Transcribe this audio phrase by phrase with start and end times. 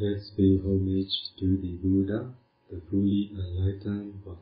[0.00, 2.32] Let's pay homage to the Buddha,
[2.70, 4.36] the fully enlightened one.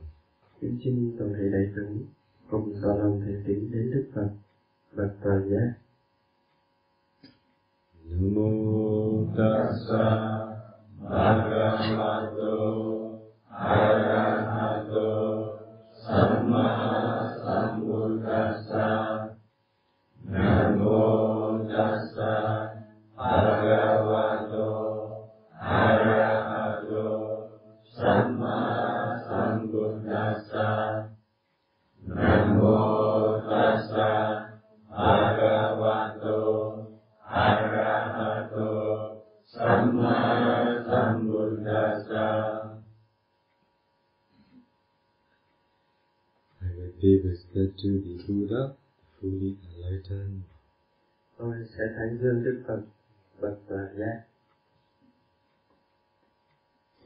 [0.61, 2.05] Kính xin toàn thể đại chúng
[2.51, 4.31] cùng tỏ lòng thành kính đến Đức Phật,
[4.97, 5.73] bậc toàn giác.
[8.05, 8.51] Namo
[9.37, 10.05] tassa
[11.03, 12.53] bhagavato
[13.49, 14.18] arahato
[47.59, 48.77] that to be Buddha,
[49.21, 50.43] fully enlightened.
[51.39, 52.81] Tôi sẽ thánh dương Đức Phật
[53.41, 54.13] bậc tuệ nhé.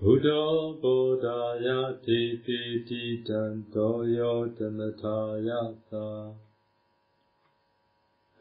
[0.01, 0.43] Buddha
[0.83, 6.09] Buddha ya ti ti ti tan to yo tan ta ya ta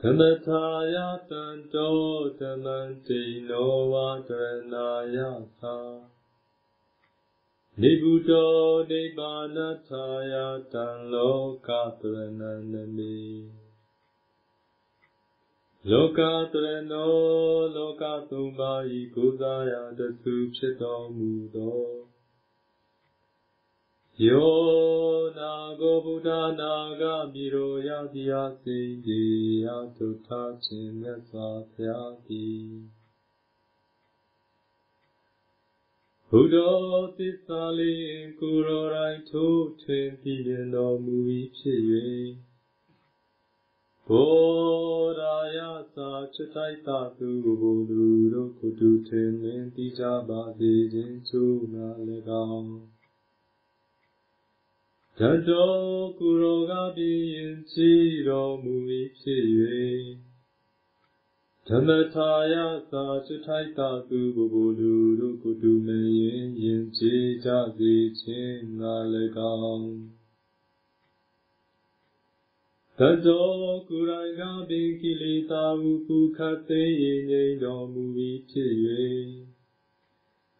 [0.01, 0.63] tan ta
[0.95, 1.89] ya tan to
[2.39, 4.71] tan ti no wa tan
[5.15, 5.31] ya
[5.61, 5.77] ta
[7.79, 13.47] Nibuddho Nibbanataya Tan Loka Dharananami
[15.89, 16.19] လောက
[16.53, 17.13] တရဏော
[17.75, 21.85] လောကသုံးပါးဤကိုးစားရာတဆုဖြစ်တော်မူသော
[24.27, 24.53] ယော
[25.37, 29.23] နာကိုဗုဒ္ဓနာဂမိရောယတိယစိတ်ဒီ
[29.65, 33.00] ယသုထာခြင်းမြတ်စွာဘုရားသည်
[36.33, 36.57] ဘုဒ္ဓ
[37.17, 40.43] သစ္စာလေးကိုယ်တော်တိုင်ထိုးထွင်းပြည့်
[40.75, 41.17] တော်မူ၏
[41.57, 41.81] ဖြစ်၍
[44.07, 44.31] ဘော
[45.19, 45.59] ရာယ
[45.95, 47.29] သာချစ်တိုက်တာသူ
[47.61, 51.89] ဘုလူတို့ကိုတူထင်လင်းသိကြပါစေခြင်းချိုးငါ၎
[52.51, 52.73] င်း
[55.19, 58.75] တတော်ကိုရောကပြင်းရင်ကြည်တော်မူ၏
[59.19, 59.45] ဖြစ်၍
[61.73, 62.55] ဓမ္မထာယ
[62.91, 65.89] သာချစ်ထိုက်တာသူဘုလူတို့ကိုတူမ
[66.19, 68.95] ရင်ရင်ကြည်ကြစေခြင်းငါ၎
[69.63, 69.91] င်း
[72.99, 76.83] တတော်ကိုယ်တိုင်ကပင်ကိလေသာဟုပုခတ်သိ
[77.29, 78.03] ငြိမ်တော်မူ၏
[78.49, 78.73] ဖြစ်၍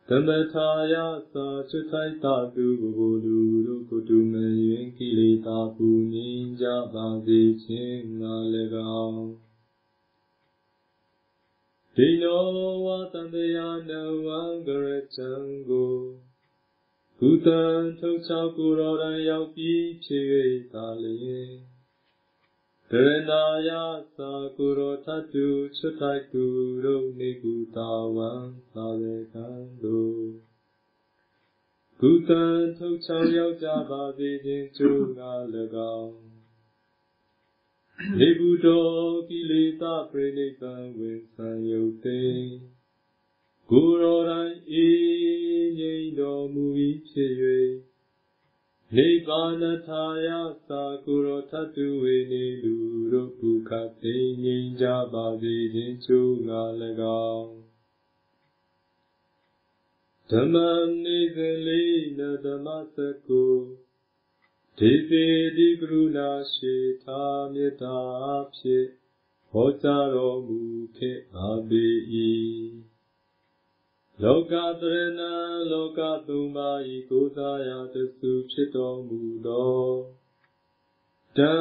[0.07, 0.95] သမထာယ
[1.33, 4.35] သာချစ်ထိုက်တာသူကိုလူတို့ကိုတူမ
[4.67, 8.35] ရင်ကိလေသာပူငြိမ်းကြပါစေခြင်းငါ၎
[9.05, 9.50] င်း
[11.97, 12.45] ဒီနော
[12.85, 13.91] ဝတန်တရားန
[14.25, 15.31] ဝံကရချံ
[15.69, 15.95] ကို
[17.19, 17.61] ကုသံ
[17.99, 20.25] ထုတ်ချောက်ကိုယ်တော်တိုင်ရောက်ပြီးဖြစ်၍
[20.73, 21.51] သာလျင်
[22.91, 23.69] တရဏာယ
[24.17, 25.47] သာကုရောထတု
[25.77, 26.43] ချွတ်ထိုက်သူ
[26.85, 28.31] တို့နေကုတာဝံ
[28.73, 29.47] သာဝေကံ
[29.83, 30.25] တို့
[32.01, 32.43] ကုသံ
[32.77, 35.31] ထုတ်ချောင်းရောက်ကြပါစေခြင်းကျိုးငါ၎
[35.97, 36.30] င်း
[38.19, 42.21] နေဘူး တော်ကိလေသာပြိနိဗ္ဗာန်ဝင်ဆံယုတ်သိ
[43.69, 46.65] ကိုယ်တော်တိုင်အေးငြိမ်တော်မူ၏
[47.09, 47.33] ဖြစ်၍
[48.95, 50.29] နိဗ္ဗာနထာယ
[50.69, 52.75] သာကုရောထတုဝေနေလူ
[53.11, 56.61] တို့ပုခသိငြိမ်းကြပါစေခြင်းချိုးငါ၎
[57.31, 57.51] င်း
[60.29, 60.55] ဓမ္မ
[61.03, 61.37] နေသ
[61.67, 62.97] လေးနဓမ္မစ
[63.27, 63.43] ကု
[64.79, 65.25] ဒေသေ
[65.57, 67.21] တိကရုဏာရှိသာ
[67.53, 67.99] မေတ္တာ
[68.55, 68.87] ဖြင့်
[69.49, 70.61] ဟောကြားတော်မူ
[70.97, 71.85] ခဲ့ပါပေ၏
[74.23, 75.21] လောကတရဏ
[75.71, 79.81] လောကသုံးပါးဤကိုးစားရာတဆုဖြစ်တော်မူသော
[81.37, 81.53] တဏ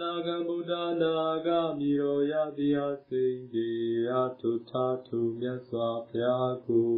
[0.00, 1.14] နာဂဗုဒ္ဓနာ
[1.46, 1.48] ဂ
[1.78, 3.68] မိရောယတိယစိတ်ဒီ
[4.08, 4.10] ယ
[4.40, 6.94] ထုထာထုမြတ်စွာဘုရားကို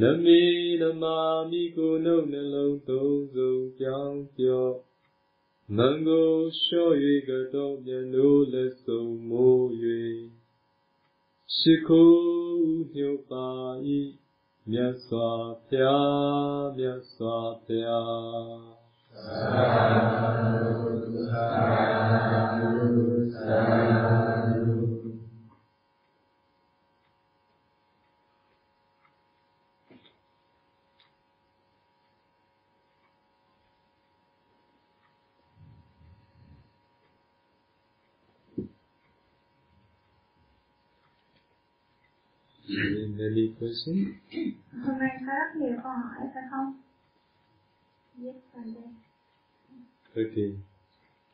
[0.00, 0.42] နမေ
[0.80, 1.18] နမာ
[1.50, 4.74] မိကိုနှုတ်နှလုံးသုံးစုံပြောင်းပြော့
[5.76, 6.30] မံကို
[6.60, 6.94] လျှော့၍
[7.28, 9.64] ကတော့မျက်နှိုးလက်စုံမိုး၍
[11.56, 13.48] ရှိခိုးညုပါ၏
[14.70, 15.30] မြတ်စွာ
[15.68, 18.72] ဘုရားမြတ်စွာဘုရား
[19.16, 19.86] သာ
[20.58, 20.90] ဓု
[21.30, 21.48] သာ
[22.58, 22.70] ဓု
[23.34, 24.31] သာ
[42.72, 43.96] ဓု Any question?
[44.84, 46.68] Hôm nay có rất nhiều câu hỏi phải không?
[48.22, 48.74] Yes, đây.
[50.16, 50.50] Okay.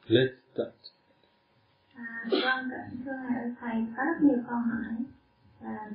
[0.07, 0.75] Let's start.
[1.95, 2.71] À, vâng,
[3.05, 3.13] thưa
[3.61, 5.05] thầy, có rất nhiều câu hỏi.
[5.61, 5.91] À,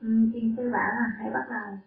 [0.00, 1.78] Thiền sư bảo là hãy bắt đầu.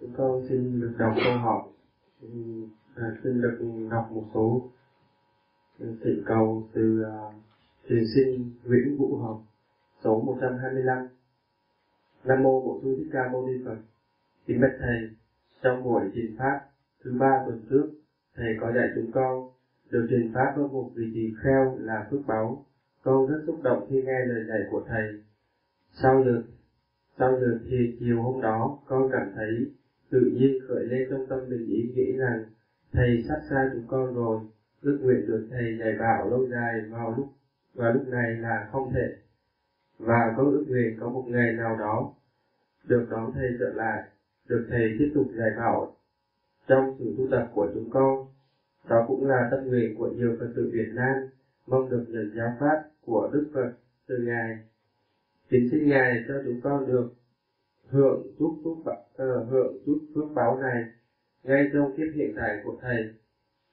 [0.00, 1.62] Chúng con xin được đọc câu hỏi,
[2.94, 3.58] à, xin được
[3.90, 4.70] đọc một số
[5.78, 7.34] thỉnh cầu từ à, uh,
[7.88, 9.44] thiền sinh Nguyễn Vũ Hồng,
[10.04, 11.08] số 125.
[12.24, 13.76] Nam mô Bổn Sư Thích Ca Mâu Ni Phật.
[14.46, 15.10] Kính bạch thầy,
[15.62, 16.60] trong buổi truyền pháp
[17.04, 17.90] thứ ba tuần trước,
[18.34, 19.50] thầy có dạy chúng con
[19.90, 22.66] được truyền pháp với một vị tỳ kheo là phước báu.
[23.02, 25.22] Con rất xúc động khi nghe lời dạy của thầy.
[25.92, 26.42] Sau được
[27.18, 29.72] sau được thì chiều hôm đó, con cảm thấy
[30.10, 32.44] tự nhiên khởi lên trong tâm mình ý nghĩ rằng
[32.92, 34.40] thầy sắp xa chúng con rồi,
[34.82, 37.28] ước nguyện được thầy dạy bảo lâu dài vào lúc
[37.74, 39.16] và lúc này là không thể.
[39.98, 42.14] Và con ước nguyện có một ngày nào đó
[42.84, 44.02] được đón thầy trở lại,
[44.48, 45.96] được thầy tiếp tục dạy bảo
[46.66, 48.26] trong sự tu tập của chúng con.
[48.88, 51.14] Đó cũng là tâm nguyện của nhiều Phật tử Việt Nam,
[51.66, 53.72] mong được nhận giáo pháp của Đức Phật
[54.06, 54.58] từ Ngài.
[55.48, 57.12] Kính xin Ngài cho chúng con được
[57.90, 60.84] hưởng chút phước uh, hưởng chút phước báo này
[61.42, 63.14] ngay trong kiếp hiện tại của thầy.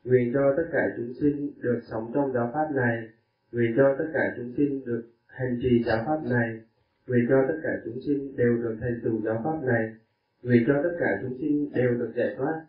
[0.03, 3.07] Nguyện cho tất cả chúng sinh được sống trong giáo pháp này
[3.51, 6.62] nguyện cho tất cả chúng sinh được hành trì giáo pháp này
[7.07, 9.95] nguyện cho tất cả chúng sinh đều được thành tựu giáo pháp này
[10.44, 12.65] nguyện cho tất cả chúng sinh đều được giải thoát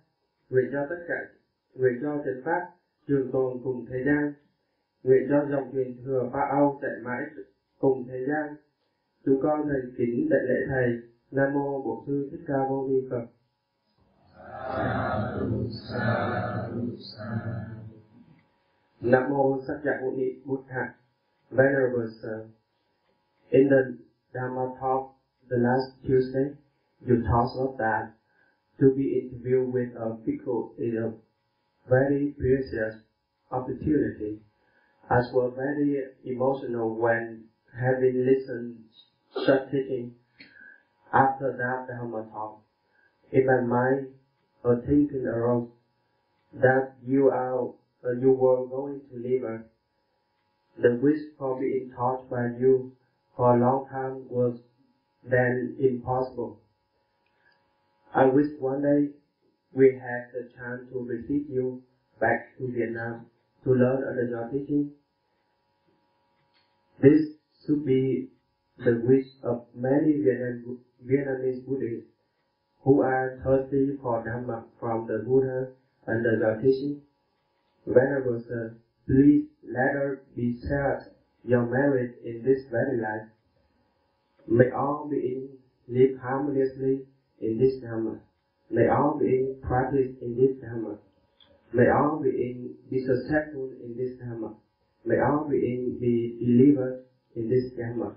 [0.50, 1.14] nguyện cho tất cả
[1.75, 2.60] nguyện cho chân pháp
[3.08, 4.32] trường tồn cùng thời gian
[5.06, 7.22] nguyện cho dòng truyền thừa ba âu chạy mãi
[7.78, 8.56] cùng thời gian.
[9.25, 10.88] Chúng con thành kính đại lễ thầy.
[11.31, 13.26] Nam mô bổn sư thích ca mâu ni phật.
[19.00, 20.94] Nam mô Sakyamuni Buddha
[21.50, 22.46] Venerable Sir.
[23.50, 23.96] In the
[24.34, 25.17] Dhamma talk
[25.50, 26.50] the last Tuesday
[27.00, 28.05] you talked about that
[28.81, 31.11] to be interviewed with a bhikkhu is a
[31.88, 32.94] very precious
[33.50, 34.38] opportunity
[35.11, 38.76] as well very emotional when having listened
[39.46, 40.11] such teaching
[41.12, 42.58] after that Dhamma talk.
[43.32, 44.14] In my mind,
[44.64, 45.69] a thinking arose
[46.55, 47.70] that you are
[48.05, 49.62] uh, you were going to leave us.
[50.79, 52.93] The wish for being taught by you
[53.37, 54.61] for a long time was
[55.25, 56.58] then impossible.
[58.14, 59.11] I wish one day
[59.75, 61.81] we had the chance to receive you
[62.20, 63.26] back to Vietnam
[63.64, 64.91] to learn under your teaching.
[67.02, 67.20] This
[67.67, 68.29] should be
[68.78, 72.11] the wish of many Vietnam, Vietnamese Buddhists
[72.87, 75.69] who are thirsty for Dhamma from the Buddha
[76.06, 77.00] and the teaching.
[77.87, 78.76] Venerable Sir,
[79.08, 81.02] please let us be shared
[81.44, 83.26] your merit in this very life.
[84.49, 85.58] May all beings
[85.88, 87.02] live harmoniously
[87.40, 88.19] in this Dhamma.
[88.70, 90.96] May all beings practice in this Dhamma.
[91.73, 94.52] May all beings be successful in this Dhamma.
[95.05, 97.00] May all beings be delivered
[97.34, 98.14] in this Dhamma.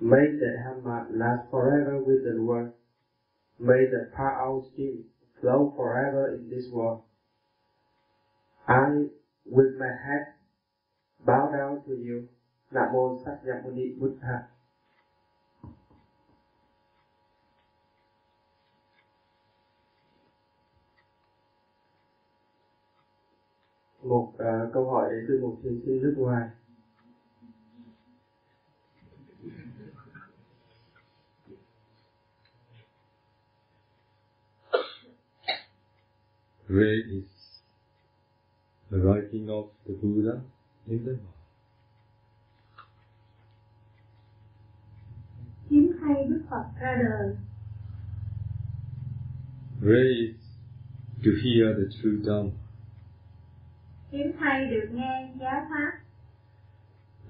[0.00, 2.72] May the Dhamma last forever with the world.
[3.58, 5.04] May the power stream
[5.40, 7.02] flow forever in this world.
[8.68, 9.06] I,
[9.46, 10.34] with my head,
[11.24, 12.28] bow down to you.
[12.70, 14.48] Nam mô Sát Namo Muni Buddha.
[24.02, 26.48] Một uh, câu hỏi đến từ một thiền sinh nước ngoài.
[36.68, 37.24] Where is
[38.90, 40.40] the writing of the Buddha
[40.88, 41.32] in the world?
[45.70, 47.36] Hiếm thay Đức Phật ra đời,
[49.82, 50.36] Where is
[51.24, 52.50] to hear the true Dhamma?
[54.12, 55.92] hiếm thay được nghe giáo pháp,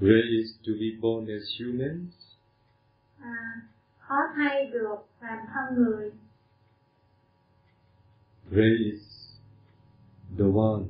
[0.00, 2.14] Where is to be born as humans?
[3.20, 3.60] à,
[3.98, 6.10] khó thay được làm thân người,
[8.50, 9.15] Where is
[10.36, 10.84] the one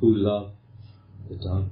[0.00, 0.52] who loves
[1.28, 1.68] the Dhamma?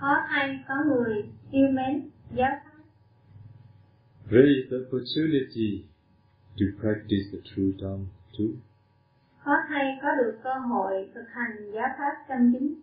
[0.00, 2.82] khó thay có người yêu mến giáo pháp,
[4.30, 5.84] Where is the opportunity
[6.58, 8.06] to practice the true Dhamma
[8.38, 8.46] too?
[9.44, 12.74] khó thay có được cơ hội thực hành giáo pháp chân chính.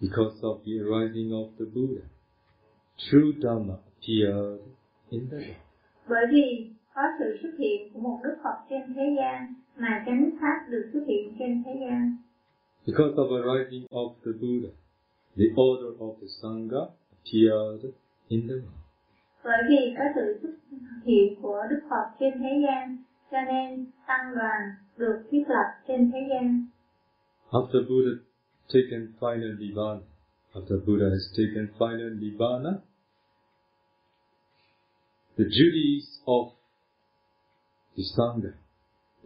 [0.00, 2.06] Because of the arising of the Buddha,
[2.96, 4.60] true Dhamma appeared
[5.10, 5.54] in the world.
[6.08, 10.30] Bởi vì có sự xuất hiện của một Đức Phật trên thế gian mà chánh
[10.40, 12.16] pháp được xuất hiện trên thế gian.
[12.86, 14.72] Because of arising of the Buddha,
[15.36, 16.82] the order of the Sangha
[17.16, 17.84] appeared
[18.28, 18.86] in the world.
[19.44, 20.54] Bởi vì có sự xuất
[21.04, 22.98] hiện của Đức Phật trên thế gian,
[23.30, 24.60] cho nên tăng đoàn
[24.96, 26.66] được thiết lập trên thế gian.
[27.50, 28.12] After Buddha
[28.68, 30.00] taken final nibbana,
[30.54, 32.72] after Buddha has taken final nibbana,
[35.38, 36.48] the duties of
[37.96, 38.50] the Sangha,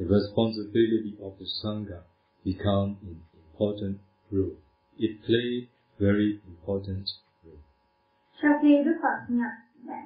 [0.01, 2.01] the responsibility of the Sangha
[2.43, 4.01] become an important
[4.33, 4.57] role.
[4.99, 7.07] It plays very important
[7.45, 7.61] role.
[8.43, 9.53] Sau khi Đức Phật nhập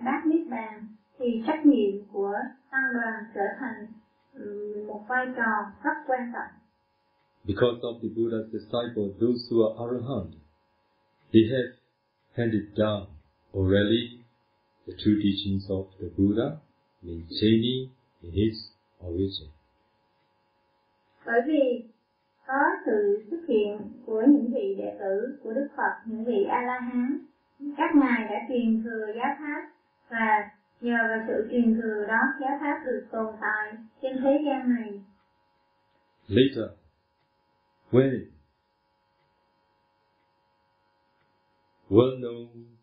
[0.05, 0.87] bát niết bàn
[1.19, 2.35] thì trách nhiệm của
[2.71, 3.87] tăng đoàn trở thành
[4.87, 6.61] một vai trò rất quan trọng.
[7.45, 10.33] Because of the Buddha's disciples, those who are arahant,
[11.33, 11.71] they have
[12.37, 13.07] handed down
[13.53, 14.19] orally
[14.87, 16.57] the true teachings of the Buddha,
[17.03, 17.91] maintaining
[18.23, 18.57] his
[18.99, 19.51] origin.
[21.27, 21.85] Bởi vì
[22.47, 27.19] có sự xuất hiện của những vị đệ tử của Đức Phật, những vị A-la-hán,
[27.77, 29.71] các ngài đã truyền thừa giáo pháp
[30.11, 30.51] và
[30.81, 35.05] nhờ vào sự truyền thừa đó giáo pháp được tồn tại trên thế gian này.
[36.29, 36.71] Later,
[37.91, 38.27] when
[41.91, 42.77] well-known,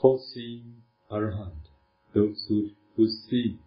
[0.00, 1.62] foreseeing arahant,
[2.14, 3.58] those who, who see,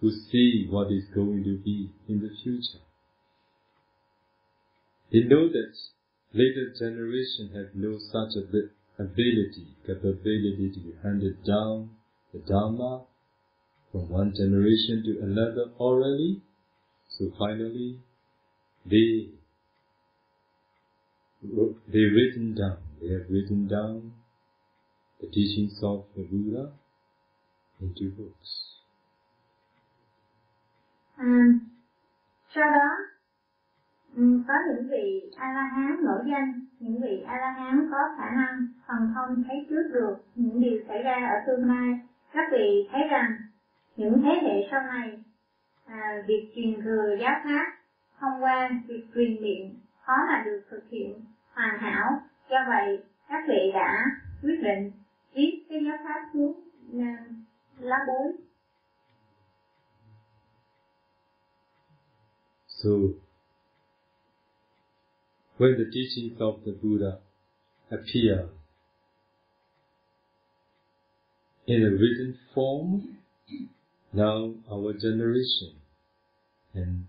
[0.00, 2.84] who see what is going to be in the future,
[5.12, 5.74] they know that
[6.32, 11.90] later generation have no such abi- ability, capability to be handed down
[12.32, 13.04] the Dharma
[13.90, 16.40] from one generation to another orally.
[17.08, 17.98] So finally,
[18.86, 19.30] they
[21.42, 24.12] they written down, they have written down
[25.20, 26.72] the teachings of the Buddha
[27.80, 28.79] into books.
[31.20, 31.44] À,
[32.54, 32.88] sau đó
[34.16, 37.98] ừ, có những vị a la hán nổi danh những vị a la hán có
[38.16, 41.98] khả năng thần thông thấy trước được những điều xảy ra ở tương lai.
[42.32, 43.38] Các vị thấy rằng
[43.96, 45.20] những thế hệ sau này
[45.86, 47.72] à, việc truyền thừa giáo pháp
[48.20, 51.20] thông qua việc truyền miệng khó mà được thực hiện
[51.52, 52.18] hoàn hảo.
[52.50, 54.04] Do vậy các vị đã
[54.42, 54.90] quyết định
[55.34, 56.60] viết cái giáo pháp xuống
[57.00, 57.24] à,
[57.78, 58.32] lá bối
[62.82, 63.14] So,
[65.58, 67.18] when the teachings of the Buddha
[67.90, 68.48] appear
[71.66, 73.18] in a written form,
[74.14, 75.74] now our generation
[76.72, 77.06] and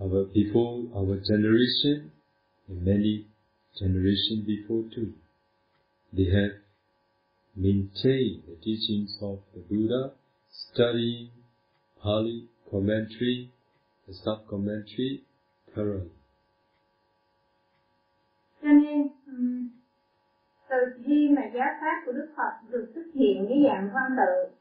[0.00, 2.12] our before our generation
[2.68, 3.26] and many
[3.76, 5.14] generations before too,
[6.12, 6.52] they have
[7.56, 10.12] maintained the teachings of the Buddha,
[10.50, 11.30] studying
[12.00, 13.50] Pali commentary,
[14.08, 15.20] the sub-commentary
[18.62, 19.08] cho nên
[20.68, 24.54] từ khi mà giáo pháp của Đức Phật được xuất hiện với dạng văn tự,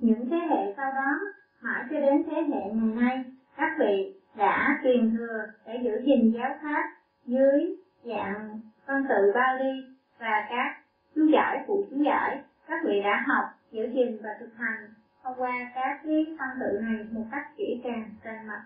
[0.00, 1.18] những thế hệ sau đó,
[1.60, 3.24] mãi cho đến thế hệ ngày nay,
[3.56, 6.82] các vị đã truyền thừa để giữ gìn giáo pháp
[7.26, 9.72] dưới dạng văn tự Bali
[10.18, 10.80] và các
[11.14, 12.42] chú giải, phụ chú giải.
[12.66, 14.88] Các vị đã học, giữ gìn và thực hành
[15.22, 18.64] thông qua các cái văn tự này một cách kỹ càng rành mạch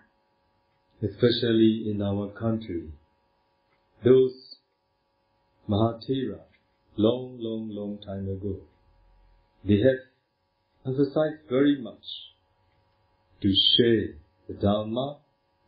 [1.02, 2.90] especially in our country.
[4.04, 4.56] Those
[5.68, 6.40] Mahatera,
[6.96, 8.56] long, long, long time ago,
[9.64, 10.06] they have
[10.86, 12.04] emphasized very much
[13.42, 14.14] to share
[14.48, 15.18] the Dharma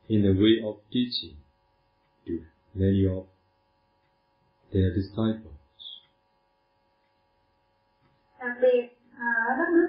[0.08, 1.36] in the way of teaching
[2.26, 2.40] to
[2.74, 3.26] many of
[4.72, 5.54] their disciples.
[8.40, 9.87] đặc biệt ở đất nước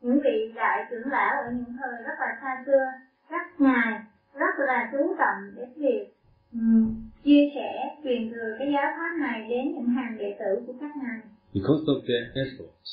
[0.00, 2.84] những vị đại trưởng lão ở những thời rất là xa xưa
[3.30, 4.00] các ngài
[4.34, 6.06] rất là chú trọng đến việc
[6.52, 10.72] ừm, chia sẻ truyền thừa cái giáo pháp này đến những hàng đệ tử của
[10.80, 11.20] các ngài
[11.54, 12.90] Because of their efforts,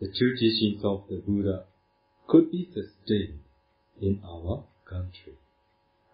[0.00, 1.58] the true teachings of the Buddha
[2.26, 3.40] could be sustained
[4.00, 5.32] in our country.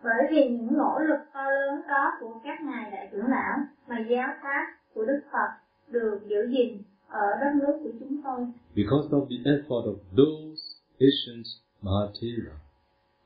[0.02, 3.96] bởi vì những nỗ lực to lớn đó của các ngài đại trưởng lão mà
[4.10, 5.48] giáo pháp của đức phật
[5.88, 6.82] được giữ gìn
[7.12, 8.46] đất nước của chúng tôi.
[8.74, 10.60] Because of the effort of those
[11.00, 11.46] ancient
[11.82, 12.56] Mahatera,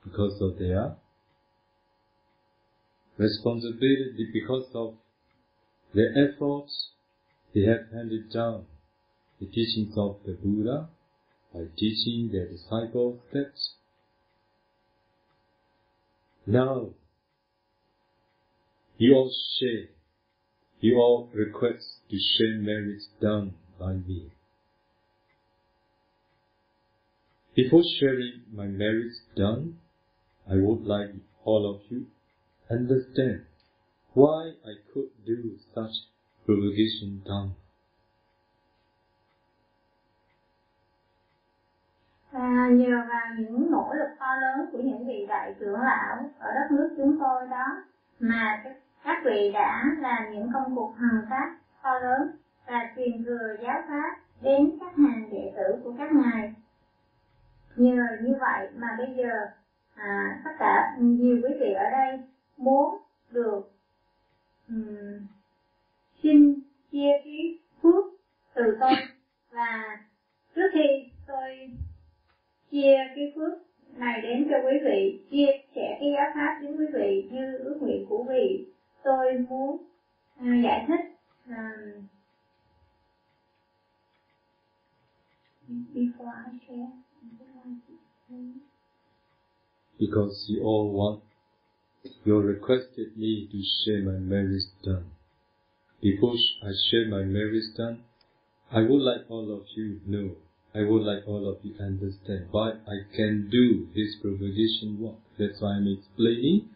[0.05, 0.97] because of their
[3.19, 4.95] responsibility, because of
[5.95, 6.91] their efforts,
[7.55, 8.65] they have handed down
[9.41, 10.89] the teachings of the Buddha
[11.53, 13.53] by teaching their disciples that
[16.47, 16.91] now
[18.99, 19.89] you all share,
[20.81, 24.31] you all request to share merits done by me.
[27.55, 29.79] Before sharing my merits done,
[30.51, 31.15] I would like
[31.45, 32.07] all of you
[32.71, 33.43] understand
[34.13, 35.95] why I could do such
[36.47, 37.55] propagation dharma.
[42.33, 46.53] À, nhờ vào những nỗ lực to lớn của những vị đại trưởng lão ở
[46.55, 47.85] đất nước chúng tôi đó
[48.21, 48.65] mà
[49.05, 53.83] các vị đã làm những công cuộc hằng pháp to lớn và truyền thừa giáo
[53.89, 56.55] pháp đến các hàng đệ tử của các ngài.
[57.77, 59.31] Nhờ như vậy mà bây giờ
[59.95, 62.21] à, tất cả nhiều quý vị ở đây
[62.57, 62.97] muốn
[63.31, 63.61] được
[64.69, 65.27] um,
[66.23, 66.61] xin
[66.93, 68.05] chia cái phước
[68.55, 68.95] từ tôi
[69.51, 69.99] và
[70.55, 71.71] trước khi tôi
[72.71, 73.53] chia cái phước
[73.97, 77.79] này đến cho quý vị chia sẻ cái giáo pháp đến quý vị như ước
[77.81, 78.67] nguyện của vị
[79.03, 79.77] tôi muốn
[80.41, 81.01] uh, giải thích
[81.49, 82.05] um,
[85.69, 86.89] before I share
[89.99, 91.23] because you all want,
[92.25, 95.11] you requested me to share my merits done.
[96.03, 98.03] Before I share my merits done,
[98.71, 100.37] I would like all of you know,
[100.75, 105.17] I would like all of you understand why I can do this propagation work.
[105.39, 106.71] That's why I'm explaining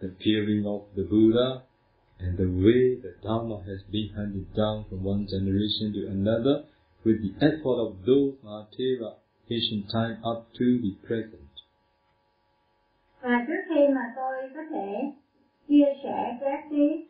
[0.00, 1.62] the appearing of the Buddha
[2.18, 6.64] and the way the Dharma has been handed down from one generation to another
[7.04, 9.10] with the effort of those Mahatera
[9.50, 11.48] ancient time up to the present.
[13.20, 15.12] Và trước khi mà tôi có thể
[15.68, 17.06] chia sẻ các cái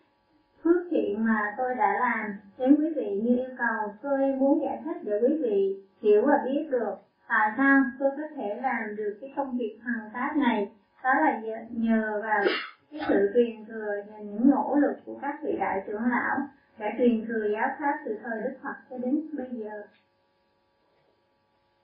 [0.62, 4.82] phước thiện mà tôi đã làm đến quý vị như yêu cầu, tôi muốn giải
[4.84, 6.94] thích để quý vị hiểu và biết được
[7.28, 10.68] tại sao tôi có thể làm được cái công việc hằng tác này.
[11.04, 12.44] Đó là nhờ vào
[12.90, 16.36] cái sự truyền thừa và những nỗ lực của các vị đại trưởng lão
[16.78, 19.82] đã truyền thừa giáo pháp từ thời Đức Phật cho đến bây giờ.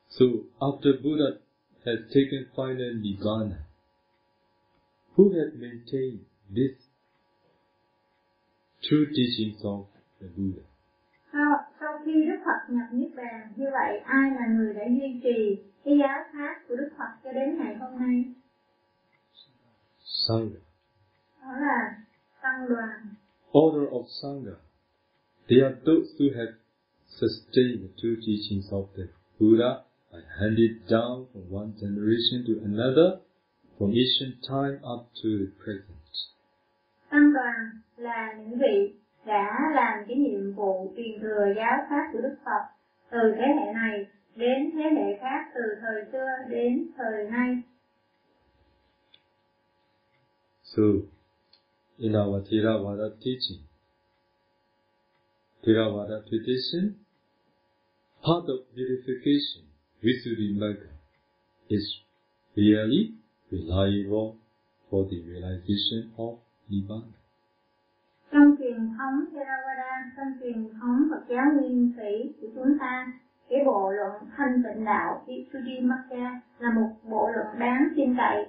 [0.09, 0.25] So
[0.59, 1.31] after Buddha
[1.85, 3.59] has taken final nirvana,
[5.17, 6.75] who has maintained this
[8.81, 9.85] true teachings of
[10.21, 10.63] the Buddha?
[11.33, 15.21] Sau, sau khi Đức Phật nhập Niết Bàn, như vậy ai là người đã duy
[15.23, 18.25] trì cái giáo pháp của Đức Phật cho đến ngày hôm nay?
[20.29, 20.61] Sangha.
[21.43, 21.97] Đó là
[22.43, 23.15] tăng đoàn.
[23.59, 24.68] Order of Sangha.
[25.49, 26.55] They are those who have
[27.09, 29.09] sustained the true teachings of the
[29.41, 33.21] Buddha and handed down from one generation to another
[33.79, 35.97] from ancient time up to the present.
[37.11, 38.95] Tăng đoàn là những vị
[39.27, 42.63] đã làm cái nhiệm vụ truyền thừa giáo pháp của Đức Phật
[43.11, 44.07] từ thế hệ này
[44.37, 47.63] đến thế hệ khác từ thời xưa đến thời nay.
[50.63, 50.83] So,
[51.99, 53.68] in our Theravada teaching,
[55.65, 56.95] Theravada tradition,
[58.23, 59.63] part of purification,
[60.03, 60.91] Visuddhimagga,
[61.69, 62.01] is
[62.57, 63.15] really
[63.51, 64.37] reliable
[64.89, 66.39] for the realization of
[66.71, 67.19] Nibbana.
[68.33, 73.13] Trong truyền thống Theravada, trong truyền thống Phật giáo nguyên thủy của chúng ta,
[73.49, 78.47] cái bộ luận thanh tịnh đạo Visuddhimagga là một bộ luận đáng tin cậy.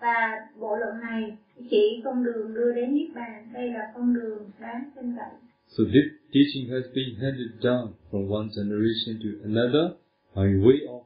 [0.00, 1.36] Và bộ luận này
[1.70, 5.30] chỉ con đường đưa đến Niết Bàn, đây là con đường đáng tin cậy.
[5.68, 9.96] So this teaching has been handed down from one generation to another
[10.34, 11.02] by way of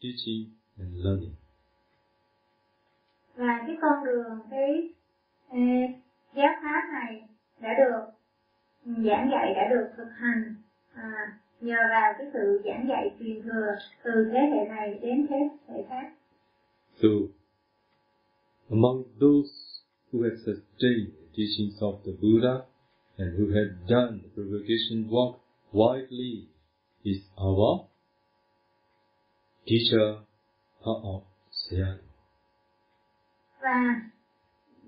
[0.00, 1.34] teaching and learning.
[3.36, 4.88] Và cái con đường, cái
[5.48, 5.90] uh,
[6.36, 7.22] giáo pháp này
[7.60, 8.16] đã được
[8.86, 10.54] giảng dạy, đã được thực hành
[10.94, 13.66] à, nhờ vào cái sự giảng dạy truyền thừa
[14.04, 15.36] từ thế hệ này đến thế
[15.68, 16.12] hệ khác.
[17.02, 17.08] So,
[18.70, 19.50] among those
[20.12, 22.64] who have sustained the teachings of the Buddha
[23.18, 25.36] and who had done the propagation work
[25.72, 26.48] widely
[27.04, 27.86] is our
[29.66, 30.18] teacher
[30.84, 31.98] of Sayadaw.
[33.60, 34.00] Và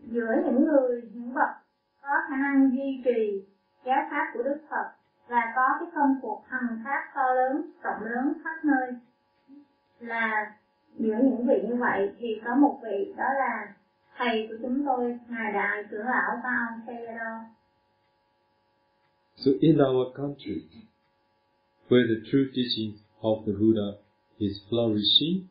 [0.07, 1.49] giữa những người, những bậc
[2.03, 3.43] có khả năng duy trì
[3.85, 4.91] giáo pháp của Đức Phật
[5.29, 8.93] và có cái công cuộc hằng pháp to lớn, rộng lớn khắp nơi
[10.01, 10.55] là
[10.99, 13.75] giữa những vị như vậy thì có một vị đó là
[14.17, 17.45] thầy của chúng tôi, ngài đại trưởng lão Bao Sayadaw.
[19.45, 20.65] So in our country,
[21.89, 23.99] where the true teachings of the Buddha
[24.41, 25.49] is flourishing,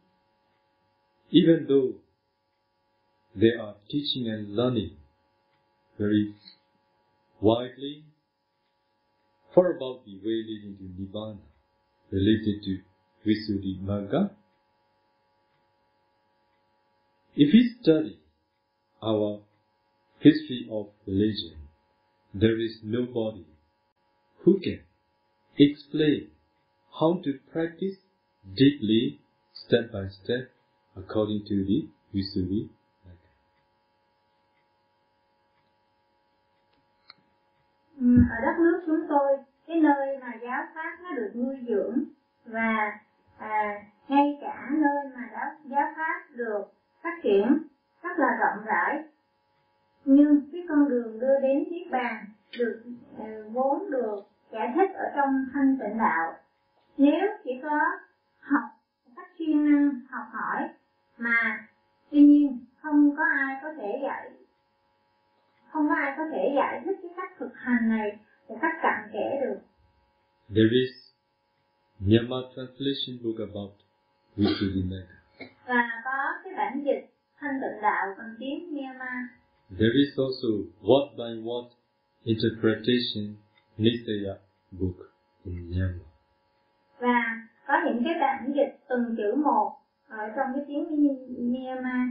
[1.31, 1.93] even though
[3.35, 4.91] they are teaching and learning
[5.97, 6.33] very
[7.39, 8.03] widely
[9.53, 11.39] for about the way leading to Nibbana
[12.11, 12.79] related to
[13.25, 14.31] Visuddhimagga.
[17.35, 18.19] If we study
[19.01, 19.41] our
[20.19, 21.55] history of religion,
[22.33, 23.45] there is nobody
[24.47, 24.79] who can
[25.59, 26.27] explain
[26.99, 27.97] how to practice
[28.55, 29.19] deeply,
[29.53, 30.47] step by step,
[30.95, 31.79] according to the
[32.13, 32.67] Visuddhi
[38.29, 42.03] ở đất nước chúng tôi cái nơi mà giáo pháp nó được nuôi dưỡng
[73.07, 73.73] translation book about
[74.37, 75.15] Visuddhimagga.
[75.67, 79.23] và có cái bản dịch thanh tịnh đạo bằng tiếng Myanmar
[79.69, 80.47] There is also
[80.81, 81.69] word by word
[82.23, 83.35] interpretation
[83.77, 84.35] Nisaya
[84.71, 84.95] book
[85.45, 86.07] in Myanmar.
[86.99, 89.71] và có những cái bản dịch từng chữ một
[90.07, 90.85] ở trong cái tiếng
[91.53, 92.07] Myanmar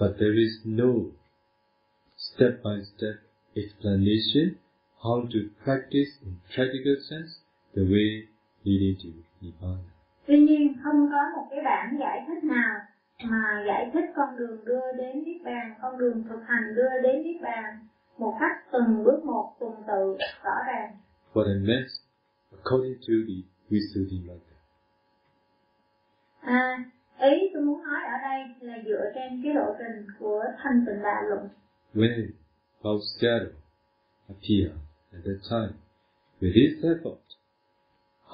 [0.00, 0.92] But there is no
[2.16, 3.14] step by step
[3.54, 4.54] explanation
[5.00, 7.30] how to practice in practical sense
[7.74, 8.26] the way
[8.66, 9.08] leading to
[9.40, 9.82] Nibbana.
[10.26, 12.74] tuy nhiên không có một cái bản giải thích nào
[13.24, 17.22] mà giải thích con đường đưa đến niết bàn con đường thực hành đưa đến
[17.22, 17.86] niết bàn
[18.18, 20.90] một cách từng bước một tuần tự rõ ràng
[21.34, 21.86] What I meant
[22.56, 23.38] according to the
[23.70, 24.56] Visuddhimagga.
[26.40, 26.84] à,
[27.18, 31.02] ý tôi muốn nói ở đây là dựa trên cái lộ trình của thanh tịnh
[31.02, 31.48] đạo luận
[31.94, 32.30] When
[32.82, 33.50] Bhaushyaro
[34.28, 34.76] appeared
[35.12, 35.72] at that time
[36.40, 37.18] with his effort,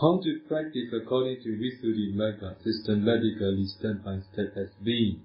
[0.02, 5.22] how to practice according to Visuddhimagga systematically step by step has been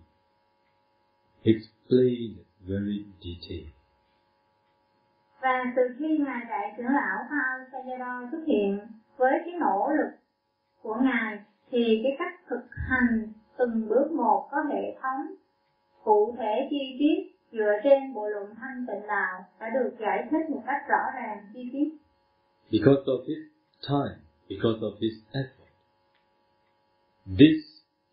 [1.43, 3.73] explained very detailed.
[5.41, 8.79] và từ khi ngài đại trưởng lão Paul Sayadaw xuất hiện
[9.17, 10.11] với cái nỗ lực
[10.81, 11.39] của ngài
[11.71, 15.35] thì cái cách thực hành từng bước một có hệ thống
[16.03, 17.17] cụ thể chi tiết
[17.51, 21.37] dựa trên bộ luận thanh tịnh đạo đã được giải thích một cách rõ ràng
[21.53, 21.89] chi tiết
[22.71, 23.43] Because of his
[23.89, 25.71] time, because of his effort.
[27.25, 27.59] This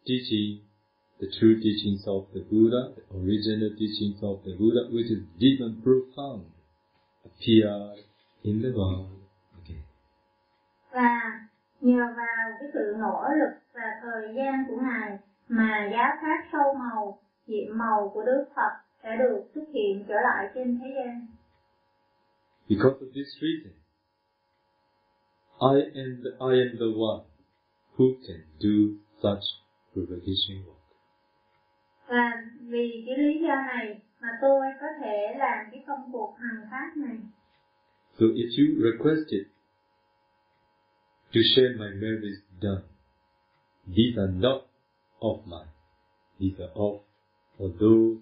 [0.06, 0.60] teaching,
[1.20, 5.60] the true teachings of the Buddha, the original teachings of the Buddha, which is deep
[5.60, 6.44] and profound,
[7.24, 7.98] appeared
[8.44, 9.08] in the world
[9.64, 9.82] again.
[10.92, 11.40] và
[11.80, 15.18] nhờ vào cái sự nỗ lực và thời gian của ngài
[15.48, 17.18] mà giáo pháp sâu màu
[17.74, 18.72] màu của Đức Phật
[19.04, 21.26] đã được xuất hiện trở lại trên thế gian
[22.68, 23.72] Because of this reason,
[25.60, 27.22] I am the, I am the one
[27.96, 29.44] who can do such
[29.92, 30.80] propagation work.
[32.08, 36.66] và vì cái lý do này mà tôi có thể làm cái công cuộc hành
[36.70, 37.16] pháp này
[38.18, 39.46] So if you requested
[41.34, 42.82] to share my merits done,
[43.86, 44.62] these are not
[45.20, 45.70] of mine.
[46.38, 47.00] These are of
[47.58, 48.18] for those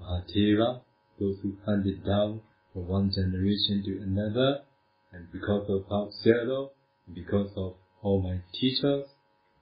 [0.00, 0.80] Mahatera,
[1.18, 2.40] those who handed down
[2.72, 4.62] from one generation to another,
[5.12, 6.72] and because of our Seattle,
[7.14, 9.06] because of all my teachers,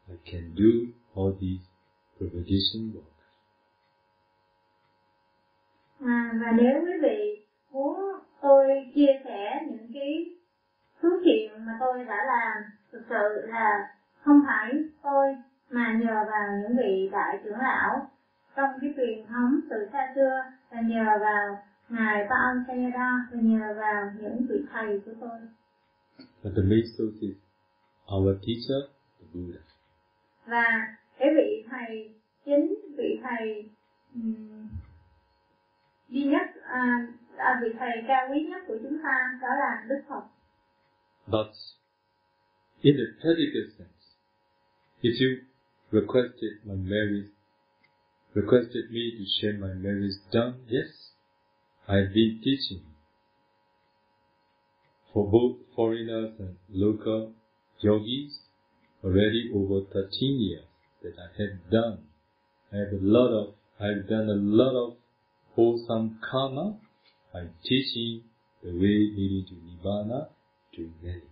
[0.09, 1.63] I can do all these
[2.19, 3.15] propagation work.
[6.01, 7.97] à, và nếu quý vị muốn
[8.43, 10.37] tôi chia sẻ những cái
[11.03, 13.89] thứ chuyện mà tôi đã làm thực sự là
[14.21, 15.37] không phải tôi
[15.71, 18.09] mà nhờ vào những vị đại trưởng lão
[18.57, 23.75] trong cái truyền thống từ xa xưa và nhờ vào ngài Paul Sayadaw và nhờ
[23.77, 25.39] vào những vị thầy của tôi
[26.43, 27.37] But the main source is
[28.15, 28.81] our teacher,
[29.21, 29.61] the Buddha.
[30.47, 30.65] và
[31.19, 33.69] cái vị thầy chính vị thầy
[34.15, 34.69] um,
[36.09, 40.01] duy nhất à, à, vị thầy cao quý nhất của chúng ta đó là Đức
[40.09, 40.23] Phật
[41.27, 41.51] But
[42.83, 44.05] in the practical sense,
[45.03, 45.31] if you
[45.91, 47.31] requested my marriage,
[48.35, 51.14] requested me to share my marriage done, yes,
[51.87, 52.83] I've been teaching
[55.13, 57.33] for both foreigners and local
[57.81, 58.39] yogis
[59.05, 60.65] already over 13 years
[61.03, 61.99] that I have done.
[62.73, 64.97] I have a lot of, I've done a lot of
[65.55, 66.79] wholesome karma
[67.35, 68.23] by teaching
[68.63, 70.29] the way leading to Nibbana
[70.77, 71.29] to many.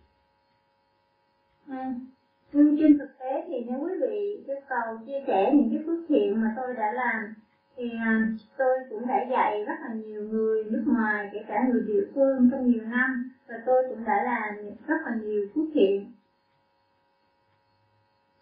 [2.53, 5.99] Nhưng trên thực tế thì nếu quý vị yêu cầu chia sẻ những cái phước
[6.09, 7.35] thiện mà tôi đã làm
[7.83, 11.83] thì à, tôi cũng đã dạy rất là nhiều người nước ngoài kể cả người
[11.87, 14.55] địa phương trong nhiều năm và tôi cũng đã làm
[14.87, 16.13] rất là nhiều phước thiện.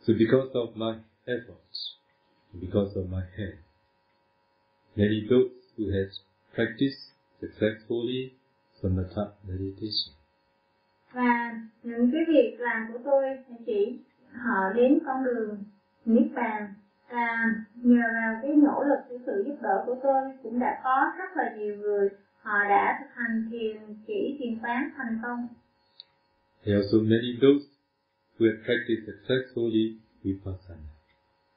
[0.01, 1.97] So because of my efforts,
[2.53, 3.55] because of my help,
[4.97, 6.11] many those who has
[6.55, 7.03] practiced
[7.41, 8.31] successfully
[8.83, 10.15] samatha meditation,
[11.13, 13.25] và những cái việc làm của tôi
[13.67, 13.99] chỉ
[14.33, 15.65] họ đến con đường
[16.05, 16.75] niết bàn
[17.11, 21.13] và nhờ vào cái nỗ lực của sự giúp đỡ của tôi cũng đã có
[21.19, 22.09] rất là nhiều người
[22.43, 25.49] họ đã thực hành thiền chỉ thiền quán thành công
[26.65, 27.65] there are also many those
[28.37, 30.91] who have practiced successfully vipassana.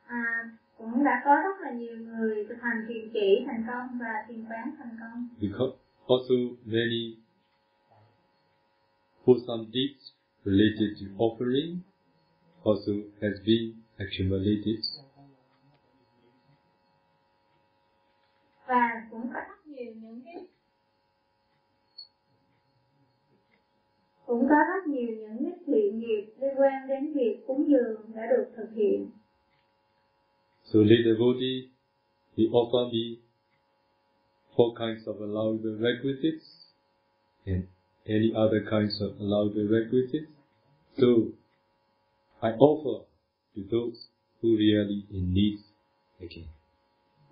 [0.08, 4.14] à, cũng đã có rất là nhiều người thực hành thiền chỉ thành công và
[4.28, 5.28] thiền quán thành công.
[5.42, 5.74] Because
[6.08, 6.36] also
[6.66, 7.16] many
[9.26, 10.12] wholesome deeds
[10.46, 11.78] related to offering
[12.64, 14.80] also has been accumulated.
[18.68, 20.46] Và cũng có rất nhiều những cái
[24.26, 28.22] cũng có rất nhiều những cái thiện nghiệp liên quan đến việc cúng dường đã
[28.30, 29.10] được thực hiện.
[30.64, 31.70] So lay devotee,
[32.38, 33.22] he offer me
[34.56, 36.48] four kinds of allowable requisites
[37.46, 37.64] and
[38.06, 40.32] any other kinds of allowable requisites.
[40.98, 41.08] So
[42.42, 43.06] I offer
[43.56, 43.98] to those
[44.42, 45.60] who really in need
[46.20, 46.48] again.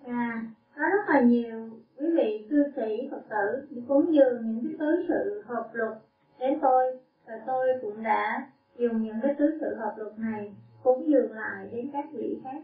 [0.03, 4.63] Và có rất là nhiều quý vị cư sĩ Phật tử đi cúng dường những
[4.63, 5.97] cái tứ sự hợp luật
[6.39, 6.83] đến tôi
[7.25, 11.69] và tôi cũng đã dùng những cái tứ sự hợp luật này cúng dường lại
[11.71, 12.63] đến các vị khác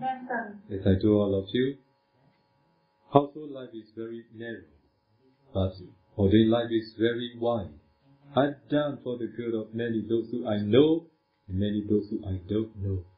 [0.00, 0.78] đang cần.
[0.78, 1.66] As I told all of you,
[3.08, 4.70] household life is very narrow,
[5.54, 5.72] but
[6.16, 7.74] ordained life is very wide.
[8.34, 10.90] I've done for the good of many those who I know
[11.48, 13.13] and many those who I don't know.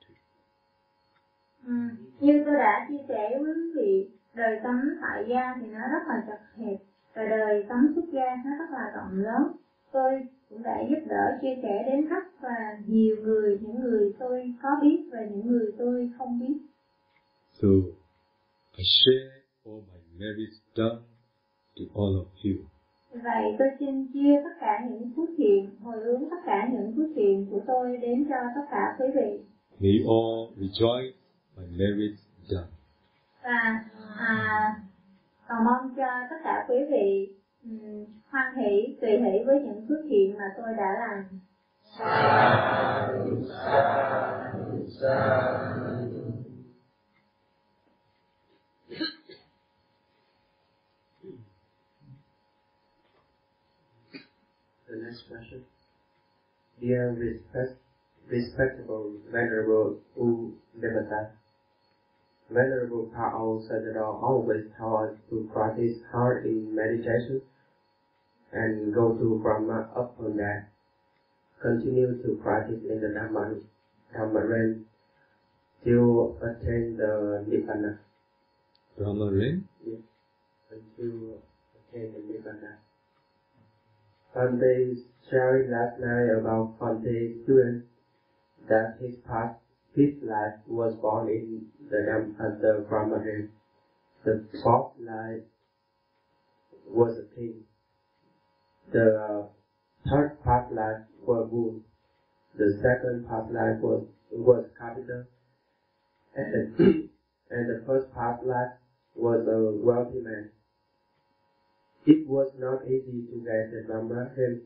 [1.66, 1.72] Ừ.
[2.20, 6.02] Như tôi đã chia sẻ với quý vị, đời sống tại gia thì nó rất
[6.08, 6.78] là chật hẹp,
[7.14, 9.42] và đời sống xuất gia nó rất là rộng lớn.
[9.92, 10.12] Tôi
[10.48, 14.68] cũng đã giúp đỡ chia sẻ đến rất là nhiều người, những người tôi có
[14.82, 16.58] biết và những người tôi không biết.
[17.52, 17.68] So
[18.76, 19.30] I share
[19.64, 21.00] all my merits done
[21.76, 22.56] to all of you.
[23.10, 27.10] Vậy tôi xin chia tất cả những phước thiện, hồi hướng tất cả những phước
[27.14, 29.40] thiện của tôi đến cho tất cả quý vị.
[29.80, 31.12] May all rejoice
[31.56, 32.68] my merits done.
[33.42, 33.84] Và
[34.16, 34.74] à,
[35.48, 39.98] cầu mong cho tất cả quý vị um, hoan hỷ, tùy hỷ với những phước
[40.08, 41.24] thiện mà tôi đã làm.
[54.88, 55.60] The next question.
[56.80, 57.78] Dear respect,
[58.30, 61.30] respectable Venerable U Devata,
[62.50, 67.42] Venerable Paul Sajador always tell to practice hard in meditation
[68.52, 70.68] and go to Brahma upon that.
[71.60, 73.58] Continue to practice in the Dhamma,
[74.14, 74.80] Dhamma realm
[75.84, 77.96] till attain the Nibbana.
[78.96, 79.98] Brahma Ren, Yes.
[80.70, 81.40] until
[81.74, 82.76] attain the Nibbana.
[84.36, 84.94] Fante
[85.30, 87.82] sharing last night about Fante's student
[88.68, 89.56] that his past
[89.96, 93.18] his life was born in the Dam at the Brahma.
[94.24, 95.40] The fourth life
[96.86, 97.64] was a king.
[98.92, 99.46] The uh,
[100.04, 101.80] third past life was bull.
[102.58, 105.24] The second past life was was capital.
[106.36, 106.76] And
[107.50, 108.76] and the first past life
[109.16, 110.50] was a wealthy man.
[112.04, 114.60] It was not easy to get the Brahma realm.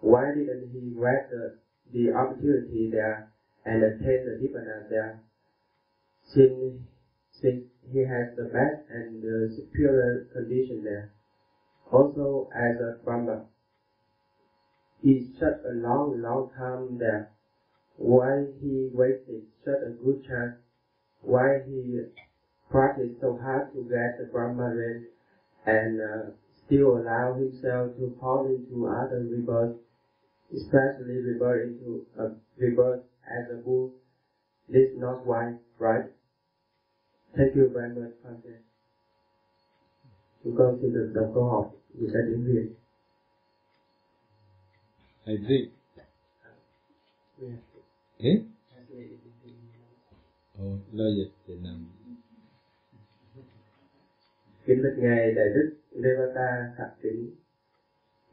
[0.00, 1.54] Why didn't he grab the,
[1.92, 3.26] the opportunity there
[3.64, 5.20] and attain the Nibbana there?
[6.34, 6.80] Since,
[7.30, 11.10] since he has the best and superior condition there.
[11.92, 13.44] Also, as a Brahma,
[15.00, 17.28] he such a long, long time there.
[17.96, 20.54] Why he wasted such a good chance?
[21.22, 22.00] Why he
[22.70, 25.04] practiced so hard to get the Brahma realm
[25.66, 26.30] and uh,
[26.66, 29.78] still allow himself to fall into other rebirths,
[30.52, 33.90] especially rebirth into a rebirth as a bull.
[34.68, 36.10] This is not why, right?
[37.36, 38.60] Thank you very much, Francis.
[40.44, 42.74] Chúng con xin được đọc câu hỏi dịch ra tiếng Việt.
[45.26, 45.70] I think.
[47.40, 47.58] Yeah.
[48.18, 48.40] Eh?
[50.62, 51.86] Oh, lo dịch Việt Nam.
[54.66, 57.30] Kính bạch Ngài Đại Đức Devata Thạc Kính.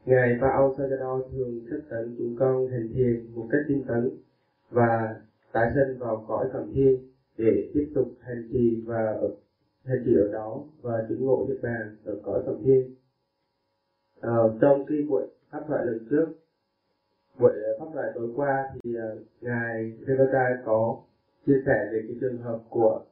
[0.06, 4.10] Ngài Phao Sajado thường thức tận chúng con hành thiền một cách tinh tấn
[4.72, 5.20] và
[5.52, 7.08] tái sinh vào cõi phạm thiên
[7.38, 9.34] để tiếp tục hành trì và ở,
[9.84, 12.94] hành trì ở đó và chứng ngộ niết bàn ở cõi phạm thiên.
[14.20, 14.30] à,
[14.60, 16.26] trong khi buổi pháp thoại lần trước,
[17.38, 21.02] buổi ờ, pháp thoại tối qua thì uh, ngài Devata có
[21.46, 23.04] chia sẻ về cái trường hợp của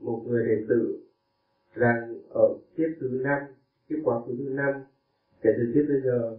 [0.00, 1.00] một người đệ tử
[1.74, 3.42] rằng ở kiếp thứ năm,
[3.88, 4.72] kiếp quá khứ thứ năm,
[5.42, 6.38] kể từ kiếp bây giờ,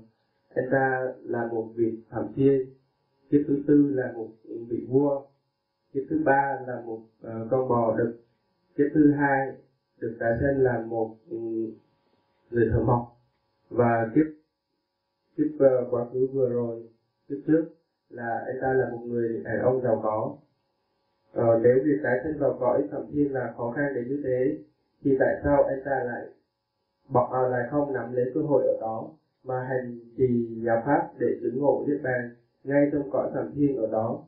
[0.54, 2.66] anh ta là một vị phạm thiên,
[3.32, 4.28] kiếp thứ tư là một
[4.70, 5.22] vị vua,
[5.94, 8.22] kiếp thứ ba là một uh, con bò đực,
[8.76, 9.52] kiếp thứ hai
[10.00, 11.72] được tái sinh là một um,
[12.52, 13.18] người thợ mộc.
[13.70, 14.26] Và kiếp
[15.38, 16.84] kiếp uh, ờ, quá khứ vừa rồi
[17.30, 17.64] kiếp trước
[18.10, 20.36] là anh ta là một người đàn ông giàu có.
[21.32, 24.58] Ờ, nếu việc tái sinh vào cõi thẩm thiên là khó khăn đến như thế
[25.04, 26.26] thì tại sao anh ta lại
[27.10, 29.10] bỏ à, lại không nắm lấy cơ hội ở đó
[29.44, 32.30] mà hành trì giáo pháp để chứng ngộ niết bàn?
[32.64, 34.26] Ngay trong cõi thần thiên ở đó.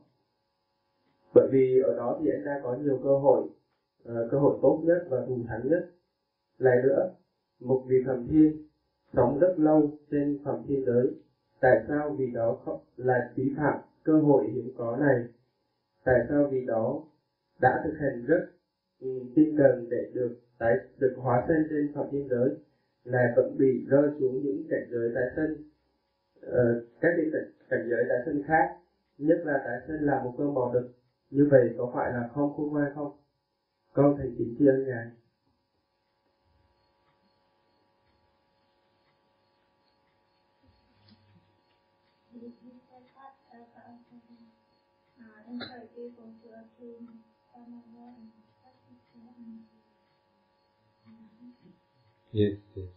[1.34, 4.82] Bởi vì ở đó thì anh ta có nhiều cơ hội uh, cơ hội tốt
[4.84, 5.90] nhất và thù thắng nhất.
[6.58, 7.10] Lại nữa
[7.60, 8.68] một vị thần thiên
[9.12, 11.10] sống rất lâu trên thẩm thiên giới.
[11.60, 15.24] Tại sao vì đó không là phí phạm cơ hội hiếm có này?
[16.04, 17.02] Tại sao vì đó
[17.60, 18.46] đã thực hành rất
[19.00, 22.48] um, tinh cần để được tái được hóa thân trên phạm thiên giới
[23.04, 25.70] lại vẫn bị rơi xuống những cảnh giới tái sinh?
[26.40, 28.76] Ờ, uh, các cái cảnh, cảnh giới tái sinh khác
[29.18, 30.92] nhất là tái sinh là một con bò đực
[31.30, 33.16] như vậy có phải là không khôn ngoan không
[33.92, 35.06] con thành kính tri ân ngài
[52.36, 52.88] Yes, yes.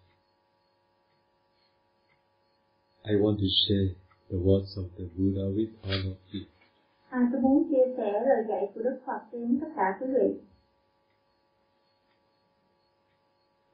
[3.06, 6.42] I want to share the words of the Buddha with all of you.
[7.10, 10.40] À, tôi muốn chia sẻ lời dạy của Đức Phật đến tất cả quý vị.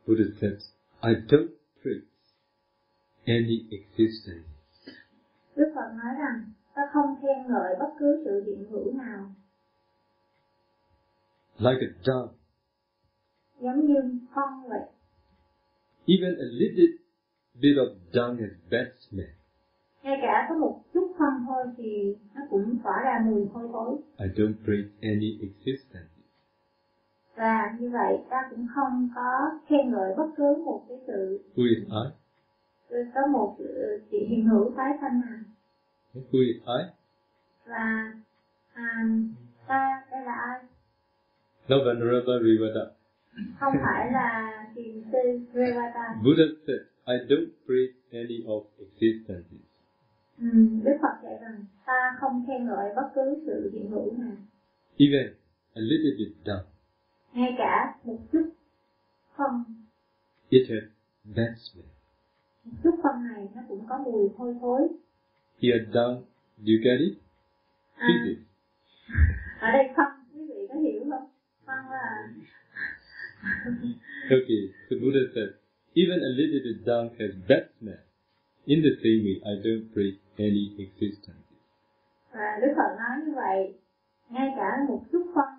[0.08, 0.60] Buddha said,
[1.02, 2.04] I don't preach
[3.26, 4.48] any existence.
[5.56, 9.32] Đức Phật nói rằng, ta không khen ngợi bất cứ sự hiện hữu nào.
[11.60, 12.34] Like a dove,
[13.60, 13.96] Giống như
[14.36, 14.82] con vậy.
[16.06, 16.88] even a little
[17.54, 19.28] bit of dung has bad smell.
[20.04, 23.98] Ngay cả có một chút phân thôi thì nó cũng tỏa ra mùi hôi thối.
[24.18, 26.14] I don't preach any existence.
[27.36, 31.64] Và như vậy ta cũng không có khen ngợi bất cứ một cái sự Who
[31.70, 32.24] is I?
[33.16, 35.40] có một sự hiện hữu tái sanh nào.
[36.14, 36.84] Who is I?
[37.66, 38.14] Và
[38.74, 39.08] à,
[39.68, 40.60] ta đây là ai?
[41.68, 42.86] No venerable Rivada.
[43.60, 46.16] Không phải là thiền sư Revata.
[46.24, 49.73] Buddha said, I don't preach any of existences.
[50.44, 50.50] Ừ,
[50.84, 54.36] Đức Phật dạy rằng ta không khen ngợi bất cứ sự hiện hữu nào.
[54.98, 55.34] Even
[55.74, 56.66] a little bit dung,
[57.34, 58.50] Ngay cả một chút
[59.38, 59.64] phân,
[60.50, 60.84] it has
[61.24, 61.88] bad smell.
[62.66, 64.88] một chút phân này nó cũng có mùi hôi thối.
[65.62, 66.24] Here dung,
[66.58, 67.14] do you get it?
[67.96, 68.08] À,
[69.60, 71.30] ở đây phân, quý vị có hiểu không?
[71.66, 72.34] Phân là
[74.32, 75.50] Okay, so Buddha said,
[75.96, 77.98] even a little bit dung has bad smell.
[78.66, 81.44] In the same way, I don't preach any existence.
[82.34, 83.74] và Đức Phật nói như vậy.
[84.30, 85.50] Ngay cả một chút phân,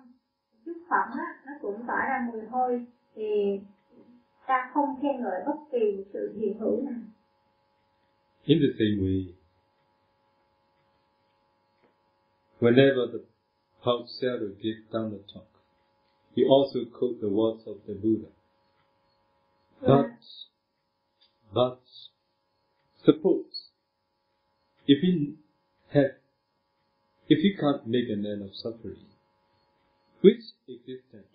[0.65, 3.59] chút phẩm á, nó cũng tỏa ra mùi hôi thì
[4.47, 6.99] ta không khen ngợi bất kỳ sự hiện hữu nào.
[8.43, 9.33] In the same way,
[12.59, 13.19] whenever the
[14.07, 15.47] Shadow gives Dhamma talk,
[16.35, 18.29] he also quote the words of the Buddha.
[19.81, 20.11] But,
[21.53, 21.79] but,
[23.05, 23.69] suppose,
[24.87, 25.35] if he
[25.89, 26.11] have
[27.27, 29.05] if he can't make an end of suffering,
[30.21, 31.33] which existence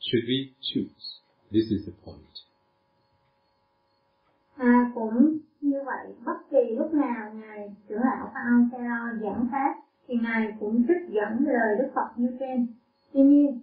[0.00, 1.20] should we choose?
[1.50, 2.32] This is the point.
[4.56, 9.74] À, cũng như vậy, bất kỳ lúc nào Ngài trưởng lão Phan Cao giảng pháp
[10.08, 12.66] thì Ngài cũng trích dẫn lời Đức Phật như trên.
[13.12, 13.60] Tuy nhiên,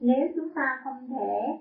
[0.00, 1.58] nếu chúng ta không thể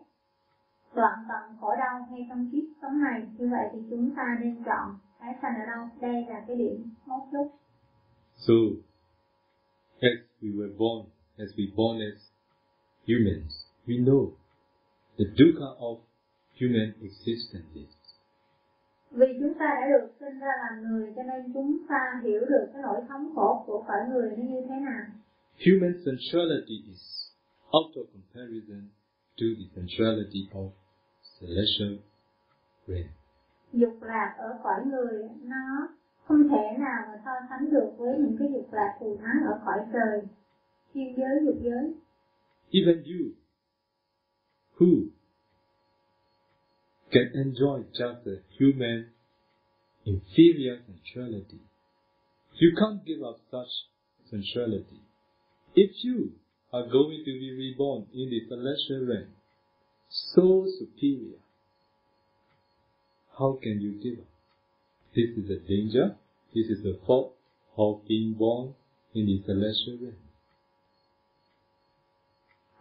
[0.96, 4.64] đoạn tận khổ đau ngay trong kiếp sống này, như vậy thì chúng ta nên
[4.66, 5.90] chọn tái sanh ở đâu?
[6.02, 7.48] Đây là cái điểm mấu chốt.
[8.36, 8.54] So,
[10.02, 12.20] as we were born, as we born as
[13.08, 13.54] humans,
[13.88, 14.32] we know
[15.18, 15.98] the dukkha of
[16.60, 17.90] human existence is.
[19.12, 22.66] Vì chúng ta đã được sinh ra làm người cho nên chúng ta hiểu được
[22.74, 25.06] cái nỗi thống khổ của cõi người nó như thế nào.
[25.66, 27.04] Human sensuality is
[27.78, 28.82] out of comparison
[29.38, 30.72] to the sensuality of
[31.40, 31.98] celestial
[32.88, 33.10] realm.
[33.74, 35.88] Dục lạc ở cõi người nó
[36.24, 39.62] không thể nào mà so sánh được với những cái dục lạc thù thắng ở
[39.66, 40.22] cõi trời,
[40.94, 41.94] thiên giới, dục giới.
[42.72, 43.32] Even you,
[44.78, 45.10] who
[47.12, 49.06] can enjoy just a human
[50.04, 51.58] inferior sensuality,
[52.62, 53.72] you can't give up such
[54.32, 55.00] sensuality.
[55.74, 56.30] If you
[56.78, 59.30] are going to be reborn in the celestial realm,
[60.10, 61.40] so superior,
[63.38, 64.30] how can you give up?
[65.16, 66.16] This is a danger,
[66.54, 67.34] this is the fault
[67.78, 68.76] of being born
[69.14, 70.22] in the celestial realm.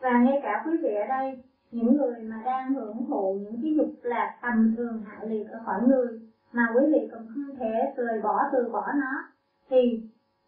[0.01, 1.37] Và ngay cả quý vị ở đây,
[1.71, 5.59] những người mà đang hưởng thụ những cái dục lạc tầm thường hạ liệt ở
[5.65, 6.21] khỏi người
[6.53, 9.33] mà quý vị cũng không thể rời bỏ từ bỏ nó
[9.71, 10.01] thì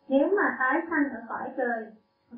[0.08, 1.86] nếu mà tái sanh ở cõi trời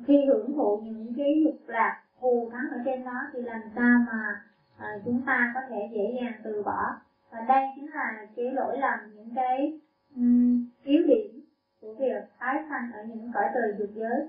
[0.07, 3.99] khi hưởng thụ những cái dục lạc thù thắng ở trên đó thì làm sao
[4.07, 4.41] mà
[4.77, 6.95] à, chúng ta có thể dễ dàng từ bỏ?
[7.31, 9.79] Và đây chính là cái lỗi lầm những cái
[10.15, 11.41] um, yếu điểm
[11.81, 14.27] của việc tái sanh ở những cõi trời dục giới.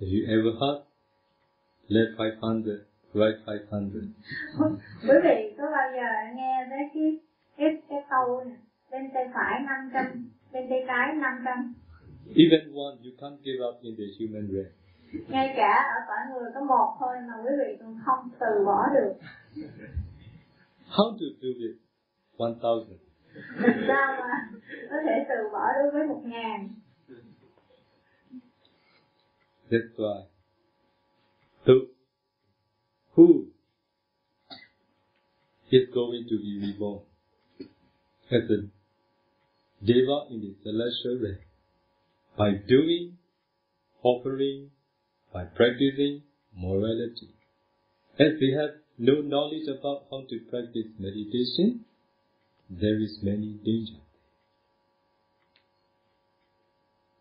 [0.00, 0.88] Have you ever heard?
[1.88, 2.62] Left 500,
[3.14, 4.12] right 500?
[5.02, 7.18] quý vị có bao giờ nghe tới cái
[7.56, 8.56] cái cái câu này?
[8.90, 10.04] Bên tay phải 500
[10.52, 11.74] bên tay trái 500
[12.34, 14.72] Even one you can't give up in the human realm.
[15.28, 18.86] ngay cả ở cõi người có một thôi mà quý vị còn không từ bỏ
[18.94, 19.12] được
[20.88, 21.76] How to do it?
[22.38, 22.98] 1000.
[23.58, 24.58] làm sao mà
[24.90, 26.68] có thể từ bỏ đối với một ngàn
[29.70, 30.22] That's why.
[31.66, 31.72] So,
[33.14, 33.26] who
[35.70, 37.00] is going to be reborn
[38.30, 38.56] as a
[39.80, 41.47] deva in the celestial realm
[42.38, 43.18] by doing,
[44.04, 44.70] offering,
[45.34, 46.22] by practicing
[46.54, 47.34] morality.
[48.18, 51.84] As we have no knowledge about how to practice meditation,
[52.70, 54.00] there is many danger.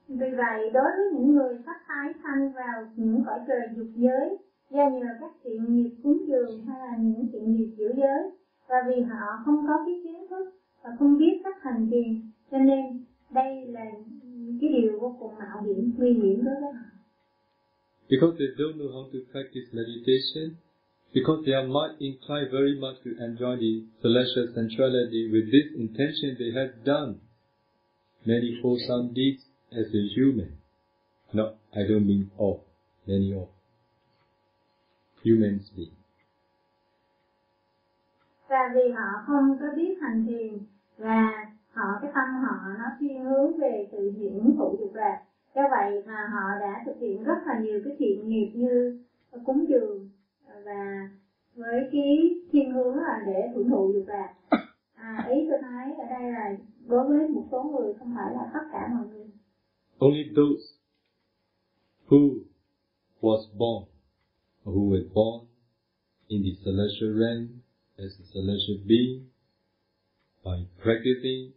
[0.07, 4.37] Vì vậy, đối với những người phát tái sanh vào những cõi trời dục giới,
[4.69, 8.31] do nhờ các thiện nghiệp cúng dường hay là những thiện nghiệp giữ giới,
[8.67, 10.49] và vì họ không có cái kiến thức
[10.83, 13.85] và không biết cách hành thiền cho nên đây là
[14.61, 16.83] cái điều vô cùng mạo hiểm, nguy hiểm đối với họ.
[18.09, 20.55] Because they don't know how to practice meditation,
[21.13, 26.51] because their mind inclined very much to enjoy the celestial sensuality, with this intention they
[26.59, 27.13] have done
[28.25, 30.51] many wholesome deeds as a human.
[31.33, 32.59] No, I don't mean all,
[33.05, 33.49] many all.
[35.23, 35.97] Humans being.
[38.49, 40.59] Và vì họ không có biết hành thiền
[40.97, 41.47] và
[41.77, 45.23] họ cái tâm họ nó thiên hướng về sự hưởng thụ dục lạc.
[45.55, 49.03] Do vậy mà họ đã thực hiện rất là nhiều cái thiện nghiệp như
[49.45, 50.09] cúng dường
[50.65, 51.09] và
[51.55, 54.33] với cái thiên hướng là để hưởng thụ dục lạc.
[54.95, 56.57] À, ý tôi nói ở đây là
[56.87, 59.27] đối với một số người không phải là tất cả mọi người.
[59.99, 60.63] Only those
[62.09, 62.39] who
[63.21, 63.83] was born,
[64.65, 65.47] or who were born
[66.27, 67.47] in the celestial realm
[67.97, 69.25] as a celestial being
[70.43, 71.51] by practicing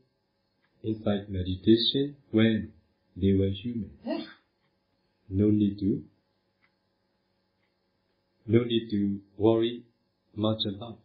[0.82, 2.72] insight meditation when
[3.16, 3.90] they were human.
[5.28, 6.04] No need to
[8.46, 9.84] no need to worry
[10.34, 11.02] much about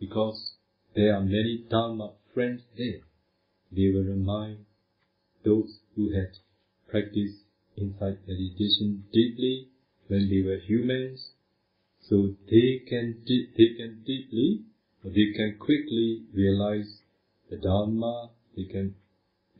[0.00, 0.54] because
[0.94, 3.00] there are many Dharma friends there.
[3.70, 4.64] They will remind
[5.44, 6.38] those who had
[6.88, 7.42] practiced
[7.76, 9.68] insight meditation deeply
[10.06, 11.32] when they were humans,
[12.00, 14.62] so they can they can deeply
[15.04, 17.02] or they can quickly realize
[17.50, 18.94] the Dharma, they can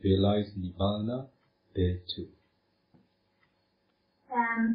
[0.03, 1.23] realize Nibbana
[1.75, 2.23] there too.
[4.29, 4.73] Um,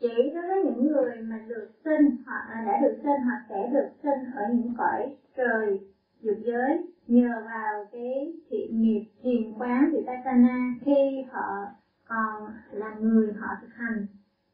[0.00, 3.70] chỉ đối với những người mà được sinh hoặc à, đã được sinh hoặc sẽ
[3.72, 5.80] được sinh ở những cõi trời
[6.20, 6.86] dục giới.
[7.06, 11.66] Nhờ vào cái thiện nghiệp thiền quán vipassana khi họ
[12.08, 14.02] còn là người họ thực hành.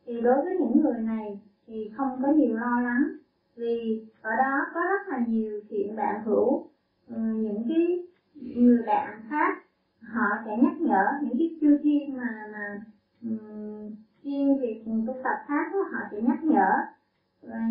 [0.07, 3.09] Thì đối với những người này thì không có nhiều lo lắng
[3.57, 6.63] vì ở đó có rất là nhiều thiện bạn hữu.
[7.09, 7.99] Ừ, những cái
[8.57, 9.63] người bạn khác
[10.01, 12.81] họ sẽ nhắc nhở những cái chư thiên mà mà
[13.23, 13.91] um,
[14.25, 16.71] chuyên việc tu tập khác đó, họ sẽ nhắc nhở.
[17.43, 17.69] Và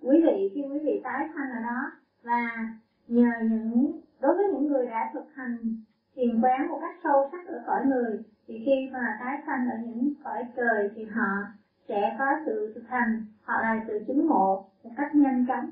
[0.00, 1.90] quý vị khi quý vị tái sanh ở đó
[2.22, 2.72] và
[3.08, 5.74] nhờ những đối với những người đã thực hành
[6.14, 9.76] thiền quán một cách sâu sắc ở cõi người thì khi mà tái sanh ở
[9.86, 11.44] những cõi trời thì họ
[11.88, 15.70] sẽ có sự thực hành hoặc là sự chứng ngộ một cách nhanh chóng.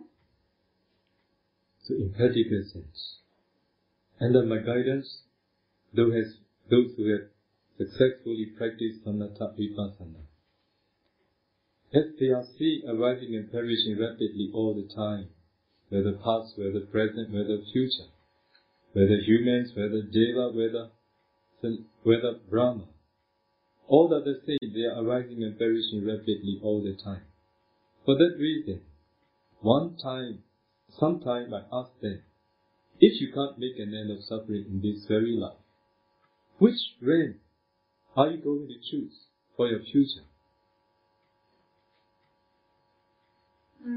[1.79, 2.13] So in
[4.21, 5.23] under my guidance,
[5.95, 6.13] those,
[6.69, 7.29] who have
[7.79, 10.23] successfully practiced samatha vipassana,
[11.95, 15.29] as they are seeing arising and perishing rapidly all the time,
[15.89, 18.11] whether past, whether present, whether future,
[18.93, 20.91] whether humans, whether deva, whether
[22.03, 22.85] whether Brahma,
[23.89, 27.23] all that the same, they are arising and perishing rapidly all the time.
[28.05, 28.83] For that reason,
[29.61, 30.43] one time
[30.99, 32.23] Sometime I ask them,
[33.01, 35.63] if you can't make an end of suffering in this very life,
[36.59, 37.35] which realm
[38.17, 39.15] are you going to choose
[39.57, 40.25] for your future?
[43.85, 43.93] Ừ.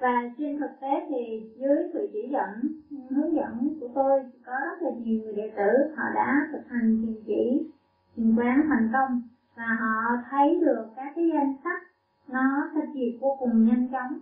[0.00, 2.72] Và trên thực tế thì dưới sự chỉ dẫn,
[3.10, 7.02] hướng dẫn của tôi có rất là nhiều người đệ tử họ đã thực hành
[7.02, 7.70] thiền chỉ,
[8.16, 9.22] thiền quán thành công
[9.56, 11.82] và họ thấy được các cái danh sách
[12.28, 14.18] nó sẽ diệt vô cùng nhanh chóng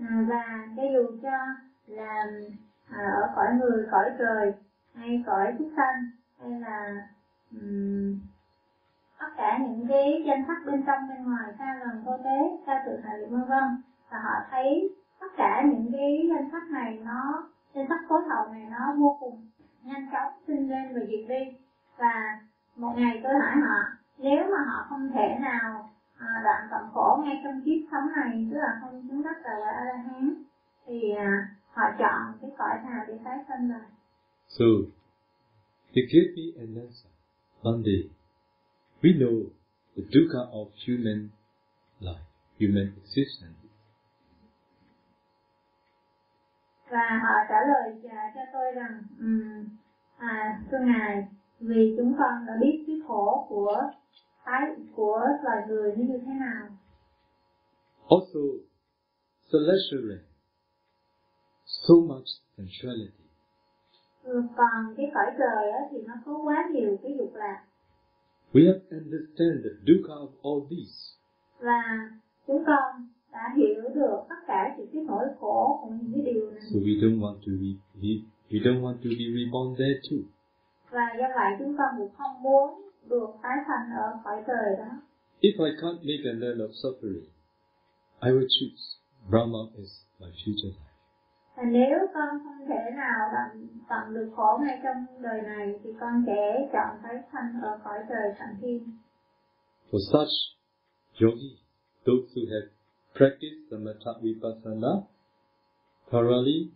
[0.00, 1.38] à, và cho dù cho
[1.86, 2.26] là
[2.92, 4.52] à, ở cõi người cõi trời
[4.94, 6.10] hay cõi chúng sanh
[6.40, 7.06] hay là
[7.52, 8.18] um,
[9.20, 12.82] tất cả những cái danh sắc bên trong bên ngoài xa gần vô tế xa
[12.86, 13.82] tự hạ vân vân.
[14.10, 18.48] Và họ thấy tất cả những cái danh sắc này nó danh sắc phối hậu
[18.52, 19.48] này nó vô cùng
[19.82, 21.58] nhanh chóng sinh lên và diệt đi.
[21.98, 22.38] Và
[22.76, 23.82] một ngày tôi hỏi họ
[24.18, 28.48] nếu mà họ không thể nào à, đoạn tận khổ ngay trong kiếp sống này
[28.50, 30.34] tức là không chứng đắc là quả a la hán
[30.86, 31.48] thì à,
[31.80, 33.86] họ chọn cái cõi nào để tái sinh rồi
[34.48, 34.64] so
[35.94, 37.10] he gave me an answer.
[37.62, 38.10] One day
[39.02, 39.50] we know
[39.96, 41.30] the dukkha of human
[42.00, 42.26] life
[42.58, 43.56] human existence.
[46.90, 48.00] Và họ trả lời
[48.34, 49.68] cho tôi rằng um,
[50.18, 51.26] à, thưa ngài
[51.60, 53.90] vì chúng con đã biết cái khổ của
[54.44, 54.62] tái
[54.94, 56.68] của loài người như thế nào.
[58.08, 58.40] Also,
[59.52, 60.29] celestial
[61.86, 63.24] so much sensuality.
[64.24, 67.64] Ừ, còn cái cõi trời á, thì nó có quá nhiều cái dục lạc.
[68.52, 70.96] We have understand the dukkha of all these.
[71.60, 72.10] Và
[72.46, 76.50] chúng con đã hiểu được tất cả những cái nỗi khổ của những cái điều
[76.50, 76.62] này.
[76.72, 77.70] So we don't want to be,
[78.00, 80.20] we, we don't want to be reborn there too.
[80.90, 84.90] Và do vậy chúng con cũng không muốn được tái sanh ở cõi trời đó.
[85.40, 87.24] If I can't make a learn of suffering,
[88.20, 88.82] I will choose
[89.30, 90.89] Brahma as my future life.
[91.60, 93.30] Và nếu con không thể nào
[94.14, 96.96] được khổ ngay trong đời này thì con sẽ chọn
[97.32, 98.96] sanh ở cõi trời thượng thiên.
[99.90, 100.34] For such
[101.20, 101.56] yogi,
[102.06, 102.68] those who have
[103.14, 105.02] practiced the metta vipassana
[106.10, 106.70] thoroughly,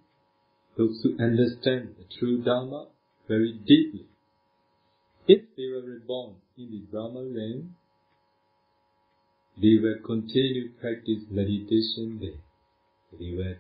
[0.77, 2.85] those who understand the true Dharma
[3.29, 4.07] very deeply,
[5.27, 7.63] if they were reborn in the Brahma realm,
[9.63, 12.41] they will continue practice meditation there.
[13.19, 13.55] They will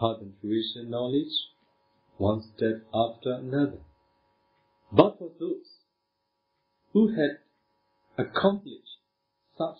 [0.00, 1.32] heart and fruition knowledge
[2.16, 3.80] one step after another.
[4.90, 5.68] But for those
[6.92, 7.38] who had
[8.18, 8.98] accomplished
[9.56, 9.78] such,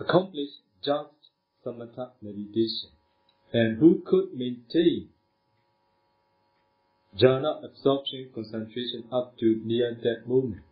[0.00, 1.10] accomplished just
[1.64, 2.90] samatha meditation,
[3.52, 5.10] and who could maintain
[7.18, 10.62] jhana absorption concentration up to near that moment.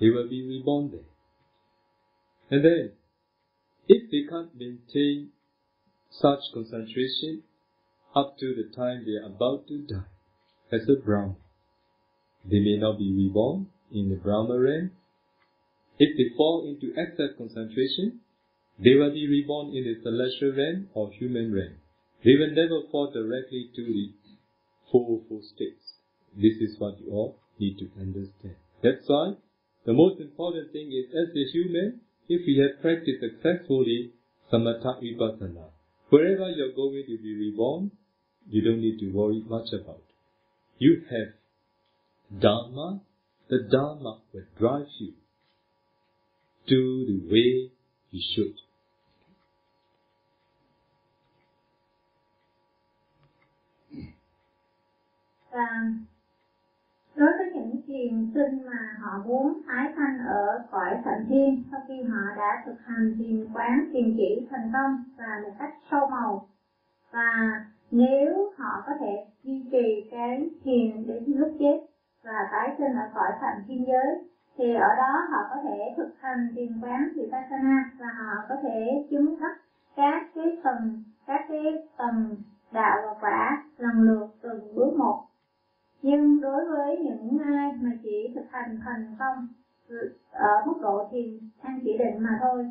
[0.00, 1.00] They will be reborn there.
[2.50, 2.92] And then,
[3.88, 5.30] if they can't maintain
[6.20, 7.42] such concentration
[8.14, 10.10] up to the time they are about to die
[10.72, 11.36] as a Brahma,
[12.44, 14.90] they may not be reborn in the Brahma realm.
[15.98, 18.20] If they fall into excess concentration,
[18.78, 21.74] they will be reborn in the celestial realm or human realm.
[22.24, 24.12] They will never fall directly to the
[24.90, 26.00] four four states.
[26.34, 28.56] This is what you all need to understand.
[28.82, 29.34] That's why
[29.86, 34.12] the most important thing is as a human, if we have practiced successfully
[34.52, 35.73] samatha vipassana,
[36.10, 37.90] wherever you're going to be reborn,
[38.48, 40.02] you don't need to worry much about.
[40.78, 43.00] You have Dharma,
[43.48, 45.12] the Dharma will drive you
[46.68, 47.70] to the way
[48.10, 48.54] you should.
[55.50, 56.13] Và
[57.16, 61.80] đối với những thiền sinh mà họ muốn tái sanh ở cõi thành thiên, sau
[61.88, 66.06] khi họ đã thực hành thiền quán, thiền chỉ thành công và một cách sâu
[66.06, 66.42] màu.
[67.12, 67.60] Và
[67.90, 71.76] nếu họ có thể duy trì cái thiền đến lúc chết
[72.24, 74.22] và tái sinh ở cõi thành thiên giới,
[74.56, 79.06] thì ở đó họ có thể thực hành thiền quán vipassana và họ có thể
[79.10, 79.52] chứng đắc
[79.96, 82.36] các cái tầng các cái tầng
[82.72, 85.20] đạo và quả lần lượt từng bước một
[86.04, 89.46] nhưng đối với những ai mà chỉ thực hành thành công
[90.32, 92.66] ở mức độ thiền an chỉ định mà thôi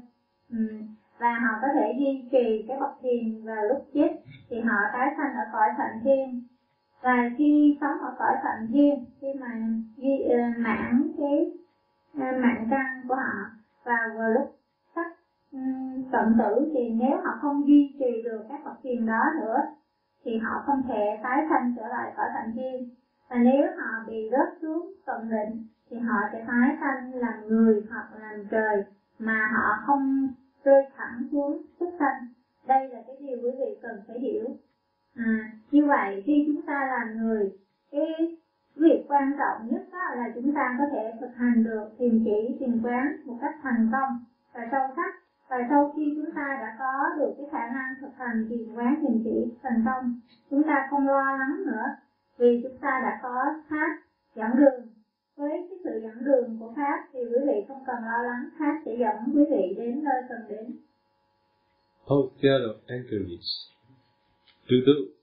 [1.20, 4.10] và họ có thể duy trì cái bậc thiền vào lúc chết
[4.50, 6.42] thì họ tái sanh ở cõi thạnh thiên.
[7.02, 9.48] Và khi sống ở cõi thạnh thiên khi mà
[9.98, 11.52] duy uh, ờ, mãn cái
[12.20, 13.34] ờ, uh, mạng căn của họ
[13.84, 14.46] và vào lúc
[14.96, 15.08] sắp
[15.52, 19.58] um, tận tử thì nếu họ không duy trì được các bậc thiền đó nữa
[20.24, 22.90] thì họ không thể tái sanh trở lại cõi thạnh thiên
[23.34, 27.84] và nếu họ bị rớt xuống tận định thì họ sẽ tái sanh làm người
[27.90, 28.84] hoặc làm trời
[29.20, 30.28] mà họ không
[30.64, 32.28] rơi thẳng xuống xuất sanh.
[32.68, 34.46] Đây là cái điều quý vị cần phải hiểu.
[35.16, 37.52] À, như vậy khi chúng ta làm người
[37.92, 38.38] cái
[38.76, 42.58] việc quan trọng nhất đó là chúng ta có thể thực hành được thiền chỉ
[42.60, 44.10] thiền quán một cách thành công
[44.54, 45.14] và sâu sắc.
[45.50, 48.96] Và sau khi chúng ta đã có được cái khả năng thực hành thiền quán
[49.02, 50.14] thiền chỉ thành công
[50.50, 51.86] chúng ta không lo lắng nữa
[52.38, 53.36] vì chúng ta đã có
[53.70, 53.92] pháp
[54.36, 54.88] dẫn đường
[55.36, 58.82] với cái sự dẫn đường của pháp thì quý vị không cần lo lắng pháp
[58.86, 60.78] sẽ dẫn quý vị đến nơi cần đến
[62.04, 63.52] Hotel of anchorage
[64.70, 65.14] to those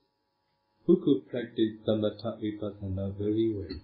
[0.85, 3.77] who could practice samatha vipassana very well.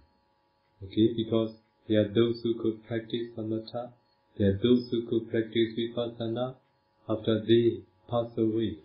[0.82, 1.52] Okay, because
[1.86, 3.90] there are those who could practice samatha,
[4.36, 6.54] there are those who could practice vipassana
[7.08, 8.78] after they pass away.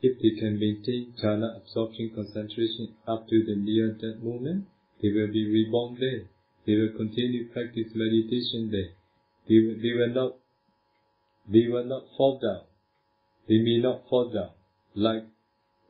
[0.00, 4.66] If they can maintain jhana absorption concentration up to the near death moment,
[5.02, 6.22] they will be reborn there.
[6.66, 8.90] They will continue practice meditation there.
[9.48, 10.36] They will, they will not
[11.50, 12.62] they will not fall down.
[13.48, 14.50] They may not fall down
[14.94, 15.24] like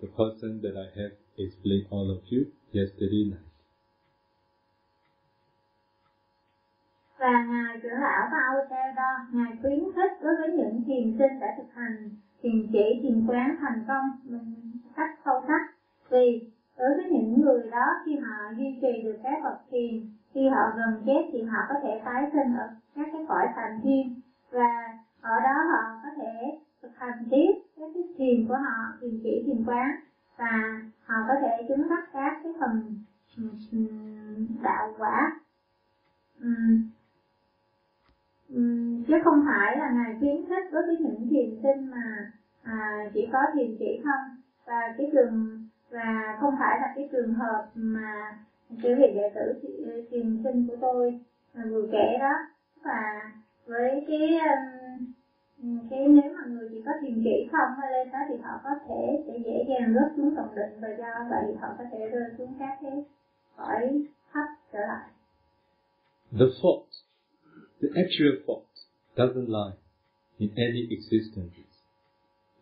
[0.00, 3.44] the person that I have explained all of you yesterday night.
[7.18, 8.30] Và Ngài trưởng lão
[8.96, 12.10] đó, Ngài khuyến khích đối với những thiền sinh đã thực hành
[12.42, 14.10] thiền chỉ, thiền quán thành công.
[14.24, 15.60] Mình cách sâu sắc.
[16.10, 20.00] Vì đối với những người đó khi họ duy trì được các bậc thiền,
[20.34, 23.80] khi họ gần chết thì họ có thể tái sinh ở các cái cõi thành
[23.82, 24.20] thiên
[24.50, 29.20] và ở đó họ có thể thực hành tiếp các cái thiền của họ, thiền
[29.22, 29.96] chỉ, thiền quán
[30.36, 32.94] và họ có thể chứng đắc các cái phần
[34.62, 35.32] đạo quả
[39.08, 42.32] chứ không phải là ngài khuyến khích đối với những thiền sinh mà
[42.62, 44.36] à, chỉ có thiền chỉ không
[44.66, 48.38] và cái trường và không phải là cái trường hợp mà
[48.82, 49.70] cái vị đệ tử
[50.10, 51.20] thiền sinh của tôi
[51.54, 52.32] à, vừa kể đó
[52.84, 53.32] và
[53.66, 54.38] với cái
[55.90, 58.70] cái nếu mà người chỉ có thiền chỉ không hay lên đó thì họ có
[58.88, 62.30] thể sẽ dễ dàng rớt xuống tầng định và do vậy họ có thể rơi
[62.38, 63.04] xuống các cái
[63.56, 65.08] cõi thấp trở lại.
[66.32, 67.07] The fault
[67.80, 68.66] The actual fault
[69.16, 69.74] doesn't lie
[70.38, 71.70] in any existences.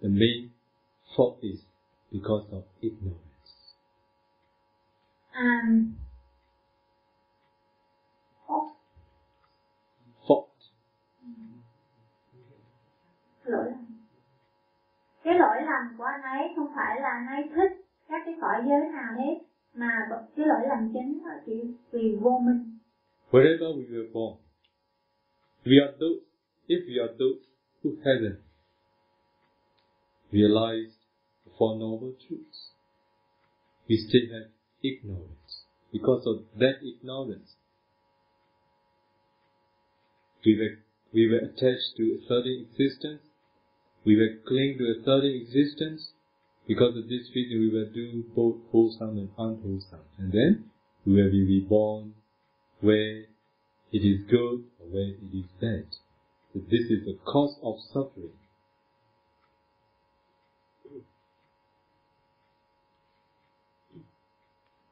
[0.03, 0.51] The main
[1.17, 1.61] fault is
[2.13, 3.21] because of ignorance.
[5.35, 5.97] Um,
[8.47, 8.73] fault.
[10.27, 10.49] Fault.
[13.45, 13.87] Lỗi lầm.
[15.25, 18.63] Cái lỗi lầm của anh ấy không phải là anh ấy thích các cái cõi
[18.69, 19.39] giới nào hết,
[19.75, 22.79] mà cái lỗi lầm chính là chỉ vì vô minh.
[23.31, 24.37] Wherever we were born,
[25.67, 26.21] We are those,
[26.69, 27.43] if we are those
[27.83, 28.39] who haven't
[30.31, 30.95] realized
[31.45, 32.71] the Four Noble Truths,
[33.89, 34.51] we still have
[34.83, 35.65] ignorance.
[35.93, 37.55] Because of that ignorance,
[40.45, 40.79] we were,
[41.13, 43.23] we were attached to a certain existence,
[44.05, 46.13] we were clinging to a certain existence,
[46.69, 50.07] because of this reason we will do both wholesome and unwholesome.
[50.19, 50.71] And then
[51.05, 52.15] we be reborn
[52.81, 53.25] where
[53.93, 55.87] it is good or it is bad.
[56.53, 58.37] So this is the cause of suffering.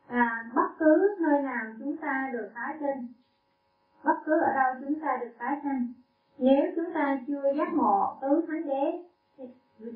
[0.06, 3.06] À, bất cứ nơi nào chúng ta được tái sinh,
[4.04, 5.92] bất cứ ở đâu chúng ta được tái sinh,
[6.38, 9.02] nếu chúng ta chưa giác ngộ tứ thánh đế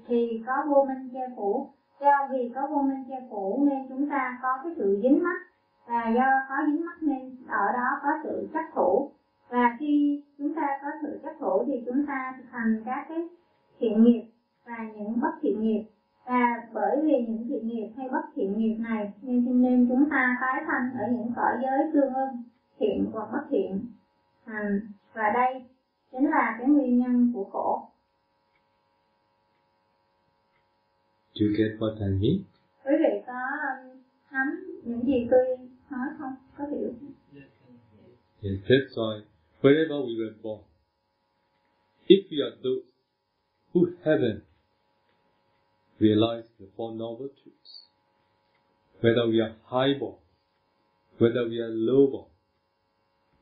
[0.07, 1.71] thì có vô minh che phủ.
[2.01, 5.43] Do vì có vô minh che phủ nên chúng ta có cái sự dính mắc
[5.89, 9.11] và do có dính mắc nên ở đó có sự chấp thủ
[9.49, 13.29] và khi chúng ta có sự chấp thủ thì chúng ta thực hành các cái
[13.79, 14.23] thiện nghiệp
[14.65, 15.85] và những bất thiện nghiệp.
[16.27, 20.39] Và bởi vì những thiện nghiệp hay bất thiện nghiệp này nên nên chúng ta
[20.41, 22.43] tái sanh ở những cõi giới tương ưng
[22.79, 23.87] thiện hoặc bất thiện.
[24.45, 24.71] À,
[25.13, 25.65] và đây
[26.13, 27.89] chính là cái nguyên nhân của khổ.
[31.35, 32.39] Do you get what I mean?
[32.85, 34.01] Quý vị có um,
[34.33, 37.13] nắm những gì tôi Có hiểu không?
[38.43, 39.23] Yes, that's why
[39.63, 40.63] wherever we were born,
[42.07, 42.85] if we are those
[43.73, 44.45] who haven't
[45.99, 47.89] realized the Four Noble Truths,
[49.01, 50.19] whether we are highborn,
[51.19, 52.31] whether we are lowborn,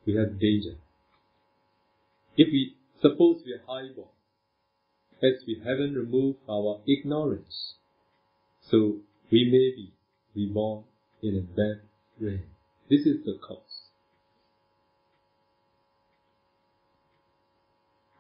[0.07, 0.77] we have danger.
[2.37, 4.09] If we suppose we are highborn,
[5.23, 7.75] as we haven't removed our ignorance,
[8.71, 9.93] so we may be
[10.35, 10.85] reborn
[11.23, 11.86] in a bad
[12.21, 12.39] way.
[12.89, 13.77] This is the cause.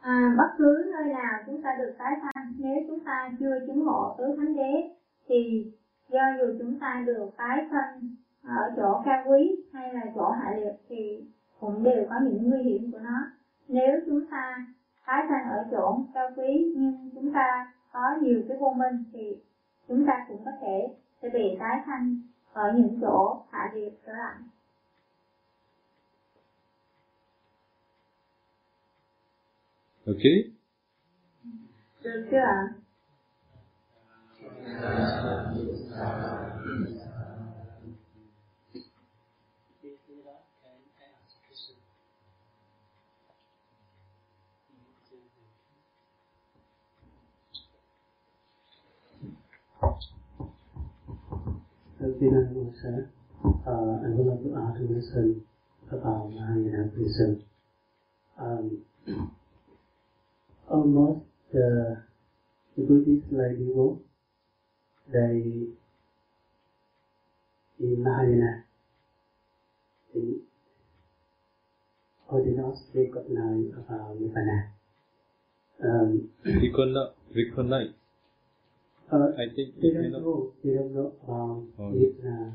[0.00, 3.84] À, bất cứ nơi nào chúng ta được tái sanh, nếu chúng ta chưa chứng
[3.84, 4.90] ngộ tứ thánh đế,
[5.28, 5.72] thì
[6.08, 10.54] do dù chúng ta được tái sanh ở chỗ cao quý hay là chỗ hạ
[10.56, 11.24] liệt thì
[11.60, 13.30] cũng đều có những nguy hiểm của nó.
[13.68, 14.66] Nếu chúng ta
[15.06, 19.36] tái sanh ở chỗ cao quý nhưng chúng ta có nhiều cái vô minh thì
[19.88, 22.20] chúng ta cũng có thể sẽ bị tái sanh
[22.56, 24.36] ở những chỗ hạ liệt trở lại.
[30.06, 30.52] Okay?
[32.02, 32.74] Được chưa ạ?
[52.06, 52.70] First thing I will
[53.66, 54.78] uh, I would like to ask
[55.90, 57.42] about Mahayana Buddhism.
[58.38, 58.82] Um,
[60.70, 61.98] almost uh,
[62.76, 64.02] the Buddhist like people,
[65.12, 65.66] they
[67.80, 68.62] in Mahayana,
[70.14, 70.38] they,
[72.30, 72.40] or
[72.94, 74.66] recognize about Nibbana.
[75.82, 78.05] Um, Recognize, recognize.
[79.12, 80.52] Uh, I think they don't know.
[80.64, 81.90] they don't know about Oh.
[81.94, 82.50] it uh,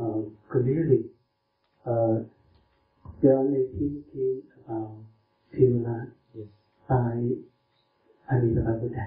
[0.00, 1.10] uh, clearly.
[1.84, 2.20] Uh,
[3.20, 5.02] they only thinking about
[5.52, 6.46] Tiruna Yes.
[6.88, 7.34] by
[8.30, 9.06] Amitabha Buddha.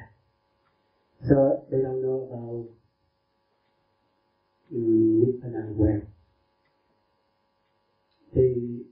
[1.27, 2.67] So they don't know about
[4.73, 6.01] um, Nibbana well.
[8.35, 8.83] They,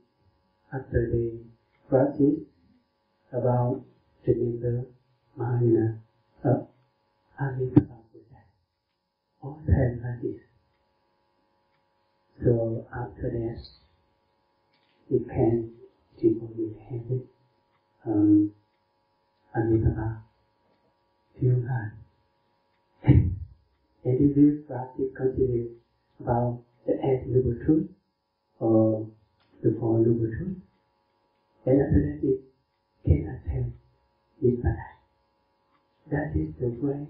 [0.74, 1.44] after they
[1.90, 2.40] practice
[3.34, 3.82] about
[4.26, 4.86] remember
[5.38, 5.98] Mahayana,
[6.46, 6.62] uh,
[9.44, 10.40] All time like this.
[12.42, 13.60] So after that,
[15.12, 15.70] we can
[16.22, 17.26] people will have it.
[18.06, 18.54] Um,
[19.54, 20.20] Amitabha,
[21.38, 21.92] feel that.
[23.10, 23.36] and
[24.06, 25.68] if you practice continue
[26.22, 27.90] about the eight noble truth
[28.62, 29.06] or
[29.62, 30.56] the four noble truth,
[31.66, 32.40] and after that it
[33.06, 33.74] can attain
[34.42, 34.88] Nibbana.
[36.10, 37.08] That is the way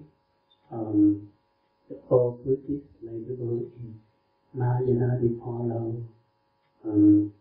[0.74, 1.28] um,
[1.90, 3.96] the all Buddhists like people in
[4.56, 6.04] Mahayana they follow
[6.86, 7.32] um,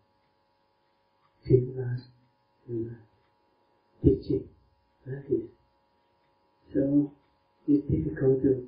[1.45, 1.97] similar
[2.67, 2.95] to
[4.03, 4.43] teaching
[5.07, 5.45] like this.
[6.73, 7.09] So
[7.67, 8.61] it's difficult to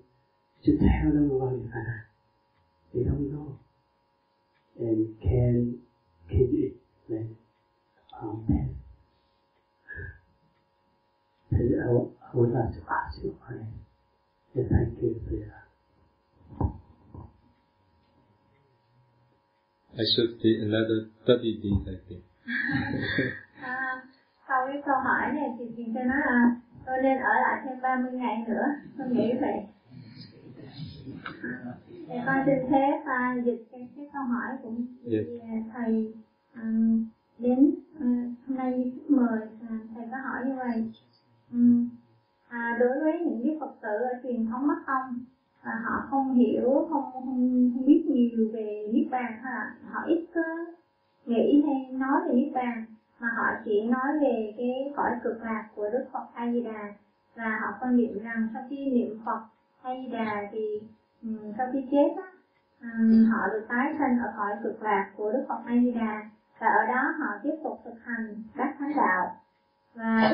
[0.65, 1.97] to tell them about Nibbana.
[2.95, 3.55] They don't know.
[4.79, 5.77] And can
[6.29, 7.35] can you explain
[8.21, 8.69] um, that?
[11.53, 11.61] I,
[11.93, 13.67] I would like to ask you on
[14.55, 15.51] And thank you your
[19.97, 22.23] I should stay another 30 days, I think.
[23.61, 24.01] À,
[24.47, 27.81] sau cái câu hỏi này thì chị cho nói là tôi nên ở lại thêm
[27.81, 28.65] 30 ngày nữa.
[28.97, 29.57] Tôi nghĩ vậy.
[32.07, 34.69] Thì con xin phép à, dịch cái, cái câu hỏi của
[35.03, 35.25] chị Yes.
[35.41, 36.13] à, thầy
[36.55, 37.05] um,
[37.39, 38.05] đến à,
[38.47, 39.39] hôm nay mời
[39.69, 40.83] à, thầy có hỏi như vậy.
[41.53, 41.89] Um,
[42.49, 45.19] à, đối với những cái phật tử ở truyền thống bắc tông
[45.65, 47.25] là họ không hiểu không không,
[47.73, 49.73] không biết nhiều về niết bàn ha.
[49.91, 50.41] Họ ít có
[51.25, 52.85] nghĩ hay nói về niết bàn
[53.19, 56.91] mà họ chỉ nói về cái cõi cực lạc của Đức Phật A Di Đà.
[57.35, 59.39] Và họ quan niệm rằng sau khi niệm Phật
[59.81, 60.81] A Di Đà thì
[61.23, 62.27] um, sau khi chết á,
[62.81, 66.23] um, họ được tái sinh ở cõi cực lạc của Đức Phật A Di Đà.
[66.59, 69.35] Và ở đó họ tiếp tục thực hành các thánh đạo.
[69.95, 70.31] Và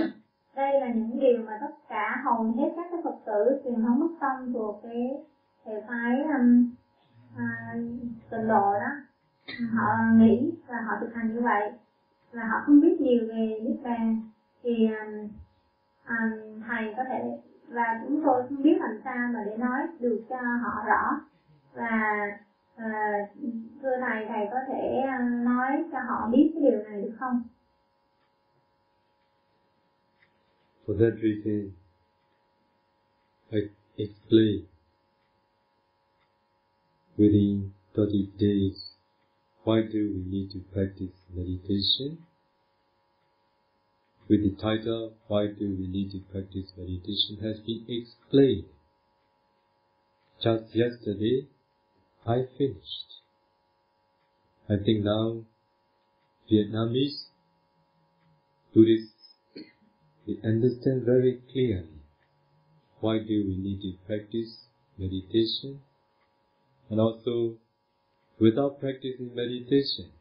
[0.55, 3.99] đây là những điều mà tất cả hầu hết các cái Phật tử truyền thống
[3.99, 5.23] bất tâm thuộc cái
[5.65, 6.65] hệ phái um,
[7.37, 7.75] à,
[8.29, 8.91] tịnh độ đó
[9.73, 11.71] họ nghĩ và họ thực hành như vậy.
[12.31, 14.21] Và họ không biết nhiều về niết bàn
[14.63, 15.27] thì um,
[16.07, 17.37] um, thầy có thể
[17.67, 21.19] và chúng tôi không biết làm sao mà để nói được cho họ rõ.
[21.73, 22.27] Và
[22.75, 23.27] uh,
[23.81, 27.41] thưa thầy thầy có thể um, nói cho họ biết cái điều này được không?
[30.85, 31.75] For that reason,
[33.51, 34.67] I explain
[37.17, 38.91] within 30 days
[39.63, 42.17] why do we need to practice meditation.
[44.27, 48.65] With the title, Why do we need to practice meditation has been explained.
[50.41, 51.47] Just yesterday,
[52.25, 53.11] I finished.
[54.69, 55.43] I think now
[56.49, 57.25] Vietnamese
[58.73, 59.20] Buddhists
[60.27, 61.99] they understand very clearly
[62.99, 64.65] why do we need to practice
[64.97, 65.79] meditation.
[66.89, 67.55] And also
[68.39, 70.11] without practicing meditation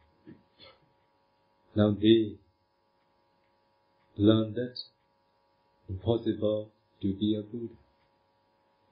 [1.75, 2.37] now they
[4.17, 4.77] learn that
[5.89, 6.71] impossible
[7.01, 7.75] to be a Buddha.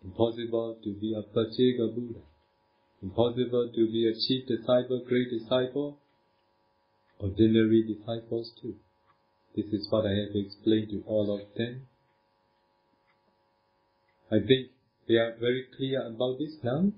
[0.05, 2.21] Impossible to be a Pachega Buddha.
[3.03, 5.99] Impossible to be a chief disciple great disciple
[7.19, 8.77] ordinary disciples too
[9.59, 11.89] this is what I have explained to all of them.
[14.31, 14.71] I think
[15.09, 16.93] they are very clear about this now.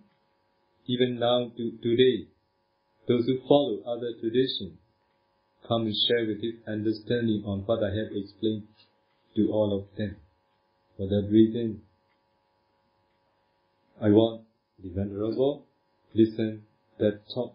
[0.86, 2.26] Even now, to, today,
[3.08, 4.76] those who follow other traditions
[5.66, 8.64] come and share with this understanding on what I have explained
[9.36, 10.16] to all of them.
[10.98, 11.80] For that reason,
[14.02, 14.42] I want
[14.82, 15.64] the Venerable
[16.14, 16.64] listen
[16.98, 17.54] that talk,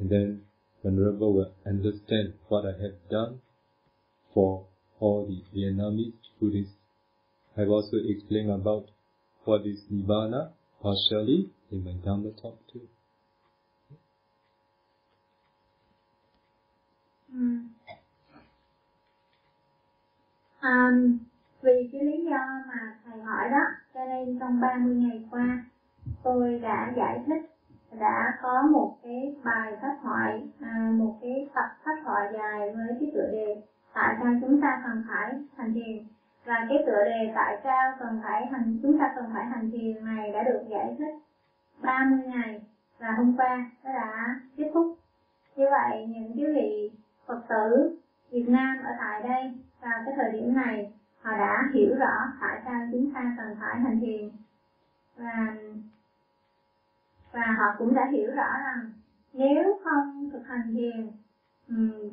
[0.00, 0.42] and then
[0.82, 3.40] Venerable will understand what I have done
[4.34, 4.66] for
[5.00, 6.74] all the Vietnamese Buddhists.
[7.56, 8.86] I've also explained about
[9.44, 10.50] what is Nibbana
[10.82, 12.80] partially in my Dhamma talk too.
[17.32, 17.40] Ừ.
[20.60, 20.90] À,
[21.62, 23.64] vì cái lý do mà thầy hỏi đó,
[23.94, 25.64] cho nên trong 30 ngày qua
[26.22, 27.50] tôi đã giải thích
[27.98, 32.96] đã có một cái bài phát thoại à, một cái tập phát thoại dài với
[33.00, 33.62] cái tựa đề
[33.94, 36.02] tại sao chúng ta cần phải hành thiền?
[36.44, 40.04] Và cái tựa đề tại sao cần phải hành, chúng ta cần phải hành thiền
[40.04, 41.12] này đã được giải thích
[41.82, 42.62] 30 ngày
[42.98, 44.86] và hôm qua nó đã kết thúc.
[45.56, 46.90] Như vậy, những quý vị
[47.26, 47.90] phật tử
[48.30, 50.90] Việt Nam ở tại đây vào cái thời điểm này,
[51.22, 54.30] họ đã hiểu rõ tại sao chúng ta cần phải hành thiền.
[55.16, 55.54] Và
[57.32, 58.90] và họ cũng đã hiểu rõ rằng
[59.32, 61.10] nếu không thực hành thiền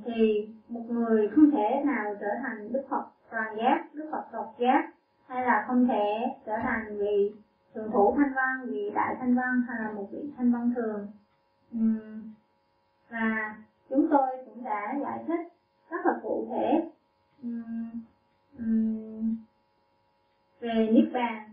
[0.06, 4.56] thì một người không thể nào trở thành đức phật toàn giác, đức phật độc
[4.60, 4.90] giác,
[5.28, 7.32] hay là không thể trở thành vị
[7.74, 11.08] thượng thủ thanh văn vị đại thanh văn, hay là một vị thanh văn thường.
[13.10, 13.56] Và
[13.90, 15.48] chúng tôi cũng đã giải thích
[15.92, 16.90] rất là cụ thể
[20.60, 21.50] về niết bàn.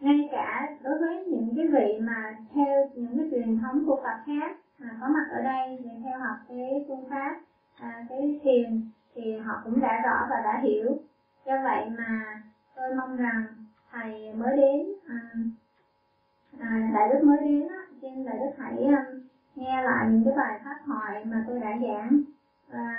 [0.00, 4.22] Ngay cả đối với những cái vị mà theo những cái truyền thống của Phật
[4.26, 7.36] khác à, có mặt ở đây để theo học cái phương pháp
[7.80, 8.80] à, cái thiền
[9.14, 10.96] thì họ cũng đã rõ và đã hiểu.
[11.46, 12.40] Do vậy mà
[12.76, 13.46] tôi mong rằng
[13.90, 15.20] thầy mới đến à,
[16.58, 19.20] à, đại đức mới đến á xin đại đức hãy um,
[19.54, 22.20] nghe lại những cái bài pháp thoại mà tôi đã giảng.
[22.68, 22.96] Và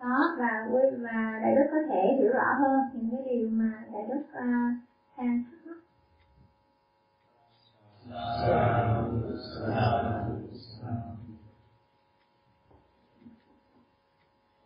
[0.00, 0.66] đó và
[0.98, 4.74] và đại đức có thể hiểu rõ hơn những cái điều mà đại đức uh,
[5.18, 5.76] đang thắc mắc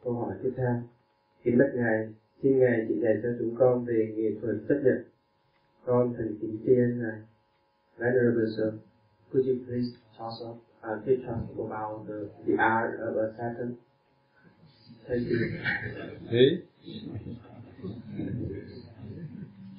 [0.05, 0.83] Câu hỏi tiếp theo.
[1.45, 2.09] Kính bạch Ngài,
[2.43, 5.05] xin Ngài chỉ dạy cho chúng con về nghệ thuật chấp nhận.
[5.85, 7.19] Con thành kính tri ân Ngài.
[7.99, 8.75] Venerable Sir,
[9.33, 9.89] could you please
[10.19, 13.77] tell us, uh, teach us about the, the art of acceptance?
[15.09, 15.39] Thank you.
[16.31, 16.63] Hey?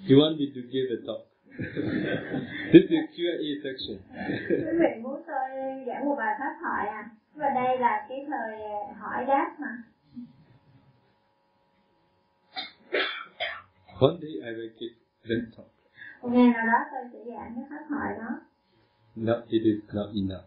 [0.08, 1.22] You want me to give a talk?
[2.74, 3.98] This is Q&A section.
[4.50, 5.50] Quý vị muốn tôi
[5.88, 7.10] giảng một bài pháp thoại à?
[7.36, 8.60] Và đây là cái thời
[8.98, 9.84] hỏi đáp mà.
[14.00, 14.96] One day I will give
[15.30, 15.68] that talk.
[16.22, 18.42] Một ngày nào đó tôi sẽ giảng cái pháp thoại đó.
[19.16, 20.46] No, it is not enough.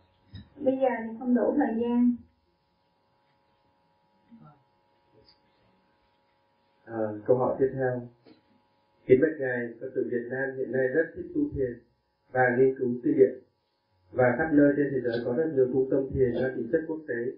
[0.57, 2.17] Bây giờ thì không đủ thời gian.
[6.85, 8.09] À, câu hỏi tiếp theo.
[9.07, 11.81] Kính bạch Ngài, Phật tử Việt Nam hiện nay rất thích tu thiền
[12.33, 13.39] và nghiên cứu tư điển.
[14.13, 16.81] Và khắp nơi trên thế giới có rất nhiều trung tâm thiền mang tính chất
[16.89, 17.33] quốc tế.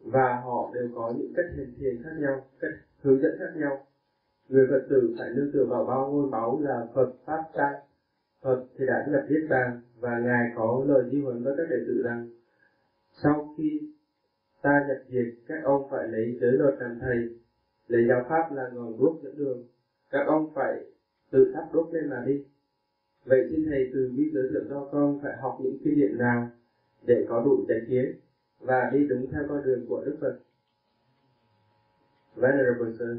[0.00, 2.70] Và họ đều có những cách thiền thiền khác nhau, cách
[3.02, 3.86] hướng dẫn khác nhau.
[4.48, 7.74] Người Phật tử phải nương tựa vào bao ngôi báu là Phật Pháp Tăng.
[8.42, 11.76] Phật thì đã nhập Niết Bàn và Ngài có lời di huấn với các đệ
[11.86, 12.28] tử rằng
[13.22, 13.80] sau khi
[14.62, 17.16] ta nhập diệt các ông phải lấy giới luật làm thầy
[17.88, 19.64] lấy giáo pháp là ngọn đuốc dẫn đường
[20.10, 20.84] các ông phải
[21.30, 22.44] tự thắp đốt lên mà đi
[23.24, 26.48] vậy xin thầy từ bi giới thiệu cho con phải học những kinh điển nào
[27.06, 28.12] để có đủ chánh kiến
[28.60, 30.38] và đi đúng theo con đường của Đức Phật.
[32.36, 33.18] Venerable Sir,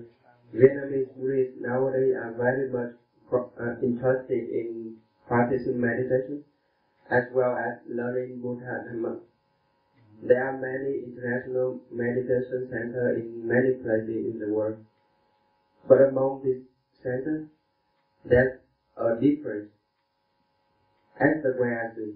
[0.53, 2.93] Vietnamese Buddhists nowadays are very much
[3.33, 4.95] uh, interested in
[5.27, 6.43] practicing meditation
[7.11, 9.19] as well as learning Buddha Dhamma.
[10.23, 14.77] There are many international meditation centers in many places in the world.
[15.87, 16.63] But among these
[17.03, 17.47] centers,
[18.25, 18.59] there's
[18.97, 19.69] a difference.
[21.19, 22.15] As the Guayasi,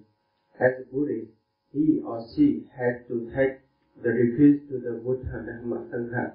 [0.60, 1.32] as a Buddhist,
[1.74, 3.60] he or she has to take
[4.02, 6.34] the retreat to the Buddha Dhamma Sangha.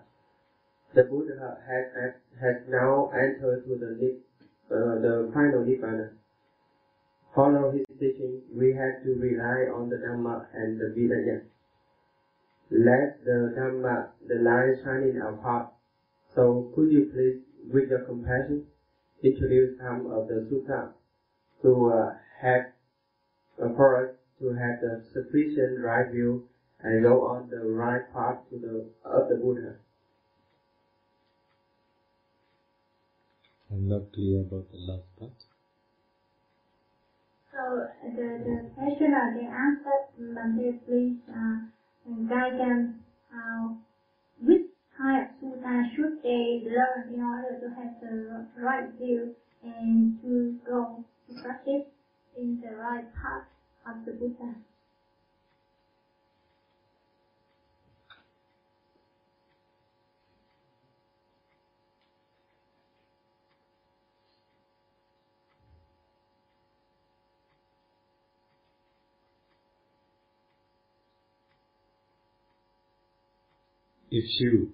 [0.96, 4.16] The Buddha has, now entered to the,
[4.74, 6.08] uh, the final Nibbana.
[7.34, 11.42] Follow his teaching, we have to rely on the Dhamma and the Vinaya.
[12.70, 15.68] Let the Dhamma, the light shine in our heart.
[16.34, 18.64] So could you please, with your compassion,
[19.22, 20.92] introduce some of the sutta
[21.60, 22.72] to uh, have
[23.62, 26.48] uh, for us to have the sufficient right view
[26.80, 29.76] and go on the right path to the of the Buddha.
[33.70, 35.32] I'm not clear about the last part.
[37.52, 39.96] So the, the question or the answer,
[40.34, 41.64] Bante, please uh,
[42.28, 43.02] guide them
[43.32, 43.74] uh,
[44.40, 50.20] which kind of sutta should they learn in order to have the right view and
[50.22, 51.86] to go to practice
[52.36, 53.46] in the right path
[53.86, 54.56] of the Buddha.
[74.10, 74.72] If you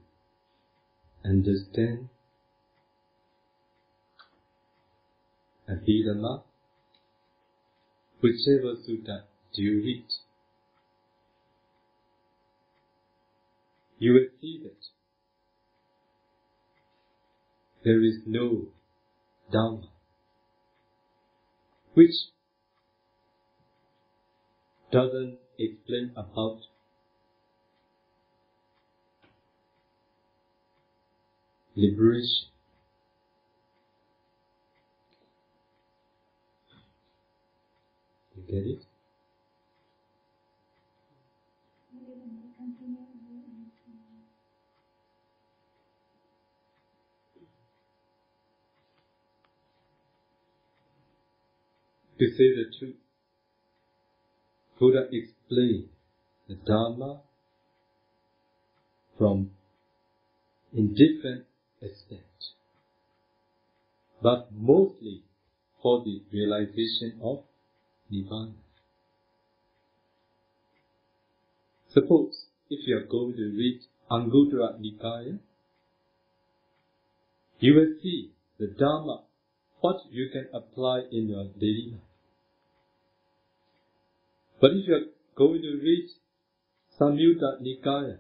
[1.25, 2.09] understand
[5.69, 6.43] Abhidhamma,
[8.21, 9.23] whichever sutta
[9.55, 10.05] do you read,
[13.99, 14.89] you will see that
[17.85, 18.67] there is no
[19.51, 19.89] Dharma
[21.95, 22.15] which
[24.91, 26.61] doesn't explain about
[31.75, 32.49] liberation.
[38.37, 38.83] You get it?
[52.19, 52.97] To say the truth,
[54.79, 55.89] Buddha explained
[56.49, 57.21] the Dharma
[59.19, 59.51] from
[60.73, 61.45] in different
[61.83, 62.53] aspects,
[64.23, 65.23] but mostly
[65.83, 67.41] for the realization of
[68.13, 68.55] Nibbana.
[71.93, 73.81] Suppose if you are going to read
[74.11, 75.39] Anguttara Nikaya,
[77.59, 79.23] you will see the Dharma,
[79.81, 82.01] what you can apply in your daily life.
[84.61, 85.07] But if you are
[85.37, 86.09] going to read
[86.99, 88.19] Samyutta Nikaya,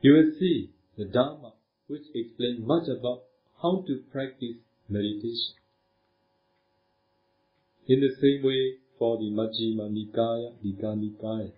[0.00, 1.51] you will see the Dharma
[1.92, 3.24] which explains much about
[3.60, 4.56] how to practice
[4.88, 5.56] meditation.
[7.86, 11.52] In the same way for the Majjhima Nikaya, Digha Nikaya.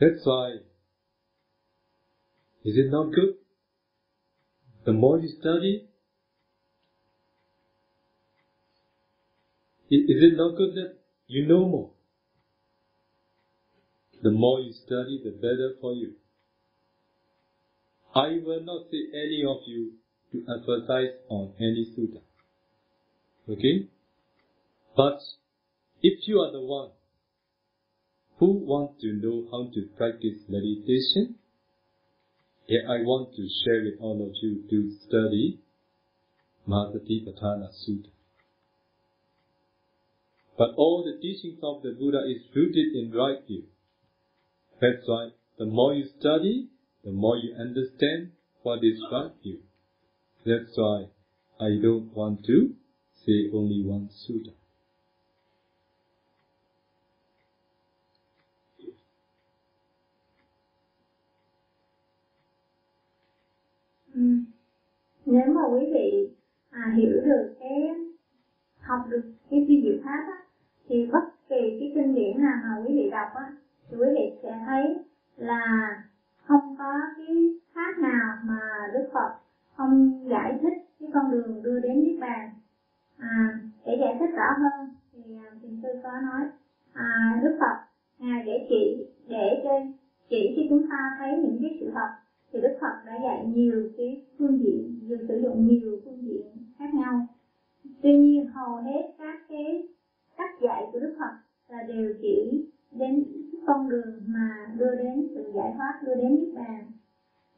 [0.00, 0.56] That's why,
[2.64, 3.36] is it not good?
[4.84, 5.86] The more you study,
[9.88, 10.96] is it not good that
[11.28, 11.90] you know more?
[14.20, 16.14] The more you study, the better for you.
[18.14, 19.92] I will not say any of you
[20.32, 22.20] to emphasize on any sutta.
[23.48, 23.88] Okay?
[24.96, 25.20] But
[26.02, 26.90] if you are the one
[28.38, 31.36] who want to know how to practice meditation,
[32.66, 35.58] yeah, I want to share with all of you to study
[36.68, 38.08] Mahasatipatthana Sutta.
[40.56, 43.64] But all the teachings of the Buddha is rooted in right view.
[44.80, 46.68] That's why the more you study,
[47.04, 48.32] the more you understand
[48.62, 49.58] what is right you.
[50.46, 51.06] That's why
[51.60, 52.74] I don't want to
[53.26, 54.52] say only one sutta.
[64.14, 64.20] Ừ.
[65.26, 66.28] Nếu mà quý vị
[66.70, 67.90] à, hiểu được cái
[68.80, 70.38] học được cái vi diệu pháp á,
[70.88, 73.52] thì bất kỳ cái kinh điển nào mà quý vị đọc á,
[73.88, 74.82] thì quý vị sẽ thấy
[75.36, 75.62] là
[76.46, 78.60] không có cái pháp nào mà
[78.94, 79.34] Đức Phật
[79.76, 82.50] không giải thích cái con đường đưa đến niết bàn.
[83.18, 86.48] À, để giải thích rõ hơn thì à, thiền sư có nói
[86.92, 87.76] à, Đức Phật
[88.18, 89.70] ngài để chỉ để cho
[90.28, 92.08] chỉ cho chúng ta thấy những cái sự thật
[92.52, 96.46] thì Đức Phật đã dạy nhiều cái phương diện, dùng sử dụng nhiều phương diện
[96.78, 97.26] khác nhau.
[98.02, 99.88] Tuy nhiên hầu hết các cái
[100.36, 101.34] cách dạy của Đức Phật
[101.68, 102.66] là đều chỉ
[102.98, 103.24] đến
[103.66, 106.84] con đường mà đưa đến sự giải thoát, đưa đến niết bàn.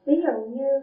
[0.05, 0.83] Ví dụ như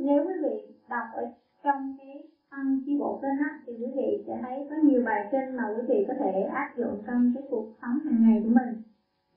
[0.00, 1.24] nếu quý vị đọc ở
[1.64, 5.28] trong cái phân chi bộ kinh á, thì quý vị sẽ thấy có nhiều bài
[5.30, 8.48] kinh mà quý vị có thể áp dụng trong cái cuộc sống hàng ngày của
[8.48, 8.74] mình.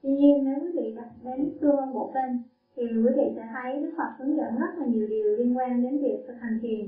[0.04, 2.38] Tuy nhiên nếu quý vị đọc đến tương bộ kinh
[2.76, 5.82] thì quý vị sẽ thấy Đức Phật hướng dẫn rất là nhiều điều liên quan
[5.82, 6.86] đến việc thực hành thiền.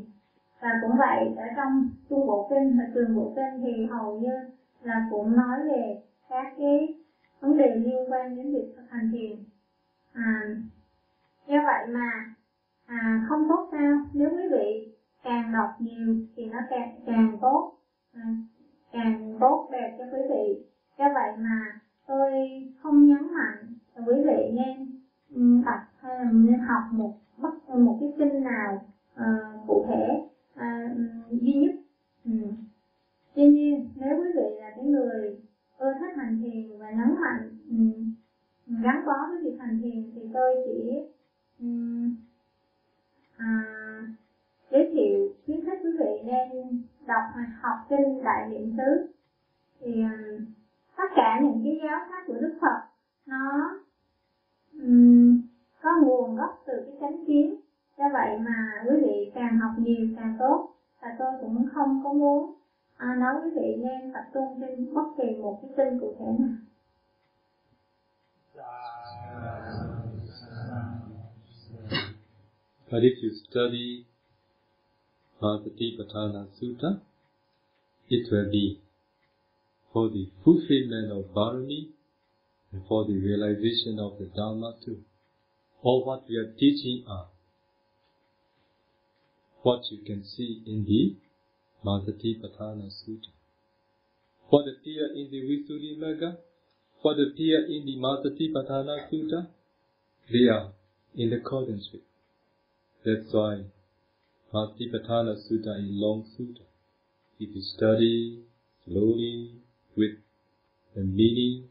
[0.62, 4.44] Và cũng vậy, ở trong trung bộ kinh và trường bộ kinh thì hầu như
[4.82, 5.96] là cũng nói về
[6.30, 6.94] các cái
[7.42, 9.38] vấn đề liên quan đến việc thực hành thiền.
[10.14, 10.56] À,
[11.48, 12.36] do vậy mà
[12.86, 14.92] à, không tốt sao nếu quý vị
[15.24, 17.74] càng đọc nhiều thì nó càng càng tốt
[18.14, 18.22] à,
[18.92, 20.64] càng tốt đẹp cho quý vị
[21.00, 22.32] do vậy mà tôi
[22.82, 25.00] không nhấn mạnh là quý vị nên
[25.36, 28.86] ừ, tập hay là nên học một bất một cái kinh nào
[29.16, 30.96] à, cụ thể à,
[31.30, 31.76] duy nhất
[32.26, 32.32] ừ.
[33.36, 35.40] tuy nhiên nếu quý vị là cái người
[35.80, 38.12] ưa thích hành thiền và nhấn mạnh um,
[38.84, 41.00] gắn bó với việc hành thiền thì tôi chỉ
[41.60, 42.12] um,
[43.38, 43.50] à,
[44.72, 46.78] giới thiệu khuyến khích quý vị nên
[47.08, 49.08] đọc hoặc học kinh đại niệm xứ.
[49.80, 50.46] Thì um,
[50.98, 52.80] tất cả những cái giáo pháp của đức phật
[53.26, 53.72] nó
[54.74, 55.42] um,
[55.82, 57.56] có nguồn gốc từ cái chánh kiến.
[57.98, 60.70] Do vậy mà quý vị càng học nhiều càng tốt
[61.02, 62.54] và tôi cũng không có muốn
[63.00, 66.26] à, nói quý vị nên tập trung trên bất kỳ một cái kinh cụ thể
[66.40, 66.56] nào?
[72.92, 74.06] But if you study
[75.42, 77.00] Masatipatthana Sutta,
[78.10, 78.80] it will be
[79.94, 81.90] for the fulfillment of Bharani
[82.72, 84.98] and for the realization of the Dharma too.
[85.84, 87.28] All what we are teaching are
[89.62, 91.29] what you can see in the
[91.86, 93.30] Masatipatthana Sutta.
[94.50, 96.38] What appear in the Visuddhimagga,
[97.02, 99.48] what appear in the Masatipatthana Sutta,
[100.32, 100.72] they are
[101.16, 102.02] in accordance with.
[103.06, 103.64] That's why
[104.54, 106.64] Masatipatthana Sutta is long sutta.
[107.40, 108.40] If you study
[108.86, 109.52] slowly
[109.96, 110.18] with
[110.96, 111.70] the meaning,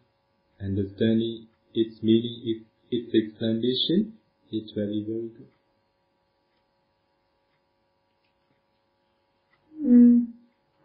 [0.60, 4.14] understanding its meaning, its explanation,
[4.50, 5.48] it's very, very good.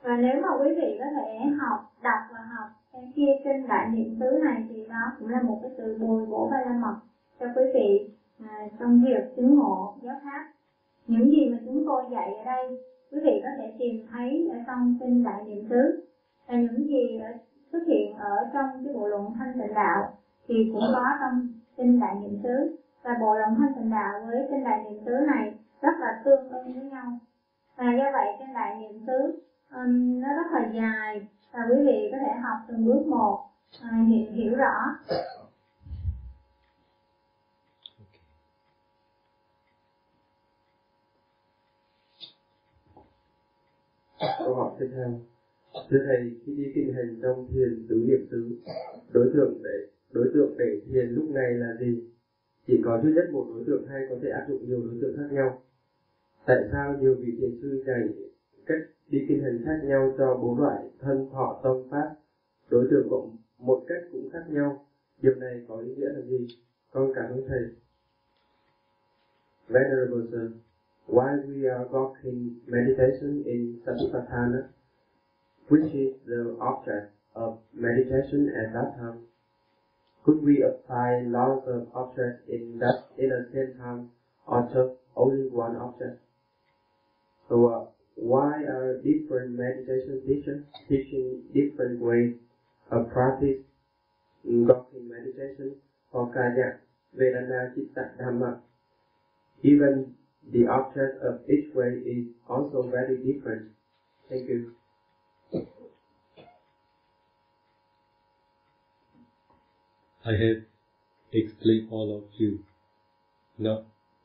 [0.04, 3.90] Và nếu mà quý vị có thể học, đọc và học cái kia trên đại
[3.90, 6.96] niệm xứ này thì đó cũng là một cái sự bồi bổ ba la mật
[7.40, 10.46] cho quý vị à, trong việc chứng ngộ giáo pháp.
[11.08, 12.78] Những gì mà chúng tôi dạy ở đây,
[13.12, 16.04] quý vị có thể tìm thấy ở trong kinh đại niệm xứ
[16.48, 17.28] và những gì ở,
[17.72, 20.10] xuất hiện ở trong cái bộ luận thanh tịnh đạo
[20.48, 21.48] thì cũng có trong
[21.78, 25.12] kinh đại niệm xứ và bộ luận thanh tịnh đạo với kinh đại niệm xứ
[25.12, 27.06] này rất là tương ưng với nhau.
[27.78, 29.40] Và do vậy trên đại niệm xứ
[29.76, 31.28] um, nó rất là dài.
[31.54, 33.40] Và quý vị có thể học từng bước một.
[33.82, 34.74] À, hiểu, hiểu rõ.
[44.40, 45.20] Câu hỏi tiếp theo.
[45.90, 48.56] Thưa thầy khi đi kinh hành trong thiền tứ niệm xứ
[49.14, 52.04] đối tượng để đối tượng để thiền lúc này là gì?
[52.68, 55.18] Chỉ có duy nhất một đối tượng hay có thể áp dụng nhiều đối tượng
[55.18, 55.62] khác nhau.
[56.46, 58.00] Tại sao nhiều vị thiền sư dạy
[58.66, 62.16] cách đi kinh hành khác nhau cho bốn loại thân thọ tâm pháp.
[62.70, 64.86] Đối tượng cũng một cách cũng khác nhau.
[65.22, 66.48] Điều này có ý nghĩa là gì?
[66.92, 67.64] Con cảm ơn thầy.
[69.70, 70.52] Venerable Sir,
[71.08, 74.68] while we are talking meditation in Satipatthana,
[75.70, 79.26] which is the object of meditation at that time,
[80.26, 84.10] could we apply lots of objects in that in the same time,
[84.46, 86.20] or just only one object?
[87.50, 87.86] So, uh,
[88.16, 92.34] why are different meditation teachers teaching different ways
[92.92, 93.60] of practice
[94.44, 95.76] walking meditation
[96.12, 96.80] or kaya,
[97.18, 98.60] Vedana, Chitta, Dhamma?
[99.64, 100.14] Even
[100.52, 103.70] the object of each way is also very different.
[104.30, 104.74] Thank you.
[110.26, 110.64] I have
[111.34, 112.64] explained all of you,
[113.58, 113.84] not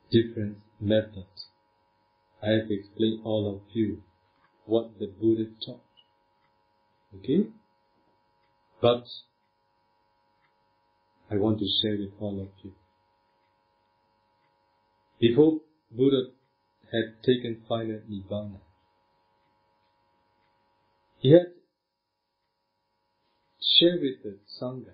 [0.09, 1.48] different methods.
[2.41, 4.01] I have explained all of you
[4.65, 5.81] what the Buddha taught.
[7.17, 7.47] Okay?
[8.81, 9.03] But
[11.31, 12.73] I want to share with all of you.
[15.19, 15.59] Before
[15.91, 16.29] Buddha
[16.91, 18.59] had taken final Nibbana,
[21.19, 21.53] he had
[23.61, 24.93] shared with the Sangha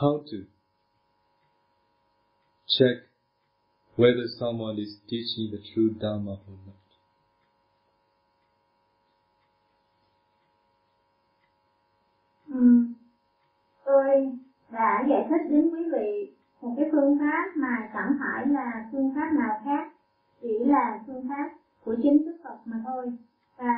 [0.00, 0.46] how to
[2.68, 3.04] check
[3.98, 6.74] whether someone is teaching the true Dharma or not.
[12.48, 12.84] Ừ.
[13.84, 14.38] Tôi
[14.70, 19.12] đã giải thích đến quý vị một cái phương pháp mà chẳng phải là phương
[19.14, 19.92] pháp nào khác
[20.42, 21.50] chỉ là phương pháp
[21.84, 23.12] của chính Đức Phật mà thôi
[23.56, 23.74] và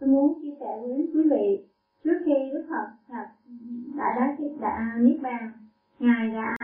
[0.00, 1.66] tôi muốn chia sẻ với quý vị
[2.04, 3.32] trước khi Đức Phật đã
[3.96, 5.52] đã đã, đã niết bàn
[5.98, 6.56] ngài đã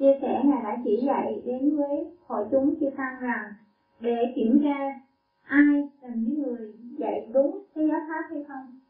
[0.00, 1.96] chia sẻ ngài đã chỉ dạy đến với
[2.26, 3.54] hội chúng chư tăng rằng
[4.00, 5.00] để kiểm tra
[5.42, 8.80] ai là những người dạy đúng cái giáo pháp hay không.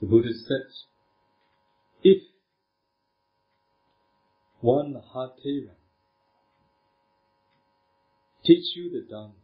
[0.00, 0.66] The Buddha said,
[2.02, 2.20] if
[4.62, 5.74] one Mahatera
[8.42, 9.40] teach you the Dharma,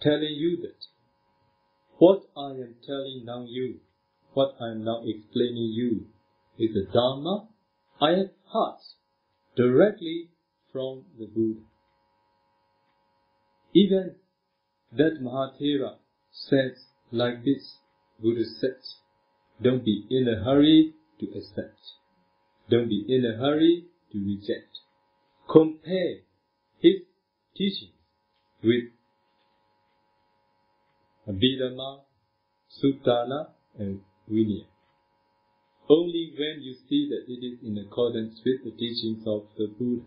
[0.00, 0.78] telling you that
[1.98, 3.78] what I am telling now you,
[4.34, 5.90] what I am now explaining you
[6.56, 7.46] is the Dharma
[8.00, 8.99] I have heard
[9.60, 10.28] directly
[10.72, 11.60] from the Buddha.
[13.74, 14.14] Even
[14.92, 15.96] that Mahatera
[16.32, 16.76] says
[17.12, 17.76] like this,
[18.22, 18.80] Buddha said,
[19.62, 21.78] don't be in a hurry to accept.
[22.70, 24.78] Don't be in a hurry to reject.
[25.50, 26.20] Compare
[26.78, 27.02] his
[27.54, 27.92] teaching
[28.64, 28.84] with
[31.28, 32.00] Abhidhamma,
[32.82, 34.00] Suttana, and
[34.30, 34.69] Vinaya.
[35.90, 40.04] Only when you see that it is in accordance with the teachings of the Buddha,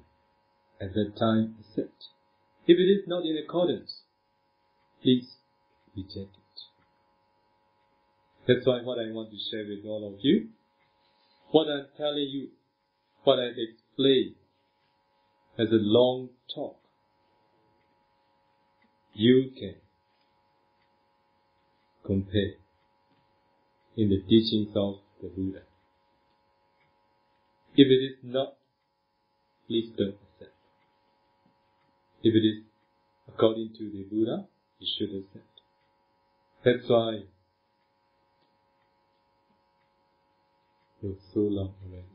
[0.79, 2.05] at that time accept.
[2.65, 4.03] If it is not in accordance,
[5.01, 5.27] please
[5.93, 6.59] reject it.
[8.47, 10.47] That's why what I want to share with all of you,
[11.51, 12.47] what I'm telling you,
[13.25, 14.35] what I've explained,
[15.59, 16.77] as a long talk,
[19.13, 19.75] you can
[22.05, 22.53] compare
[23.97, 25.63] in the teachings of the Buddha.
[27.75, 28.53] If it is not,
[29.67, 30.53] please don't accept.
[32.21, 32.63] If it is
[33.27, 34.45] according to the Buddha,
[34.79, 35.53] you should accept.
[36.63, 37.23] That's why
[41.01, 42.07] you're so long already.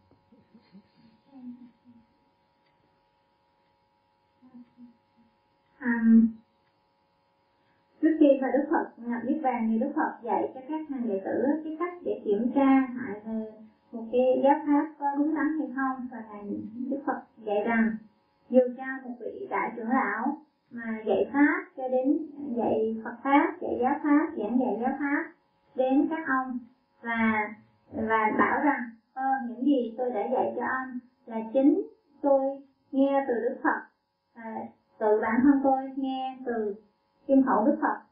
[5.80, 6.38] Um,
[8.02, 11.08] trước khi mà Đức Phật nhập Niết Bàn thì Đức Phật dạy cho các hàng
[11.08, 13.52] đệ tử cái cách để kiểm tra lại về
[13.98, 16.44] một cái giáo pháp có đúng đắn hay không và ngài
[16.90, 17.96] Đức Phật dạy rằng
[18.50, 20.38] dù cho một vị đại trưởng lão
[20.70, 22.18] mà dạy pháp cho đến
[22.56, 25.32] dạy Phật pháp, dạy giáo pháp, giảng dạy giáo pháp
[25.74, 26.58] đến các ông
[27.02, 27.54] và
[27.92, 28.82] và bảo rằng
[29.14, 31.82] ơ những gì tôi đã dạy cho ông là chính
[32.22, 32.62] tôi
[32.92, 33.80] nghe từ Đức Phật
[34.34, 34.56] à,
[34.98, 36.74] tự bản thân tôi nghe từ
[37.26, 38.07] kim khẩu Đức Phật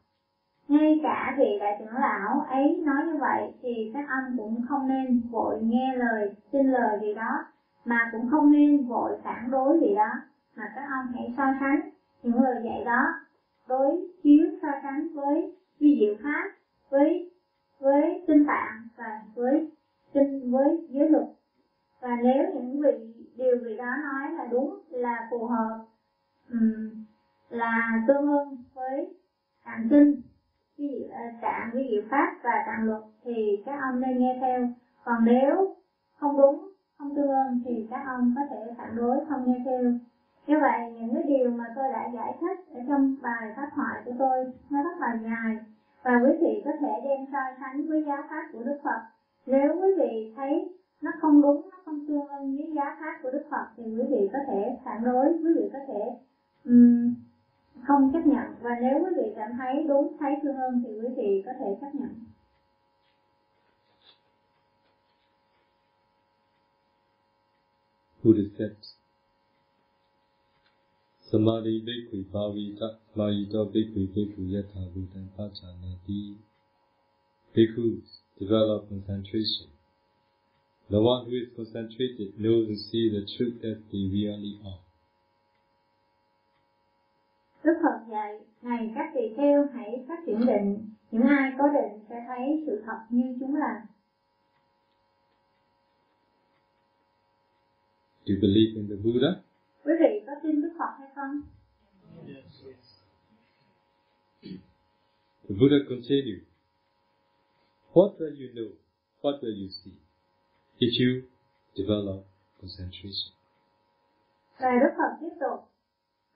[0.67, 4.87] ngay cả vị đại trưởng lão ấy nói như vậy thì các ông cũng không
[4.87, 7.45] nên vội nghe lời xin lời gì đó
[7.87, 10.09] mà cũng không nên vội phản đối gì đó.
[10.55, 11.89] Mà các ông hãy so sánh
[12.23, 13.03] những lời dạy đó
[13.67, 16.51] đối chiếu so sánh với vi diệu pháp
[16.89, 17.31] với
[17.79, 19.71] với kinh tạng và với
[20.13, 21.25] kinh với giới luật.
[22.01, 25.85] Và nếu những vị điều vị đó nói là đúng là phù hợp
[26.51, 27.05] um,
[27.49, 29.15] là tương ứng với
[29.65, 30.21] tạng kinh
[30.77, 31.07] ví dụ
[31.41, 34.67] tạng ví dụ pháp và tạng luật thì các ông nên nghe theo.
[35.03, 35.75] Còn nếu
[36.19, 39.81] không đúng, không tương ưng thì các ông có thể phản đối không nghe theo.
[40.47, 44.01] Như vậy, những cái điều mà tôi đã giải thích ở trong bài pháp thoại
[44.05, 45.57] của tôi, nó rất là dài
[46.03, 48.99] và quý vị có thể đem so sánh với giáo pháp của Đức Phật.
[49.45, 53.31] Nếu quý vị thấy nó không đúng, nó không tương ưng với giáo pháp của
[53.31, 55.36] Đức Phật thì quý vị có thể phản đối.
[60.47, 62.13] Tương ưng thì quý vị có thể chấp nhận
[68.23, 68.71] Buddha said,
[71.31, 74.81] Samadhi bhikkhu bhavita mayito bhikkhu bhikkhu yatha
[75.37, 76.35] pajanati.
[77.53, 78.05] Bhikkhus
[78.39, 79.67] develop concentration.
[80.89, 84.86] The one who is concentrated knows and sees the truth as they really are.
[88.67, 92.83] Này các tỳ kheo hãy phát triển định, những ai có định sẽ thấy sự
[92.85, 93.85] thật như chúng là.
[98.25, 99.31] Do you believe in the Buddha?
[99.83, 101.41] Quý vị có tin Đức Phật hay không?
[105.49, 106.41] The Buddha continued,
[107.93, 108.69] What will you know?
[109.21, 109.93] What will you see?
[110.79, 111.27] If you
[111.75, 112.25] develop
[112.61, 113.33] concentration.
[114.59, 115.69] Và Đức Phật tiếp tục,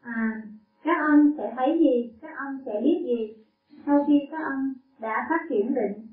[0.02, 0.42] à,
[0.84, 3.44] các ông sẽ thấy gì, các ông sẽ biết gì
[3.86, 6.08] sau khi các ông đã phát triển định.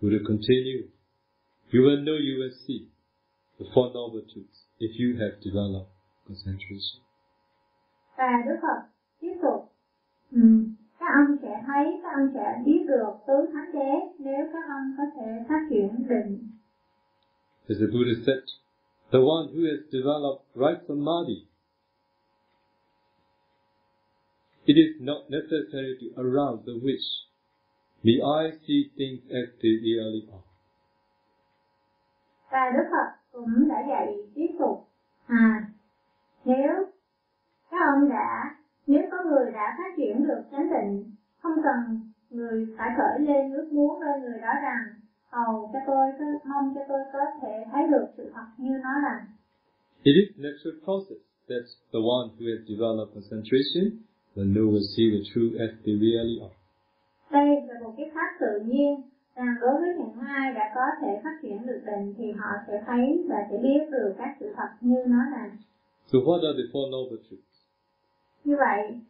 [0.00, 0.84] Buddha continued,
[1.72, 2.80] You will know, you will see
[3.58, 5.90] the Four Noble Truths if you have developed
[6.28, 7.00] concentration.
[8.16, 8.80] Và Đức Phật
[9.20, 9.60] tiếp tục,
[10.32, 14.64] um, các ông sẽ thấy, các ông sẽ biết được tứ thánh đế nếu các
[14.68, 16.48] ông có thể phát triển định.
[17.68, 18.44] As the Buddha said,
[19.12, 21.38] the one who has developed right samadhi,
[24.66, 27.06] it is not necessary to arouse the wish,
[28.02, 30.44] may I see things as they really are.
[32.50, 34.88] Và Đức Phật cũng đã dạy tiếp tục,
[35.26, 35.68] à,
[36.44, 36.72] nếu
[37.70, 41.04] các ông đã, nếu có người đã phát triển được chánh định,
[41.42, 42.00] không cần
[42.30, 44.84] người phải khởi lên ước muốn nơi người đó rằng
[45.30, 46.06] hầu cho tôi,
[46.44, 49.26] mong cho tôi có thể thấy được sự thật như nó là.
[50.02, 53.84] It is natural process that the one who has developed concentration
[54.34, 56.54] will know and see the truth as really are.
[57.30, 59.02] Đây là một cái pháp tự nhiên
[59.36, 62.82] rằng đối với những ai đã có thể phát triển được định thì họ sẽ
[62.86, 65.50] thấy và sẽ biết được các sự thật như nó là.
[66.06, 67.54] So what are the Four Noble Truths?
[68.44, 69.00] Như vậy,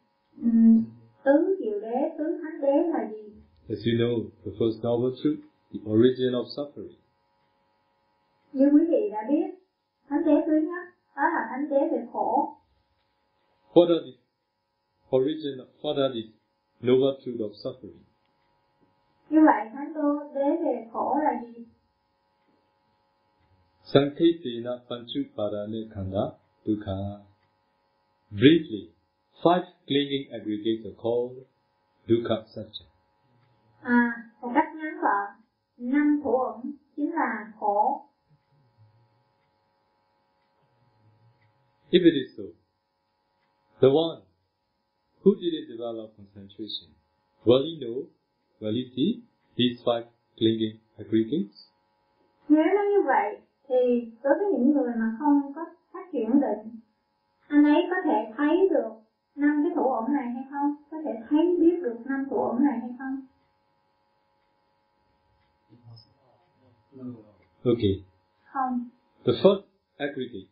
[0.42, 0.84] um,
[1.24, 3.24] tứ diệu đế, tứ thánh đế là gì?
[3.68, 4.14] As you know,
[4.44, 5.40] the first noble truth,
[5.72, 6.94] the origin of suffering.
[8.52, 9.46] Như quý vị đã biết,
[10.08, 10.84] thánh đế thứ nhất
[11.16, 12.56] đó là thánh đế về khổ.
[13.74, 14.23] What are the
[15.14, 15.56] origin?
[15.82, 16.24] What are the
[16.80, 18.02] noble truth of suffering?
[19.30, 21.64] Như vậy, thánh đô đế về khổ là gì?
[23.84, 26.24] Sankhetena Panchupadane Khanda
[26.64, 27.00] Dukkha.
[28.30, 28.82] Briefly,
[29.42, 31.46] five clinging aggregates are called
[32.06, 32.84] Dukkha Satcha.
[33.82, 35.30] À, một cách ngắn gọn,
[35.78, 38.04] năm thủ ẩn chính là khổ.
[41.90, 42.44] If it is so,
[43.80, 44.20] the one
[45.24, 46.88] who didn't develop concentration,
[47.46, 48.06] will he know,
[48.60, 49.22] will he see
[49.56, 50.06] these five
[50.38, 51.58] clinging aggregates?
[52.48, 56.80] Nếu nó như vậy, thì đối với những người mà không có phát triển định,
[57.46, 58.92] anh ấy có thể thấy được
[59.34, 60.74] năm cái thủ ổn này hay không?
[60.90, 63.20] Có thể thấy biết được năm thủ ổn này hay không?
[67.64, 68.04] Okay.
[68.52, 68.88] Không.
[69.24, 69.62] The first
[69.96, 70.48] aggregate,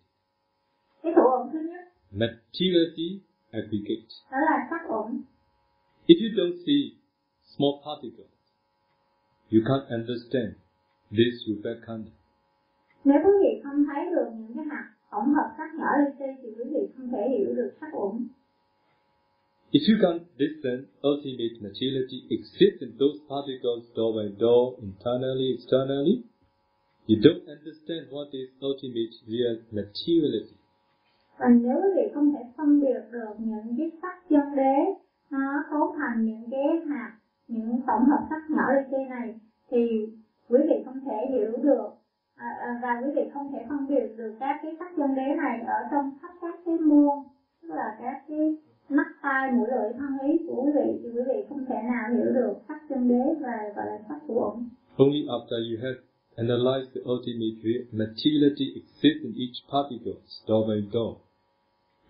[1.03, 1.83] Cái thủ ổn thứ nhất
[2.13, 3.21] materiality
[3.59, 4.09] aggregate.
[4.33, 5.23] đó là sắc ổn.
[6.07, 6.83] If you don't see
[7.57, 8.35] small particles,
[9.53, 10.51] you can't understand
[11.11, 12.13] this Rupakanda.
[13.05, 16.29] Nếu quý vị không thấy được những cái hạt tổng hợp sắc nhỏ li ti
[16.43, 18.29] thì quý vị không thể hiểu được sắc ổn.
[19.77, 20.79] If you can't discern
[21.13, 26.17] ultimate materiality exists in those particles door by door, internally, externally,
[27.09, 30.57] you don't understand what is ultimate real materiality.
[31.43, 34.77] Và nếu quý vị không thể phân biệt được những chiếc sắc chân đế
[35.31, 37.13] nó cấu thành những cái hạt,
[37.49, 39.35] những tổng hợp sắc nhỏ li ti này
[39.71, 39.79] thì
[40.49, 41.89] quý vị không thể hiểu được
[42.37, 45.35] à, à, và quý vị không thể phân biệt được các cái sắc chân đế
[45.37, 47.25] này ở trong khắp các cái muôn
[47.63, 48.57] tức là các cái
[48.89, 52.15] mắt tai mũi lưỡi thân ý của quý vị thì quý vị không thể nào
[52.15, 55.99] hiểu được sắc chân đế và gọi là sắc của ổn Only after you have
[56.37, 60.17] analyzed the ultimate materiality exists in each particle,
[60.47, 61.13] door by door,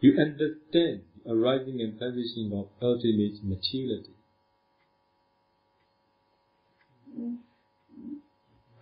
[0.03, 4.12] you understand the arising and perishing of ultimate materiality.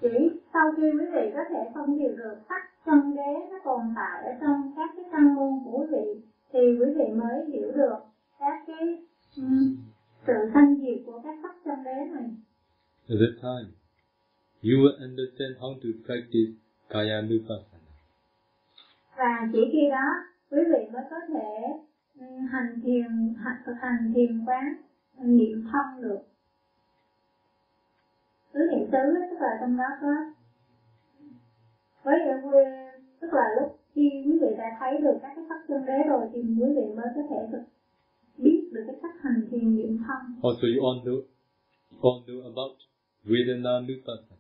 [0.01, 0.09] chỉ
[0.53, 4.23] sau khi quý vị có thể phân biệt được sắc chân đế nó tồn tại
[4.25, 6.21] ở trong các cái căn môn của quý vị
[6.53, 7.97] thì quý vị mới hiểu được
[8.39, 8.85] các cái
[9.37, 9.77] um,
[10.27, 12.31] sự sanh diệt của các sắc chân đế này
[13.09, 13.69] At that time,
[14.63, 16.53] you will understand how to practice
[16.89, 17.81] Kayanupassana.
[19.17, 20.07] và chỉ khi đó
[20.51, 21.49] quý vị mới có thể
[22.21, 24.77] um, hành thiền hành thực hành thiền quán
[25.19, 26.19] niệm thân được
[28.53, 30.09] tứ niệm á, tức là trong đó có
[32.05, 32.19] với
[33.21, 36.29] tức là lúc khi quý vị đã thấy được các cái sắc chân đế rồi
[36.33, 37.63] thì quý vị mới có thể thực
[38.39, 41.21] biết được cái cách hành thiền niệm thân Also, you all know,
[42.03, 42.77] all know about
[43.25, 44.37] Vedananupassana.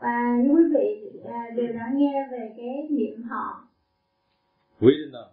[0.00, 3.64] và như quý vị à, đều đã nghe về cái niệm họ
[4.82, 5.24] Vedana,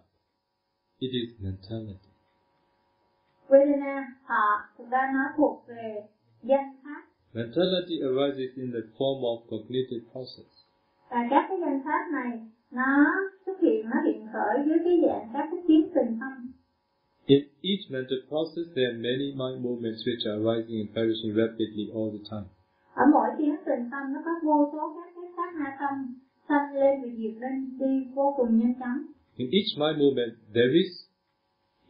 [1.00, 2.10] it is mentality.
[3.48, 4.44] Vedana họ
[4.78, 6.02] thực ra nó thuộc về
[6.42, 7.02] danh pháp
[7.32, 10.50] Mentality arises in the form of cognitive process.
[11.10, 12.40] và các cái danh pháp này
[12.70, 13.06] nó
[13.46, 16.52] xuất hiện nó hiện khởi dưới cái dạng các cái tiến trình tâm
[17.26, 21.84] In each mental process, there are many mind movements which are arising and perishing rapidly
[21.96, 22.48] all the time.
[22.94, 25.94] ở mỗi tiến trình tâm nó có vô số các cái sát na tâm
[26.48, 28.98] sanh lên và diệt lên đi vô cùng nhanh chóng
[29.40, 30.90] In each mind movement, there is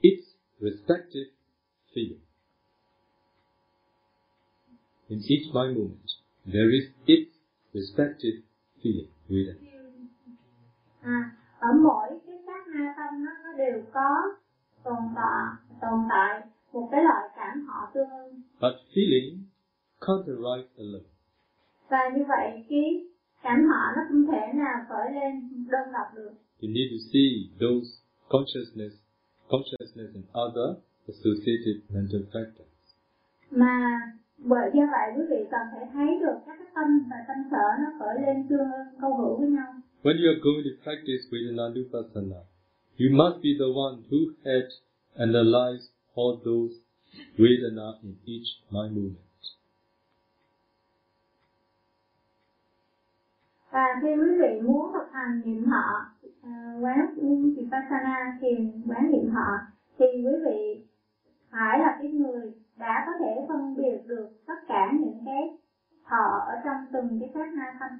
[0.08, 0.24] its
[0.66, 1.28] respective
[1.92, 2.22] feeling.
[5.08, 6.10] In each mind movement,
[6.46, 7.32] there is its
[7.74, 8.36] respective
[8.82, 9.10] feeling.
[9.28, 9.66] Vedana.
[11.02, 14.08] à, ở mỗi cái sát na tâm nó, nó đều có
[14.84, 15.46] tồn tại
[15.80, 19.38] tồn tại một cái loại cảm họ tương ưng But feeling
[20.00, 21.08] can't arise alone.
[21.88, 23.06] và như vậy cái
[23.42, 27.28] cảm họ nó không thể nào khởi lên đơn độc được You need to see
[27.60, 27.88] those
[28.28, 28.92] consciousness,
[29.48, 30.68] consciousness and other
[31.08, 32.66] associated mental factors.
[33.50, 34.00] mà
[34.38, 37.66] bởi do vậy quý vị cần phải thấy được các cái tâm và tâm sở
[37.82, 38.68] nó khởi lên tương
[39.00, 39.70] câu hữu với nhau
[40.02, 42.40] When you are going to practice Vedananupassana,
[43.00, 44.66] you must be the one who had
[45.26, 46.74] analyzed all those
[47.38, 49.29] Vedana in each mind movement.
[53.72, 55.86] Và khi quý vị muốn thực hành niệm họ
[56.42, 57.14] à, quán
[57.56, 59.50] vipassana thiền quán niệm họ
[59.98, 60.84] thì quý vị
[61.50, 65.42] phải là cái người đã có thể phân biệt được tất cả những cái
[66.08, 67.90] thọ ở trong từng cái sát na thân.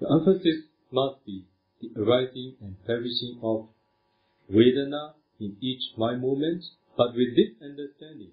[0.00, 0.58] The emphasis
[0.90, 1.36] must be
[1.80, 3.66] the arising and perishing of
[4.48, 5.04] Vedana
[5.38, 6.62] in each mind moment,
[6.96, 8.32] but with this understanding,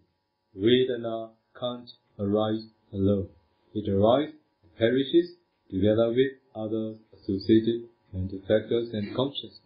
[0.53, 1.89] Vedana can't
[2.19, 3.27] arise alone.
[3.73, 5.27] It arises and perishes
[5.71, 9.61] together with other associated mental factors and consciousness.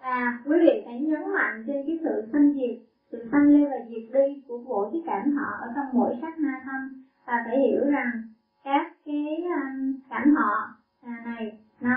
[0.00, 2.78] À, quý vị phải nhấn mạnh trên cái sự sinh diệt
[3.12, 6.38] sự sanh lên và diệt đi của mỗi cái cảm họ ở trong mỗi sát
[6.38, 8.22] na thân và phải hiểu rằng
[8.64, 10.68] các cái um, cảm họ
[11.00, 11.96] à, này nó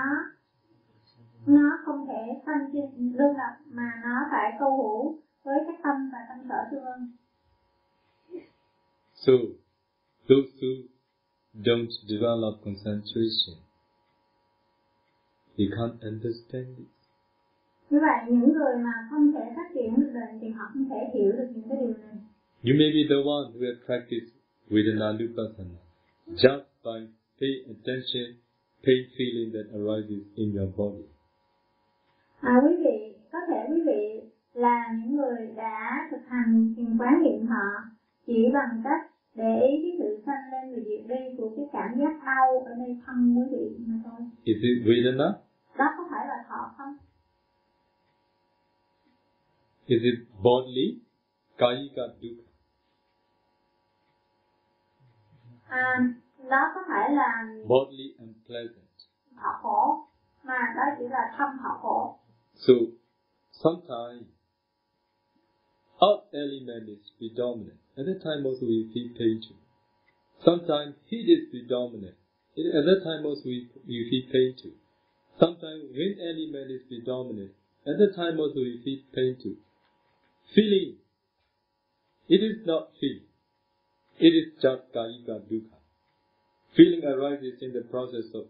[1.46, 6.10] nó không thể sanh trên đơn lập mà nó phải câu hữu với các tâm
[6.12, 7.06] và tâm sở tương ưng
[9.26, 9.32] So,
[10.28, 10.72] those who
[11.68, 13.56] don't develop concentration,
[15.58, 16.86] they can't understand it.
[17.90, 21.10] như vậy những người mà không thể phát triển được định thì họ không thể
[21.14, 22.16] hiểu được những cái điều này
[22.64, 24.32] You may be the one who has practiced
[24.70, 25.78] Vedananupassana
[26.42, 26.98] just by
[27.40, 28.26] paying attention,
[28.86, 31.04] pain feeling that arises in your body.
[32.40, 34.20] à, quý vị có thể quý vị
[34.54, 37.66] là những người đã thực hành thiền quán niệm thọ
[38.26, 41.98] chỉ bằng cách để ý cái sự sanh lên và diệt đi của cái cảm
[42.00, 45.28] giác đau ở nơi thân quý vị mà thôi Is it Vedana?
[45.78, 46.96] đó có phải là thọ không
[49.86, 50.98] Is it bodily?
[51.58, 52.46] Kayika dukkha.
[55.68, 55.98] à,
[56.50, 58.86] đó có phải là Bodily and pleasant.
[59.36, 60.04] thọ khổ
[60.44, 62.18] mà đó chỉ là thân thọ khổ
[62.54, 62.72] So,
[63.52, 64.26] sometimes
[66.00, 67.78] earth element is predominant.
[67.98, 69.56] At that time also we feel pain too.
[70.44, 72.14] Sometimes heat is predominant.
[72.56, 74.72] At that time also we, we feel pain too.
[75.40, 77.52] Sometimes wind element is predominant.
[77.86, 79.56] At that time also we feel pain too.
[80.54, 80.96] Feeling.
[82.28, 83.28] It is not feeling.
[84.18, 85.76] It is just kayika dukkha.
[86.76, 88.44] Feeling arises in the process of,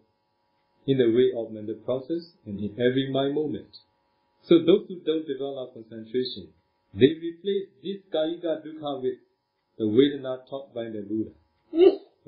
[0.86, 3.78] in the way of mental process and in every mind moment.
[4.42, 6.48] So those who don't develop concentration,
[6.94, 9.18] they replace this kayika dukkha with
[9.78, 11.30] the Vedana taught by the Buddha.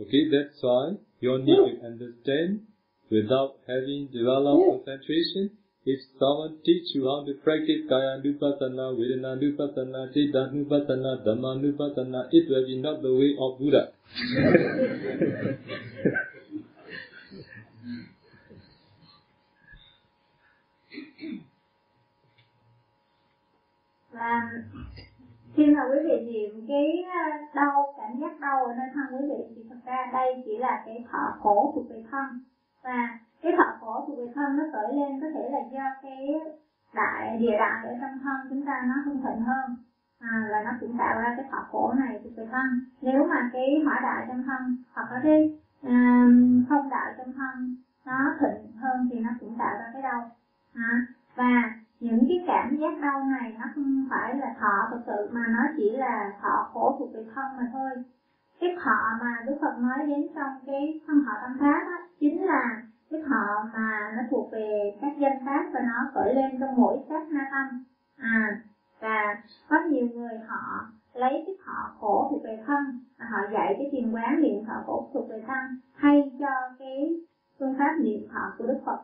[0.00, 2.62] Okay, that's why you need to understand
[3.10, 5.50] without having developed concentration.
[5.84, 12.28] If someone teach you how to practice kaya nupassana, Vedana nupassana, Chitta nupassana, Dhamma nupassana,
[12.30, 13.92] it will be not the way of Buddha.
[24.18, 24.52] và
[25.58, 27.24] khi mà quý vị niệm cái à,
[27.54, 30.82] đau cảm giác đau ở nơi thân quý vị thì thật ra đây chỉ là
[30.86, 32.24] cái thọ khổ thuộc về thân.
[32.82, 36.28] Và cái thọ khổ thuộc về thân nó khởi lên có thể là do cái
[36.94, 39.76] đại địa đại ở trong thân chúng ta nó không thịnh hơn.
[40.20, 42.80] À, là nó cũng tạo ra cái thọ khổ này thuộc về thân.
[43.00, 45.52] Nếu mà cái hỏa đại trong thân hoặc là cái
[45.82, 46.26] à,
[46.68, 47.76] không đại trong thân
[48.06, 50.30] nó thịnh hơn thì nó cũng tạo ra cái đau.
[50.74, 51.06] À,
[51.36, 55.40] và những cái cảm giác đau này nó không phải là thọ thực sự mà
[55.48, 57.90] nó chỉ là thọ khổ thuộc về thân mà thôi.
[58.60, 62.46] Cái thọ mà Đức Phật nói đến trong cái thân thọ tâm pháp đó, chính
[62.46, 66.76] là cái thọ mà nó thuộc về các danh pháp và nó khởi lên trong
[66.76, 67.84] mỗi sát na tâm.
[68.16, 68.60] À
[69.00, 72.84] và có nhiều người họ lấy cái thọ khổ thuộc về thân
[73.18, 77.20] và họ dạy cái thiền quán niệm thọ khổ thuộc về thân hay cho cái
[77.58, 78.98] phương pháp niệm thọ của Đức Phật.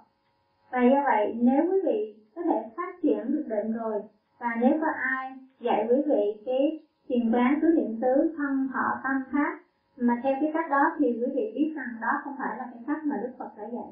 [0.71, 4.01] Và do vậy nếu quý vị có thể phát triển được định rồi
[4.39, 9.01] và nếu có ai dạy quý vị cái thiền quán tứ niệm xứ thân thọ
[9.03, 9.55] tâm pháp
[9.97, 12.81] mà theo cái cách đó thì quý vị biết rằng đó không phải là cái
[12.87, 13.89] cách mà Đức Phật đã dạy.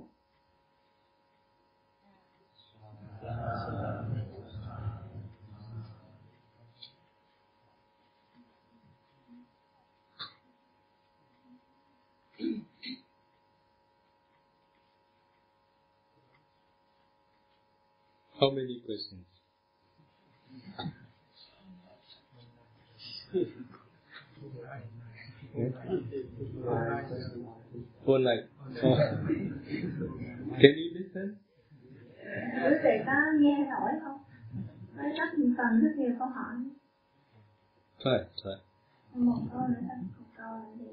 [3.23, 4.12] Dạ.
[18.43, 19.23] How many questions?
[28.05, 28.45] Four night.
[28.83, 28.99] Oh.
[30.61, 31.39] Can you listen?
[32.65, 34.19] Quý vị có nghe nổi không?
[34.97, 36.55] Với rất cần rất nhiều câu hỏi.
[37.99, 38.57] Try, try.
[39.15, 40.87] Một câu nữa thôi, một câu để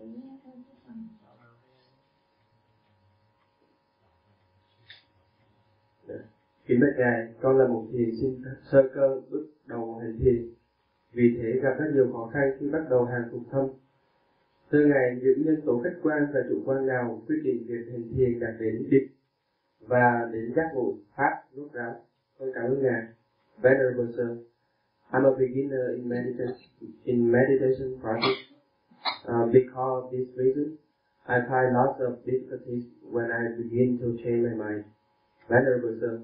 [0.88, 1.08] phần
[6.70, 8.42] Kính bạch Ngài, con là một thiền sinh
[8.72, 10.50] sơ cơ bước đầu hành thiền.
[11.14, 13.68] Vì thế gặp rất nhiều khó khăn khi bắt đầu hàng phục thâm.
[14.72, 18.04] Thưa Ngài, những nhân tố khách quan và chủ quan nào quyết định việc hành
[18.16, 19.12] thiền đạt đến đích
[19.88, 21.96] và đến giác ngộ pháp rốt ráo?
[22.40, 23.04] Con cảm ơn Ngài.
[23.62, 24.30] Venerable Sir,
[25.12, 28.40] I'm a beginner in meditation, in meditation practice.
[29.28, 30.78] Uh, because of this reason,
[31.28, 34.84] I find lots of difficulties when I begin to change my mind.
[35.48, 36.20] Venerable Sir,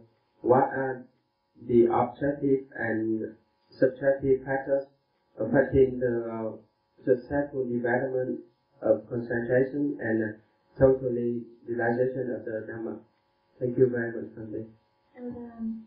[0.45, 1.05] what are
[1.67, 3.33] the objective and
[3.73, 4.85] subjective factors
[5.41, 6.51] affecting the uh,
[7.01, 8.39] successful development
[8.81, 10.37] of concentration and uh,
[10.77, 12.99] totally realization of the Dhamma?
[13.59, 14.65] Thank you very much, Sunday.
[15.17, 15.85] So the um,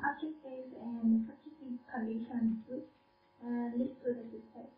[0.00, 4.72] objective and subjective conditions uh, lead to the success.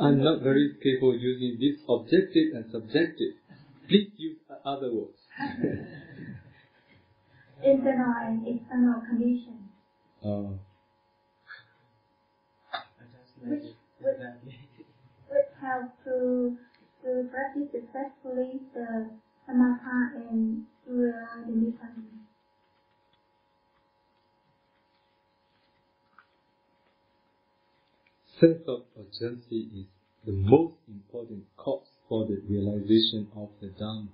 [0.00, 3.36] I'm not very careful using this objective and subjective.
[3.88, 5.18] Please use other words.
[7.64, 9.72] internal and external conditions.
[10.24, 10.58] Oh.
[13.00, 13.50] Adjustment.
[13.50, 14.18] Which would,
[15.30, 16.56] would help to
[17.04, 19.10] to practice successfully the
[19.48, 22.04] samatha and to the nibbana.
[28.40, 29.86] Sense of urgency is
[30.26, 34.08] the most important cause for the realization of the dhamma.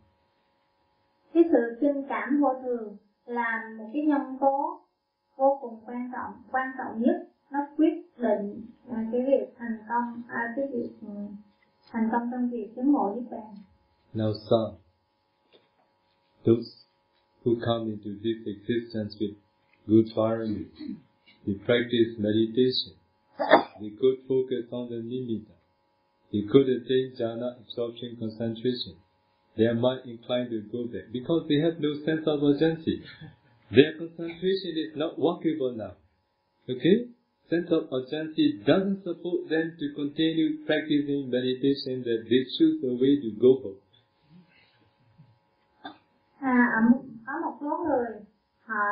[1.34, 2.96] Cái sự sinh cảm vô thường
[3.30, 4.80] là một cái nhân tố
[5.36, 7.16] vô cùng quan trọng quan trọng nhất.
[7.52, 11.08] Nó quyết định à, cái việc thành công à, cái việc ừ,
[11.90, 13.54] thành công trong việc chứng ngộ niết bàn.
[14.14, 14.76] Now some,
[16.44, 16.68] those
[17.44, 19.34] who come into this existence with
[19.86, 20.64] good parami,
[21.46, 22.94] they practice meditation,
[23.80, 25.56] they could focus on the nimitta,
[26.32, 28.94] they could attain jhana absorption concentration,
[29.56, 33.02] their mind inclined to go there because they have no sense of urgency.
[33.70, 35.94] Their concentration is not workable now.
[36.68, 37.06] Okay?
[37.50, 43.18] Sense of urgency doesn't support them to continue practicing meditation that they choose the way
[43.22, 43.74] to go for.
[46.40, 46.82] à,
[47.26, 48.06] có một số người
[48.64, 48.84] họ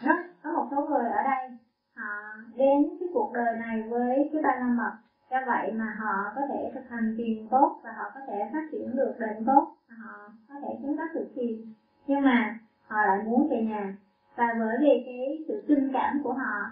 [0.00, 1.58] rất có một số người ở đây
[1.94, 6.32] họ đến cái cuộc đời này với cái ba la mật do vậy mà họ
[6.34, 9.76] có thể thực hành thiền tốt và họ có thể phát triển được định tốt
[9.88, 11.72] và họ có thể chứng đắc được thiền.
[12.06, 13.96] Nhưng mà họ lại muốn về nhà.
[14.36, 16.70] Và bởi vì cái sự kinh cảm của họ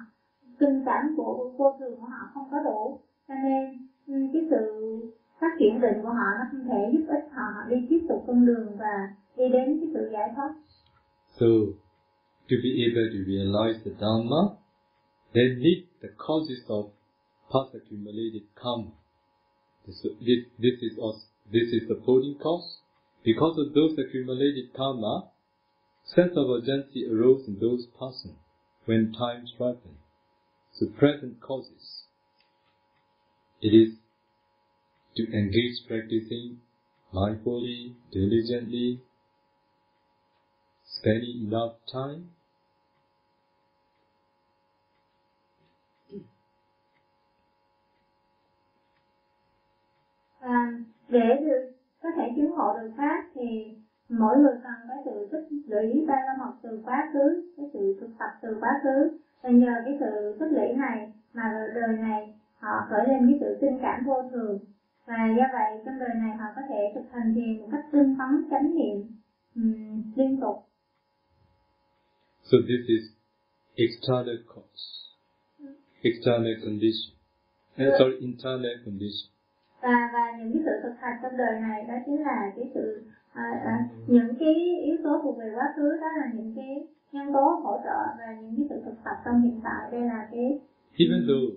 [0.58, 4.64] kinh cảm của vô thường của họ không có đủ cho nên ừ, cái sự
[5.40, 8.46] phát triển định của họ nó không thể giúp ích họ đi tiếp tục con
[8.46, 10.54] đường và đi đến cái sự giải thoát.
[11.28, 11.46] So,
[12.50, 14.42] to be able to realize the Dhamma,
[15.34, 16.84] they need the causes of
[17.54, 18.90] past accumulated karma.
[19.86, 22.78] This, this, this is us, this is supporting cause.
[23.24, 25.30] Because of those accumulated karma, ah,
[26.04, 28.34] sense of urgency arose in those persons
[28.86, 29.98] when time ripened.
[30.72, 32.02] So present causes.
[33.62, 33.94] It is
[35.16, 36.58] to engage practicing
[37.14, 39.00] mindfully, diligently,
[40.84, 42.30] spending enough time
[50.44, 51.70] à, để được
[52.02, 53.74] có thể chứng ngộ được pháp thì
[54.08, 57.96] mỗi người cần có sự tích lũy ba la mật từ quá khứ cái sự
[58.00, 62.34] thực tập từ quá khứ và nhờ cái sự tích lũy này mà đời này
[62.58, 64.58] họ khởi lên cái sự tinh cảm vô thường
[65.06, 68.16] và do vậy trong đời này họ có thể thực hành thiền một cách tinh
[68.18, 69.06] tấn chánh niệm
[69.56, 70.56] um, liên tục
[72.44, 73.04] So this is
[73.76, 74.84] external cause,
[76.02, 77.16] external condition.
[77.78, 79.33] Uh, sorry, internal condition.
[79.84, 83.02] Và và những cái sự thực hành trong đời này đó chính là cái sự
[83.32, 83.74] à, à,
[84.06, 84.54] những cái
[84.84, 86.72] yếu tố thuộc về quá khứ đó là những cái
[87.12, 89.82] nhân tố hỗ trợ và những cái sự thực tập trong hiện tại.
[89.92, 90.58] Đây là cái
[91.04, 91.48] Even though,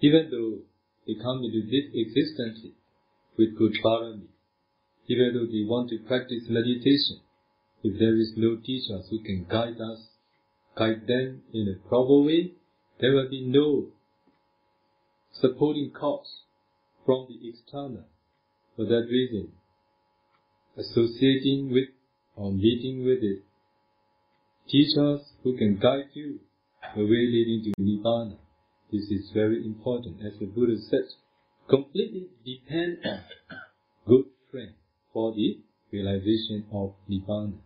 [0.00, 0.52] even though
[1.06, 2.58] they come into this existence
[3.38, 4.28] with good parami,
[5.12, 7.16] even though they want to practice meditation,
[7.86, 10.00] if there is no teacher who can guide us,
[10.80, 12.52] guide them in a proper way,
[13.00, 13.68] there will be no
[15.40, 16.42] supporting cause
[17.04, 18.04] from the external.
[18.76, 19.52] For that reason,
[20.76, 21.88] associating with
[22.36, 23.42] or meeting with it,
[24.68, 26.40] teachers who can guide you
[26.96, 28.36] the way leading to Nibbana.
[28.90, 30.16] This is very important.
[30.24, 31.04] As the Buddha said,
[31.68, 33.20] completely depend on
[34.06, 34.72] good friend
[35.12, 35.58] for the
[35.90, 37.58] realization of Nibbana.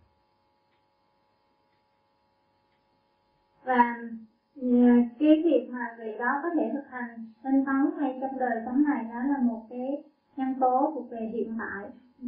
[3.65, 4.26] ừ,
[5.19, 8.83] cái việc mà vị đó có thể thực hành tinh tấn ngay trong đời sống
[8.83, 10.01] này đó là một cái
[10.37, 11.89] nhân tố thuộc về hiện tại.
[12.21, 12.27] Ừ,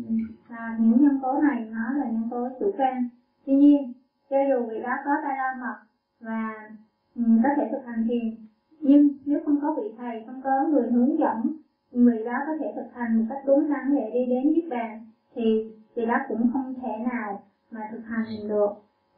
[0.50, 3.04] và những nhân tố này nó là nhân tố chủ quan.
[3.46, 3.94] Tuy nhiên
[4.30, 5.76] cho dù vị đó có tai la mật
[6.20, 6.70] và
[7.16, 8.36] ừ, có thể thực hành thiền
[8.82, 11.52] nhưng nếu không có vị thầy không có người hướng dẫn
[11.92, 15.00] người đó có thể thực hành một cách đúng đắn để đi đến niết bàn
[15.36, 17.40] thì vị đó cũng không thể nào
[17.72, 18.70] mà thực hành được.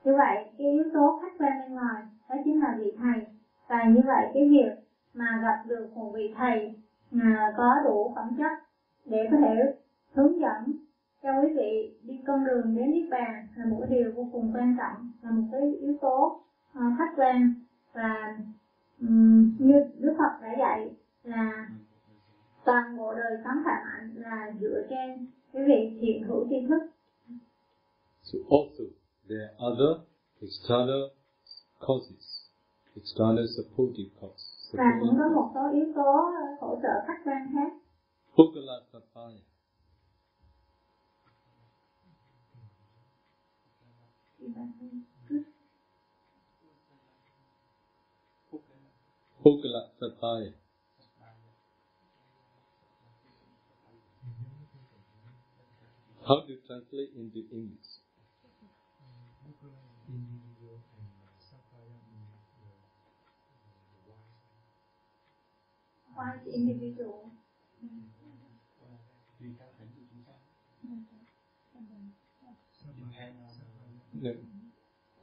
[0.04, 3.26] Như vậy cái yếu tố khách quan bên ngoài đó chính là vị thầy.
[3.68, 4.72] Và như vậy cái việc
[5.14, 6.76] mà gặp được một vị thầy
[7.12, 8.52] mà có đủ phẩm chất
[9.06, 9.76] để có thể
[10.14, 10.76] hướng dẫn
[11.24, 14.52] cho quý vị đi con đường đến niết bàn là một cái điều vô cùng
[14.54, 16.42] quan trọng là một cái yếu tố
[16.78, 17.54] uh, khách quan.
[17.94, 18.38] Và
[19.02, 20.90] um, như Đức Phật đã dạy
[21.24, 21.70] là
[22.66, 26.82] toàn bộ đời sống khỏe mạnh là dựa trên cái việc thiện hữu tri thức.
[28.24, 28.84] So also,
[29.30, 30.02] there are other
[30.42, 31.21] external
[31.88, 32.26] causes,
[32.96, 34.48] external supportive causes.
[34.74, 36.12] và cũng có một số yếu tố
[36.62, 37.72] hỗ trợ khách quan khác
[38.36, 39.44] Pukala Sapaya.
[49.44, 50.54] Pukala Sapaya.
[56.24, 58.00] How to translate into English?
[66.22, 67.32] find individual.
[74.22, 74.34] No.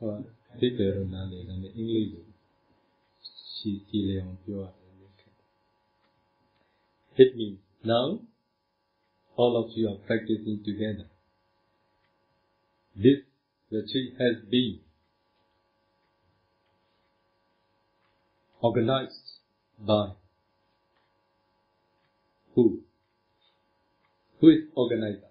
[0.01, 0.25] Well,
[0.59, 2.25] Peter Hernandez and the English,
[3.63, 4.71] she still on pure.
[7.15, 7.59] Hit me.
[7.85, 8.21] Now,
[9.37, 11.07] all of you are practicing together.
[12.97, 13.19] This
[13.71, 14.81] retreat has been
[18.61, 19.39] organized
[19.79, 20.11] by
[22.59, 22.81] who?
[24.41, 25.31] Who is organizer?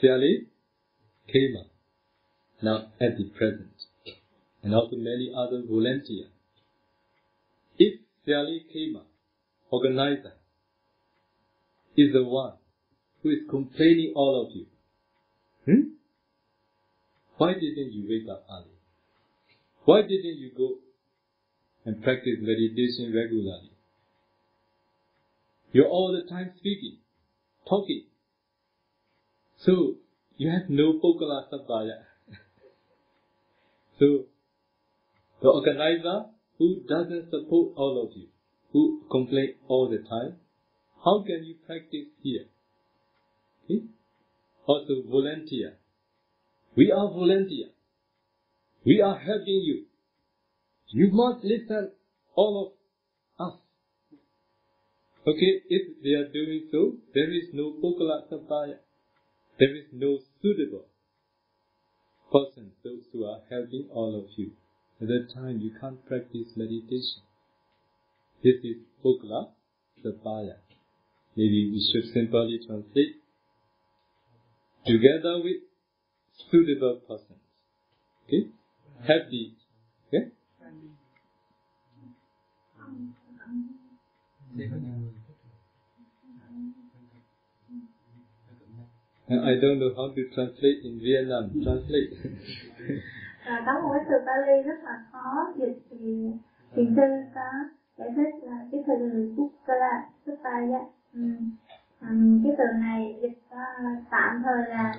[0.00, 0.48] Fairly
[1.32, 1.66] Kema,
[2.60, 3.70] now at the present,
[4.64, 6.32] and also many other volunteers.
[7.78, 9.02] If Fairly Kema,
[9.70, 10.32] organizer,
[11.96, 12.54] is the one
[13.22, 14.66] who is complaining all of you,
[15.66, 15.88] hmm?
[17.36, 18.74] why didn't you wake up early?
[19.84, 20.78] Why didn't you go
[21.84, 23.69] and practice meditation regularly?
[25.72, 26.98] You're all the time speaking,
[27.68, 28.04] talking.
[29.58, 29.96] So,
[30.36, 32.02] you have no Pokala Sattaya.
[33.98, 34.24] so,
[35.42, 36.26] the organizer
[36.58, 38.28] who doesn't support all of you,
[38.72, 40.36] who complain all the time,
[41.04, 42.46] how can you practice here?
[43.64, 43.84] Okay?
[44.66, 45.76] Also, volunteer.
[46.76, 47.68] We are volunteer.
[48.84, 49.84] We are helping you.
[50.88, 51.92] You must listen,
[52.34, 52.79] all of.
[55.26, 58.78] Okay, if they are doing so, there is no Pokala Sattaya.
[59.58, 60.86] There is no suitable
[62.32, 64.52] person, those who are helping all of you.
[65.00, 67.20] At that time, you can't practice meditation.
[68.42, 69.48] This is Pokala
[70.02, 70.56] Sattaya.
[71.36, 73.16] Maybe we should simply translate
[74.86, 75.60] together with
[76.50, 77.44] suitable persons.
[78.26, 78.48] Okay?
[79.00, 79.54] Happy.
[80.08, 80.30] Okay?
[89.30, 91.50] I don't know how to translate in Vietnam.
[91.64, 92.10] Translate.
[93.44, 96.30] À, có một cái từ Pali rất là khó dịch thì
[96.74, 97.02] thiền sư
[97.34, 97.40] có
[97.98, 100.80] giải thích là cái từ Bukkala Sutaya.
[101.14, 101.20] Ừ.
[102.00, 104.94] Um, cái từ này dịch uh, tạm thời là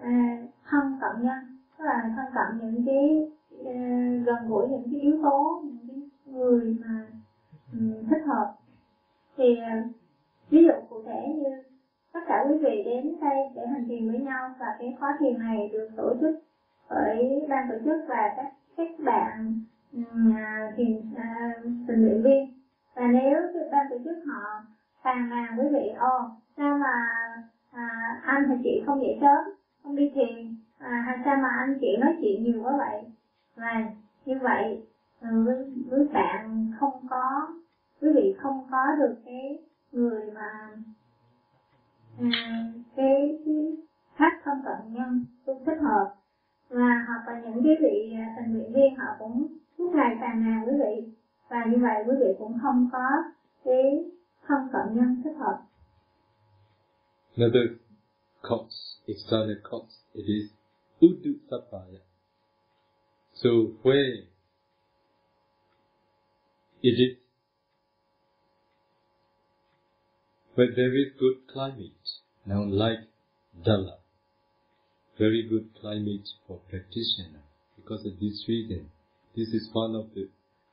[0.00, 3.30] uh, thân cận nhân tức là thân cận những cái
[3.60, 7.06] uh, gần gũi những cái yếu tố những cái người mà
[7.72, 8.54] um, thích hợp
[9.36, 9.84] thì à,
[10.50, 11.62] ví dụ cụ thể như
[12.12, 15.38] tất cả quý vị đến đây để hành thiền với nhau và cái khóa thiền
[15.38, 16.36] này được tổ chức
[16.90, 19.54] bởi ban tổ chức và các các bạn
[19.92, 20.32] um,
[20.76, 22.46] thiền uh, tình nguyện viên.
[22.94, 23.38] Và nếu
[23.72, 24.60] ban tổ chức họ
[25.02, 26.18] phàn nàn quý vị ồ
[26.56, 27.08] sao mà
[27.72, 29.44] à, anh hay chị không dậy sớm
[29.82, 33.06] không đi thiền à, hay sao mà anh chị nói chuyện nhiều quá vậy?
[33.56, 33.88] Và
[34.24, 34.82] như vậy
[35.20, 37.48] với, với bạn không có
[38.00, 39.58] quý vị không có được cái
[39.92, 40.76] người mà
[42.20, 43.76] à, cái, cái
[44.14, 46.14] khách thân cận nhân tu thích hợp.
[46.68, 49.46] Và hoặc là những cái vị à, tình nguyện viên họ cũng
[49.78, 51.12] suốt ngày phàn nàn quý vị.
[51.48, 53.08] Và như vậy quý vị cũng không có
[53.64, 54.04] cái
[54.46, 55.62] thân cận nhân thích hợp.
[57.36, 57.70] Another
[58.42, 60.50] cause, external cause, it is
[61.04, 62.00] Udu Sapaya.
[63.34, 63.50] So
[63.82, 64.24] where
[66.80, 67.25] it is
[70.56, 71.92] where there is good climate,
[72.46, 73.00] now like
[73.62, 73.98] Dala,
[75.18, 77.42] very good climate for practitioner.
[77.76, 78.88] Because of this reason,
[79.36, 80.28] this is one of the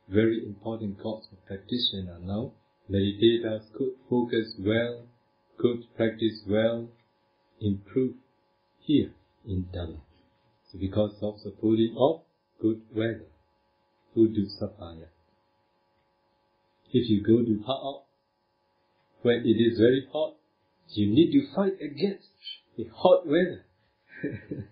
[0.07, 2.53] very important cause for practitioner now.
[2.89, 5.03] Meditators could focus well,
[5.57, 6.87] could practice well,
[7.59, 8.15] improve
[8.79, 9.11] here
[9.45, 9.99] in Dala.
[10.71, 12.21] So because of the putting of
[12.61, 13.27] good weather,
[14.15, 15.07] Udu Sapaya.
[16.93, 18.01] If you go to Pa'ao,
[19.23, 20.35] when it is very hot,
[20.89, 22.27] you need to fight against
[22.77, 23.63] the hot weather.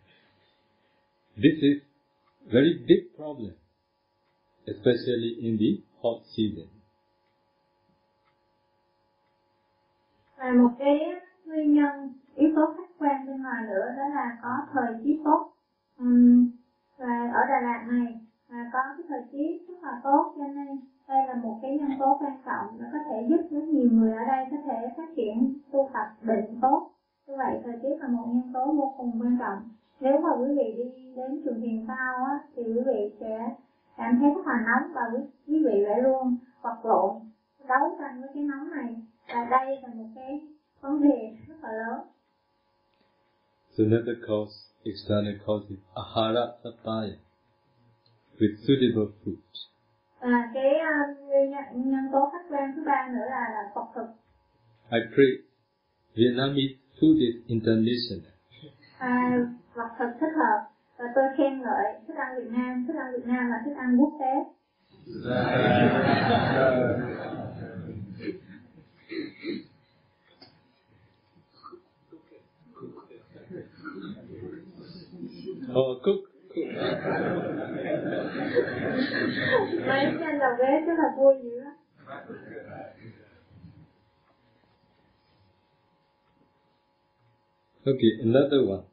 [1.38, 1.82] this is
[2.52, 3.53] very big problem,
[4.68, 6.68] especially in the hot season.
[10.41, 10.99] và một cái
[11.45, 15.53] nguyên nhân yếu tố khách quan bên ngoài nữa đó là có thời tiết tốt
[15.99, 16.52] um,
[16.98, 18.19] và ở Đà Lạt này
[18.49, 20.80] là có cái thời tiết rất là tốt cho nên
[21.12, 24.14] đây là một cái nhân tố quan trọng nó có thể giúp rất nhiều người
[24.14, 26.92] ở đây có thể phát triển tu tập định tốt.
[27.28, 29.70] Như vậy thời tiết là một nhân tố vô cùng quan trọng.
[30.00, 33.56] Nếu mà quý vị đi đến trường thiền cao á thì quý vị sẽ
[33.98, 37.12] cảm thấy rất là nóng và quý, quý vị phải luôn vật lộn
[37.68, 38.96] đấu tranh với cái nóng này.
[39.28, 40.42] Và đây là một cái
[40.82, 42.00] vấn đề rất là lớn.
[43.78, 47.16] So another cause, external cause is ahara sapaya,
[48.40, 49.70] with suitable food
[50.22, 51.18] và cái uh,
[51.76, 54.07] nhân, tố khách quan thứ ba nữa là là Phật thực.
[54.91, 55.31] I pray
[56.15, 58.31] Vietnamese food is international.
[58.98, 59.45] À,
[59.76, 60.60] Phật thực thích hợp.
[60.98, 62.85] Và tôi khen ngợi thức ăn Việt Nam.
[62.88, 64.34] Thức ăn Việt Nam là thức ăn quốc tế.
[75.73, 76.31] Oh, cook.
[79.88, 81.73] Mấy anh đầu bếp rất là vui dữ lắm.
[87.86, 88.86] Okay, another one.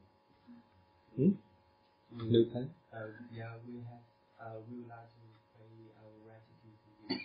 [1.16, 1.32] Hmm?
[2.10, 2.70] No time?
[2.92, 4.00] Uh, yeah, we have,
[4.40, 7.18] uh, we would like to pay our gratitude to you.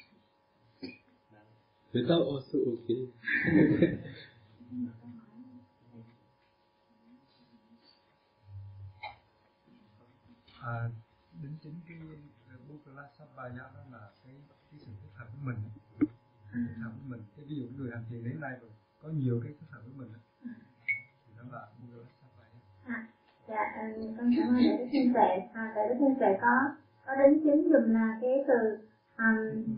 [1.32, 1.46] Now.
[1.94, 3.08] Without also okay.
[10.64, 11.03] cái
[13.24, 14.34] Bukala Sabbaya đó là cái
[14.72, 15.58] cái sự thích hợp với mình.
[16.54, 17.22] Thích hợp với mình.
[17.36, 18.70] Cái ví dụ người hành thiền đến nay rồi
[19.02, 20.10] có nhiều cái thích hợp với mình
[21.26, 23.08] thì đó là Bukala Sabbaya à,
[23.48, 25.32] dạ con cảm ơn đại đức thiên tuệ.
[25.54, 26.76] À, đại đức thiên tuệ có
[27.06, 28.78] có đến chính dùng là cái từ
[29.18, 29.78] um,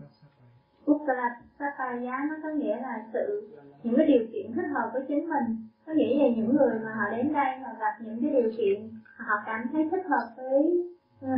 [1.58, 5.68] Sabbaya nó có nghĩa là sự những cái điều kiện thích hợp với chính mình.
[5.86, 8.90] Có nghĩa là những người mà họ đến đây và gặp những cái điều kiện
[9.16, 10.82] họ cảm thấy thích hợp với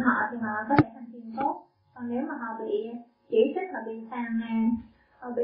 [0.04, 1.67] họ thì họ có thể thành thiền tốt
[1.98, 2.90] còn nếu mà họ bị
[3.30, 4.76] chỉ trích họ bị phàn nàn
[5.18, 5.42] họ bị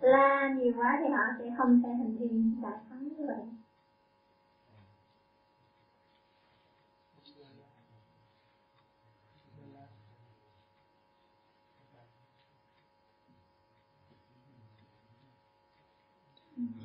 [0.00, 3.36] la nhiều quá thì họ sẽ không thể thành thiền đại thắng như vậy.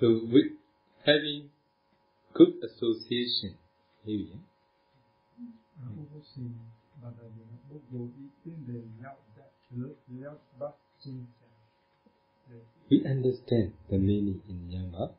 [0.01, 0.55] So with
[1.05, 1.49] having
[2.33, 3.53] good association,
[4.05, 4.37] here,
[6.35, 6.76] we
[13.17, 15.11] understand the meaning in Yama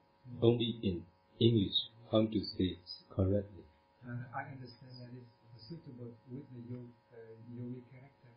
[0.42, 1.04] only in
[1.40, 3.64] English, how to say it correctly.
[4.06, 8.32] Uh, I understand that it's suitable with the yogi, uh, yogi character.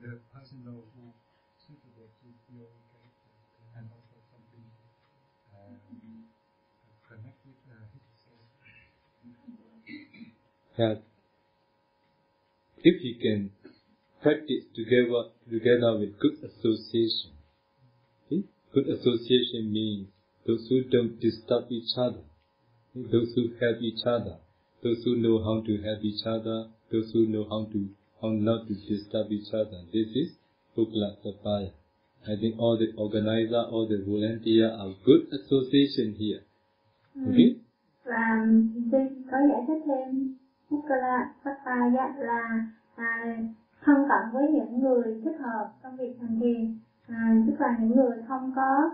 [0.00, 1.10] The person knows who
[1.66, 3.32] suitable to yogi character
[3.80, 4.66] and also something
[5.56, 5.72] uh,
[7.08, 8.04] connect with uh, his
[10.78, 11.02] that
[12.88, 13.50] if you can
[14.22, 17.32] practice together together with good association.
[18.26, 18.42] Okay?
[18.72, 20.08] Good association means
[20.46, 22.24] those who don't disturb each other,
[22.94, 24.36] those who help each other,
[24.82, 27.88] those who know how to help each other, those who know how to
[28.22, 29.84] how not to disturb each other.
[29.92, 30.30] This is
[30.76, 31.72] Pukla Sapaya.
[32.26, 36.42] I think all the organizer, all the volunteer are good association here.
[37.28, 37.54] Okay?
[38.04, 38.46] Và
[38.90, 40.34] xin có giải thích thêm
[40.70, 42.66] Mukala Sapaya là
[42.98, 43.38] à,
[43.84, 46.78] thân cận với những người thích hợp trong việc hành thiền.
[47.06, 48.90] À, tức là những người không có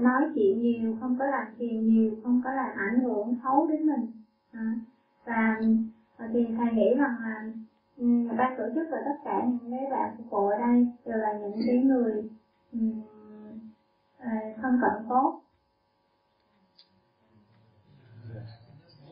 [0.00, 3.86] nói chuyện nhiều không có làm thiền nhiều không có làm ảnh hưởng xấu đến
[3.86, 4.06] mình.
[4.52, 4.74] À,
[5.24, 5.60] và,
[6.16, 7.52] à, thì thầy nghĩ rằng là
[7.98, 11.16] um, ban tổ chức và tất cả những cái bạn phục vụ ở đây đều
[11.16, 12.12] là những cái người
[12.72, 13.02] um,
[14.62, 15.40] thân cận tốt.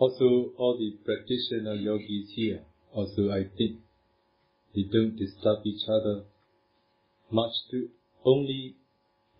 [0.00, 0.26] Also,
[0.58, 2.60] all the practitioner yogis here,
[2.92, 3.78] also I think,
[4.74, 6.22] they don't disturb each other
[7.30, 7.88] much to
[8.24, 8.74] only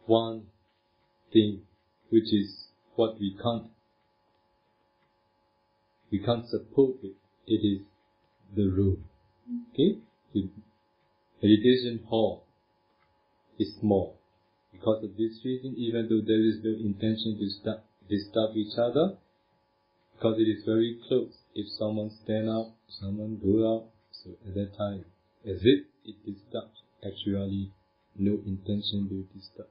[0.06, 0.44] one
[1.32, 1.62] thing,
[2.10, 3.64] which is what we can't,
[6.10, 7.14] we can't support it.
[7.46, 7.82] It is
[8.54, 9.04] the room.
[9.72, 9.98] Okay?
[10.34, 10.48] The
[11.42, 12.44] meditation hall
[13.58, 14.16] is small.
[14.72, 17.44] Because of this reason, even though there is no intention to
[18.08, 19.16] disturb, each other,
[20.14, 21.32] because it is very close.
[21.54, 25.04] If someone stand up, someone go out, so at that time,
[25.44, 27.70] as if it disturbs, actually
[28.18, 29.70] no intention to disturb.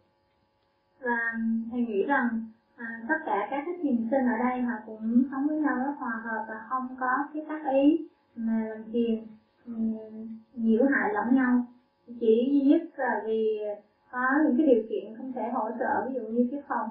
[1.00, 1.20] Và
[1.72, 2.46] thầy nghĩ rằng
[2.76, 5.94] à, tất cả các cái thiền sinh ở đây họ cũng sống với nhau rất
[5.98, 9.24] hòa hợp và không có cái tác ý mà làm thiền
[9.66, 9.74] ừ,
[10.56, 11.66] nhiễu hại lẫn nhau.
[12.20, 13.60] Chỉ duy nhất là vì
[14.12, 16.90] có những cái điều kiện không thể hỗ trợ ví dụ như cái phòng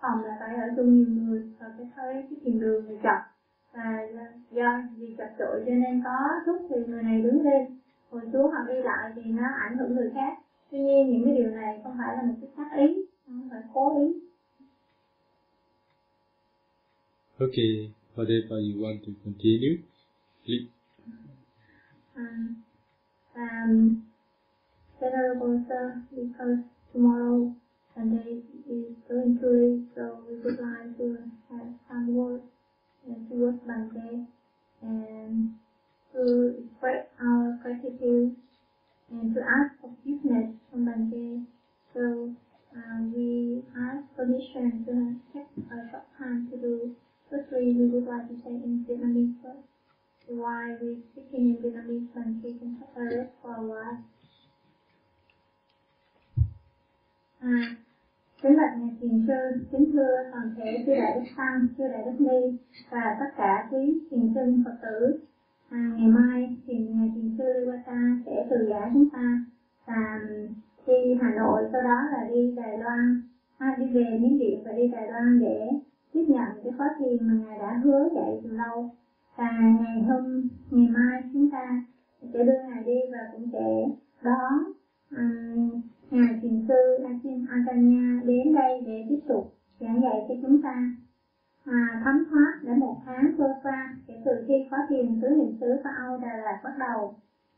[0.00, 3.20] phòng là phải ở chung nhiều người và cái thấy cái thiền đường này chật
[3.72, 4.06] và
[4.50, 6.16] do vì chật chội cho nên có
[6.46, 7.78] lúc thì người này đứng lên
[8.10, 10.38] hồi xuống hoặc đi lại thì nó ảnh hưởng người khác
[10.70, 13.62] tuy nhiên những cái điều này không phải là một cái tác ý không phải
[13.74, 14.20] cố ý
[17.40, 19.80] Okay, whatever you want to continue,
[20.44, 20.68] please.
[22.14, 22.54] Um,
[23.34, 24.02] um,
[25.00, 26.58] Venerable Sir, because
[26.92, 27.50] tomorrow
[27.94, 31.16] Sunday is going to leave, so we would like to
[31.48, 32.44] have some words
[33.06, 34.20] and towards Bante
[34.82, 35.48] and
[36.12, 38.36] to express our gratitude
[39.10, 41.42] and to ask forgiveness from Bante.
[41.94, 42.30] So
[42.76, 44.94] uh, we ask permission to
[45.32, 46.94] take a short time to do.
[47.30, 49.66] Firstly, we would like to say in Vietnamese first.
[50.28, 53.98] While we speaking in Vietnamese, Bante can rest for a while.
[57.40, 57.76] À,
[58.42, 62.02] kính bạch ngài thiền sư, kính thưa toàn thể chư đại đức tăng, chư đại
[62.04, 62.58] đức ni
[62.90, 65.20] và tất cả quý thiền sinh Phật tử.
[65.70, 69.44] À, ngày mai thì ngài thiền sư Lê Ta sẽ từ giả chúng ta
[69.86, 70.54] và um,
[70.86, 73.22] đi Hà Nội, sau đó là đi Đài Loan,
[73.58, 75.68] à, đi về Miến Điện và đi Đài Loan để
[76.12, 78.90] tiếp nhận cái khóa thiền mà ngài đã hứa dạy từ lâu.
[79.36, 81.82] Và ngày hôm ngày mai chúng ta
[82.32, 83.88] sẽ đưa ngài đi và cũng sẽ
[84.22, 84.58] đón
[85.10, 85.80] um,
[86.10, 90.90] ngài thiền sư Asin Antanya đến đây để tiếp tục giảng dạy cho chúng ta
[91.64, 95.56] à, thấm thoát để một tháng trôi qua kể từ khi khóa thiền tứ niệm
[95.60, 97.14] xứ và Âu Đà Lạt bắt đầu.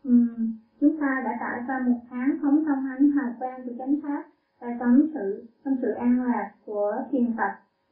[0.08, 3.96] Uhm, chúng ta đã trải qua một tháng phóng thông ánh hào quang của chánh
[4.02, 4.24] pháp
[4.60, 7.50] và sống sự trong sự an lạc của thiền tập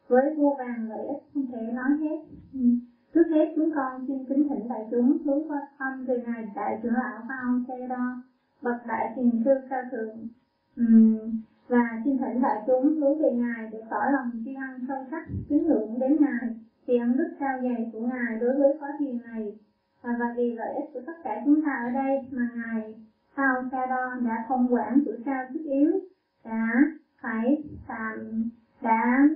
[0.09, 2.16] với vô vàng lợi ích không thể nói hết.
[2.59, 2.81] Uhm.
[3.15, 6.78] Trước hết chúng con xin kính thỉnh đại chúng hướng qua thăm từ ngài đại
[6.82, 8.23] trưởng lão Pha ông Đo,
[8.62, 10.27] bậc đại thiền sư cao thượng.
[10.81, 11.41] Uhm
[11.71, 15.27] và xin thỉnh đại chúng hướng về Ngài để tỏ lòng tri ân sâu sắc
[15.49, 16.57] kính ngưỡng đến Ngài
[16.87, 19.59] vì ân đức cao dày của Ngài đối với khóa thiền này.
[20.03, 22.95] Và, và vì lợi ích của tất cả chúng ta ở đây mà Ngài
[23.37, 25.91] Sao Sa Đo đã không quản tuổi sao thiết yếu
[26.45, 26.69] đã
[27.23, 28.51] phải tạm
[28.83, 29.29] đã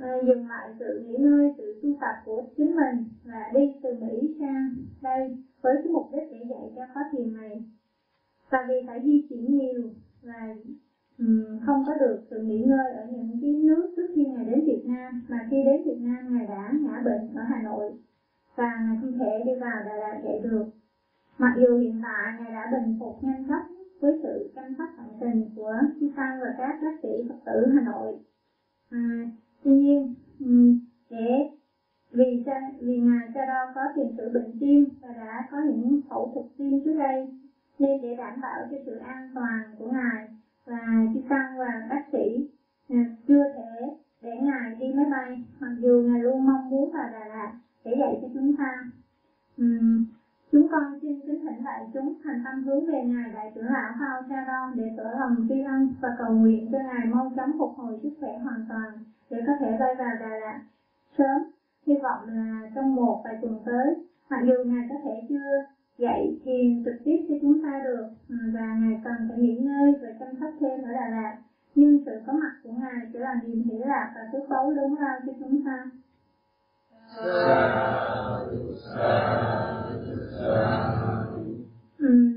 [0.00, 3.90] uh, dừng lại sự nghỉ ngơi sự tu tập của chính mình và đi từ
[4.00, 7.64] Mỹ sang đây với cái mục đích để dạy cho khóa thiền này.
[8.50, 9.82] Và vì phải di chuyển nhiều
[10.22, 10.54] và
[11.18, 11.24] Ừ,
[11.66, 14.82] không có được sự nghỉ ngơi ở những cái nước trước khi ngài đến Việt
[14.84, 15.20] Nam.
[15.28, 17.94] Mà khi đến Việt Nam ngài đã ngã bệnh ở Hà Nội.
[18.56, 20.64] Và ngài không thể đi vào Đà Lạt dạy được.
[21.38, 23.62] Mặc dù hiện tại ngài đã bình phục nhanh chóng
[24.00, 27.66] với sự chăm sóc tận tình của chư tăng và các bác sĩ Phật tử
[27.74, 28.16] Hà Nội.
[28.90, 29.26] À,
[29.64, 30.08] tuy nhiên
[30.40, 30.72] ừ,
[31.10, 31.44] để
[32.12, 35.96] vì cha, vì ngài cha đo có tiền sử bệnh tim và đã có những
[36.08, 37.28] phẫu thuật tim trước đây
[37.78, 40.28] nên để đảm bảo cho sự an toàn của ngài
[40.66, 42.48] và chư tăng và bác sĩ
[42.88, 47.08] à, chưa thể để ngài đi máy bay mặc dù ngài luôn mong muốn vào
[47.12, 47.52] Đà Lạt
[47.84, 48.84] để dạy cho chúng ta.
[49.62, 50.04] Uhm,
[50.52, 53.92] chúng con xin kính thỉnh đại chúng thành tâm hướng về ngài đại trưởng lão
[54.00, 57.52] Phao Cha Ron để tỏ lòng tri ân và cầu nguyện cho ngài mau chóng
[57.58, 58.92] phục hồi sức khỏe hoàn toàn
[59.30, 60.60] để có thể bay vào Đà Lạt
[61.18, 61.42] sớm.
[61.86, 63.94] Hy vọng là trong một vài tuần tới
[64.30, 68.36] mặc dù ngài có thể chưa dạy thiền trực tiếp cho chúng ta được ừ,
[68.54, 71.36] và ngài cần phải nghỉ ngơi và chăm sóc thêm ở Đà Lạt.
[71.74, 74.94] Nhưng sự có mặt của ngài sẽ là niềm hỷ lạc và thứ báu lớn
[75.00, 75.90] lao cho chúng ta.
[81.98, 82.34] Ừ.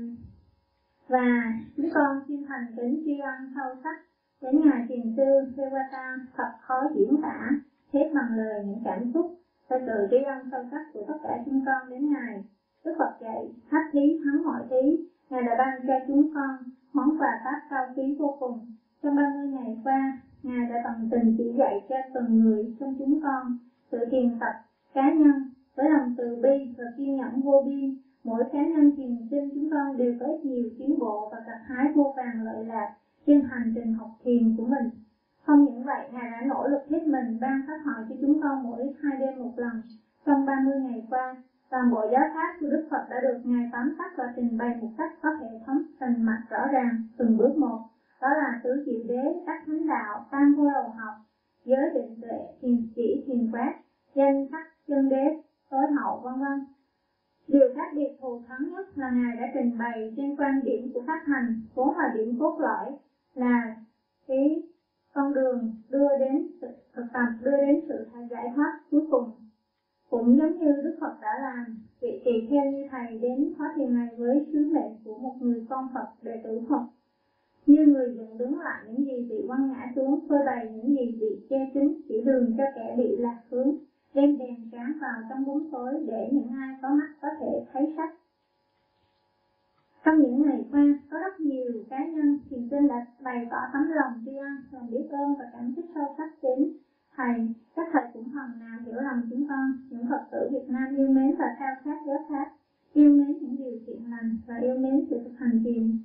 [1.08, 4.00] và chúng con xin thành kính tri ân sâu sắc
[4.40, 5.24] đến ngài thiền sư
[5.56, 7.50] Devata thật khó diễn tả,
[7.92, 11.38] hết bằng lời những cảm xúc và sự tri ân sâu sắc của tất cả
[11.44, 12.44] chúng con đến ngài.
[12.88, 16.56] Đức Phật dạy, thách thí thắng mọi thí, Ngài đã ban cho chúng con
[16.92, 18.60] món quà pháp cao quý vô cùng.
[19.02, 23.20] Trong 30 ngày qua, Ngài đã tận tình chỉ dạy cho từng người trong chúng
[23.22, 23.58] con
[23.92, 24.52] sự thiền tập
[24.94, 27.96] cá nhân với lòng từ bi và kiên nhẫn vô biên.
[28.24, 31.92] Mỗi cá nhân thiền sinh chúng con đều có nhiều tiến bộ và gặt hái
[31.94, 32.94] vô vàng lợi lạc
[33.26, 34.90] trên hành trình học thiền của mình.
[35.44, 38.62] Không những vậy, Ngài đã nỗ lực hết mình ban pháp hội cho chúng con
[38.62, 39.82] mỗi hai đêm một lần
[40.26, 41.36] trong 30 ngày qua
[41.70, 44.76] Toàn bộ giáo pháp của Đức Phật đã được Ngài tóm tắt và trình bày
[44.80, 47.78] một cách có hệ thống rành mạch rõ ràng từng bước một.
[48.22, 51.14] Đó là tứ diệu đế, các thánh đạo, tam vô đầu học,
[51.64, 53.74] giới định tuệ, thiền chỉ, thiền quát,
[54.14, 56.64] danh sắc, chân đế, tối hậu, vân vân.
[57.48, 61.02] Điều khác biệt thù thắng nhất là Ngài đã trình bày trên quan điểm của
[61.06, 62.96] pháp hành, vốn là điểm cốt lõi,
[63.34, 63.76] là
[64.28, 64.62] cái
[65.14, 69.30] con đường đưa đến sự thực tập, đưa đến sự giải thoát cuối cùng
[70.10, 73.94] cũng giống như Đức Phật đã làm, vị tỳ kheo như Thầy đến khóa thiền
[73.94, 76.82] này với sứ mệnh của một người con Phật đệ tử Phật.
[77.66, 81.18] Như người dựng đứng lại những gì bị quăng ngã xuống, phơi bày những gì
[81.20, 83.76] bị che kín, chỉ đường cho kẻ bị lạc hướng,
[84.14, 87.94] đem đèn sáng vào trong bóng tối để những ai có mắt có thể thấy
[87.96, 88.14] sách.
[90.04, 93.82] Trong những ngày qua, có rất nhiều cá nhân thiền sinh đã bày tỏ tấm
[93.90, 96.72] lòng tri ân, lòng biết ơn và cảm kích sâu sắc đến
[97.18, 100.96] Thầy, các thầy cũng phần nào hiểu lầm chúng con, những Phật tử Việt Nam
[100.96, 102.48] yêu mến và khao khát giáo pháp,
[102.92, 105.96] yêu mến những điều thiện lành và yêu mến sự thực hành thiền.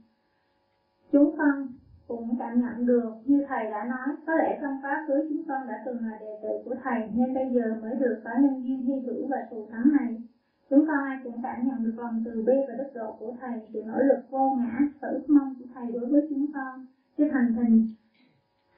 [1.11, 1.68] Chúng con
[2.07, 5.68] cũng cảm nhận được như thầy đã nói, có lẽ trong quá khứ chúng con
[5.68, 8.81] đã từng là đệ tử của thầy nên bây giờ mới được có nhân duyên
[8.81, 10.22] hy hữu và thù thắng này.
[10.69, 13.61] Chúng con ai cũng cảm nhận được lòng từ bi và đức độ của Thầy,
[13.73, 16.85] sự nỗ lực vô ngã và ước mong của Thầy đối với chúng con
[17.18, 17.85] trên hành trình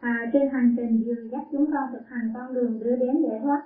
[0.06, 3.40] à, trên hành trình dìu dắt chúng con thực hành con đường đưa đến giải
[3.44, 3.62] thoát.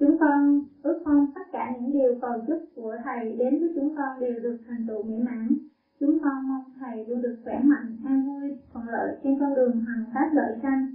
[0.00, 3.96] Chúng con ước mong tất cả những điều cầu chúc của Thầy đến với chúng
[3.96, 5.54] con đều được thành tựu mỹ mãn.
[6.00, 9.80] Chúng con mong Thầy luôn được khỏe mạnh, an vui, thuận lợi trên con đường
[9.80, 10.86] hằng pháp lợi sanh.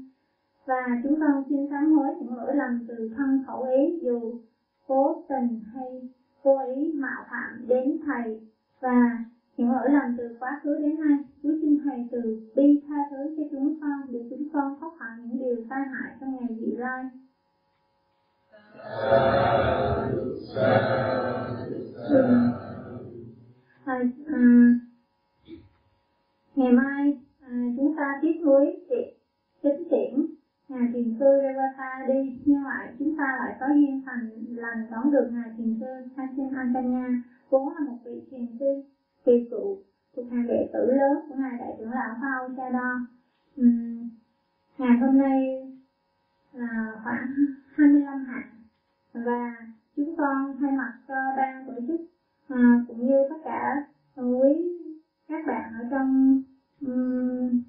[0.66, 4.34] Và chúng con xin sám hối những lỗi lầm từ thân khẩu ý dù
[4.88, 6.10] cố tình hay
[6.44, 8.42] vô ý mạo phạm đến thầy
[8.80, 9.26] và
[9.58, 13.36] hiểu ở lầm từ quá khứ đến nay chúa xin thầy từ bi tha thứ
[13.38, 16.76] cho chúng con để chúng con thoát khỏi những điều tai hại trong ngày vị
[16.78, 17.06] lai.
[23.86, 24.74] À, à,
[26.56, 29.18] ngày mai à, chúng ta tiếp nối việc
[29.64, 30.26] chính tiễn
[30.70, 35.12] Ngài Thiền sư Revata đi, nhưng lại chúng ta lại có duyên thành lành đón
[35.12, 38.82] được Ngài Thiền sư Hasin Antanya, vốn là một vị thiền sư
[39.26, 39.78] kỳ cựu
[40.16, 43.00] thuộc hàng đệ tử lớn của Ngài Đại trưởng lão Phao Cha Đo.
[43.62, 44.10] Uhm,
[44.78, 45.68] ngày hôm nay
[46.54, 47.28] là khoảng
[47.76, 48.50] 25 hạng
[49.14, 49.56] và
[49.96, 52.02] chúng con thay mặt cho ban tổ chức
[52.48, 53.84] à, cũng như tất cả
[54.16, 54.80] quý
[55.28, 56.42] các bạn ở trong
[56.82, 57.62] um,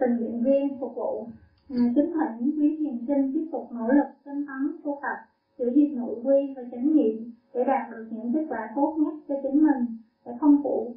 [0.00, 1.26] tình nguyện viên phục vụ
[1.72, 5.16] À, kính thỉnh quý thiền sinh tiếp tục nỗ lực tinh tấn tu tập
[5.58, 9.14] giữ gìn nội quy và chánh niệm để đạt được những kết quả tốt nhất
[9.28, 10.94] cho chính mình để không phụ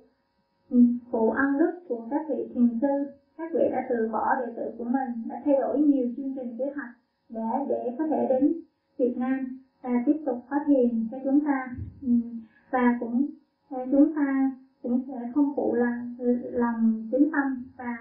[0.69, 0.77] ừ,
[1.11, 3.11] phụ ân đức của các vị thiền sư.
[3.37, 6.55] Các vị đã từ bỏ đệ tử của mình, đã thay đổi nhiều chương trình
[6.57, 6.89] kế hoạch
[7.29, 8.53] để để có thể đến
[8.97, 11.69] Việt Nam và tiếp tục phát thiền cho chúng ta.
[12.01, 12.07] Ừ,
[12.71, 13.25] và cũng
[13.69, 14.51] ờ, chúng ta
[14.83, 16.13] cũng sẽ không phụ lòng
[16.51, 17.97] lòng chính tâm và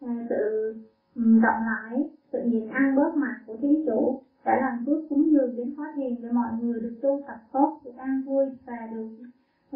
[0.00, 0.74] ờ, sự
[1.14, 5.30] ừ, rộng rãi, sự nhịn ăn bớt mặt của thí chủ đã làm phước cúng
[5.32, 8.88] dường đến khóa thiền để mọi người được tu tập tốt, được an vui và
[8.92, 9.06] được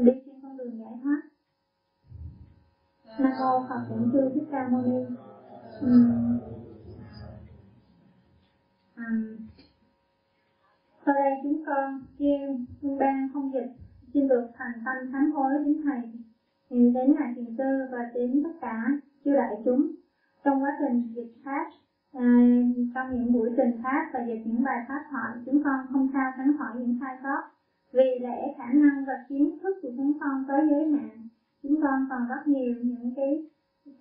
[0.05, 1.23] đi trên con đường giải thoát.
[3.19, 5.05] Nam mô phật bổn sư thích ca mâu ni.
[5.87, 6.39] Uhm.
[11.07, 12.67] sau đây chúng con chuyên
[12.99, 13.73] ban không dịch
[14.15, 16.03] xin được thành tâm sám hối đến thầy.
[16.71, 18.87] Đến ngài thiền sư và đến tất cả
[19.25, 19.93] chư đại chúng
[20.45, 21.67] trong quá trình dịch pháp
[22.13, 22.39] à,
[22.95, 26.33] trong những buổi trình pháp và dịch những bài pháp thoại chúng con không sao
[26.37, 27.58] tránh khỏi những sai sót
[27.93, 31.29] vì lẽ khả năng và kiến thức của chúng con có giới hạn
[31.63, 33.47] chúng con còn rất nhiều những cái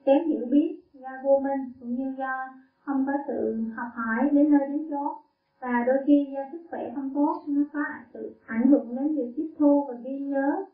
[0.05, 2.47] kém hiểu biết do vô minh cũng như do
[2.79, 5.21] không có sự học hỏi đến nơi đến chỗ
[5.61, 7.83] và đôi khi do sức khỏe không tốt nó có
[8.13, 10.65] sự ảnh hưởng đến việc tiếp thu và ghi nhớ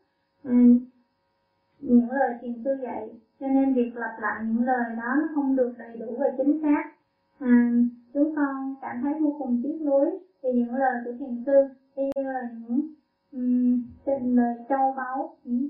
[1.83, 3.09] những lời thiền sư dạy.
[3.39, 6.61] Cho nên việc lặp lại những lời đó nó không được đầy đủ và chính
[6.61, 6.83] xác.
[7.39, 7.71] À,
[8.13, 10.05] chúng con cảm thấy vô cùng tiếc nuối
[10.43, 11.53] vì những lời của thiền sư
[11.95, 12.81] như là những
[13.33, 13.83] um,
[14.35, 15.69] lời châu báu những,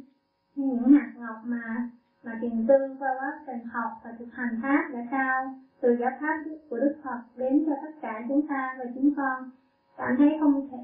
[0.55, 1.89] những hạt ngọc mà
[2.23, 6.11] mà thiền tư qua quá trình học và thực hành pháp đã trao từ giáo
[6.21, 9.49] pháp của Đức Phật đến cho tất cả chúng ta và chúng con.
[9.97, 10.77] Cảm thấy không thể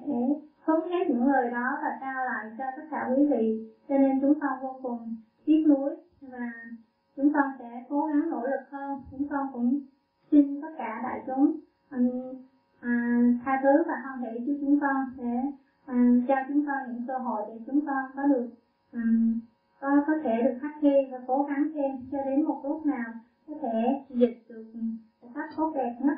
[0.66, 4.22] hứng hết những lời đó và trao lại cho tất cả quý vị cho nên
[4.22, 5.16] chúng con vô cùng
[5.46, 6.52] tiếc nuối và
[7.16, 9.02] chúng con sẽ cố gắng nỗ lực hơn.
[9.12, 9.80] Chúng con cũng
[10.32, 11.60] xin tất cả đại chúng
[11.92, 12.10] um,
[12.80, 15.52] à, tha thứ và hoan hỷ cho chúng con để
[15.90, 18.48] um, cho chúng con những cơ hội để chúng con có được
[18.94, 19.40] um,
[19.82, 23.14] có có thể được khắc thi và cố gắng thêm cho đến một lúc nào
[23.48, 24.66] có thể dịch được
[25.22, 26.18] một cách tốt đẹp nhất.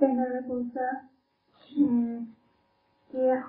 [0.00, 1.02] Venerable Sir,
[3.12, 3.44] here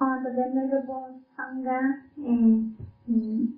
[0.00, 2.70] on the Venerable Sangha and
[3.08, 3.52] um,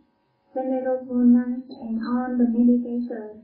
[0.54, 3.40] Venerable Nuns and on the meditators.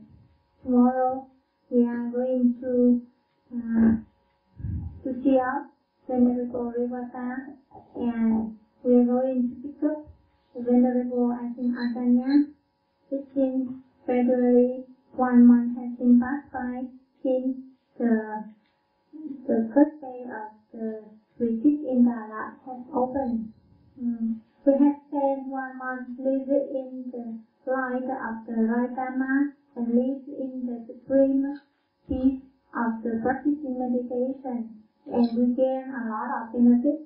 [0.63, 1.27] Tomorrow
[1.69, 2.99] we are going to
[3.53, 3.91] uh,
[5.03, 5.67] to see out
[6.07, 7.53] Venerable Rivata
[7.95, 8.51] and
[8.83, 10.05] we are going to pick up
[10.55, 12.47] Venerable Asin Asanya
[13.09, 13.75] 15
[14.07, 14.83] February,
[15.15, 16.83] one month has been passed by
[17.23, 17.57] since
[17.99, 18.45] the
[19.47, 21.03] the first day of the
[21.39, 23.49] retreat in Dara has opened.
[23.99, 24.35] Mm.
[24.65, 30.27] We have spent one month living in the light of the right Dharma and lived
[30.27, 31.59] in the supreme
[32.07, 32.41] peace
[32.75, 37.03] of the practicing meditation and we gain a lot of benefits.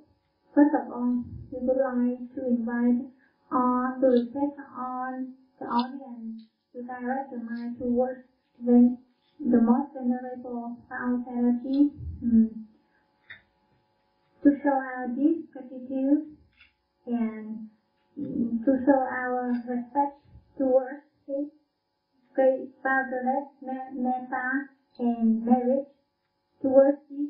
[0.53, 3.06] First of all, we would like to invite
[3.52, 6.41] all to reflect on the audience
[6.73, 8.22] to direct the mind towards
[8.65, 8.98] the,
[9.49, 11.89] the most venerable Tao Therapy.
[12.23, 12.61] Mm.
[14.43, 16.26] To show our deep gratitude
[17.05, 17.68] and
[18.65, 20.18] to show our respect
[20.57, 21.45] towards His
[22.35, 24.65] great boundless metta
[24.99, 25.85] and merit
[26.61, 27.27] towards this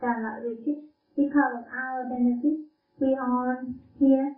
[0.00, 0.84] Dharma retreat
[1.16, 2.60] because of our benefit
[3.00, 3.64] we are
[3.98, 4.32] here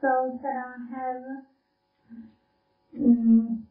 [0.00, 1.22] so that I have
[2.98, 3.66] um,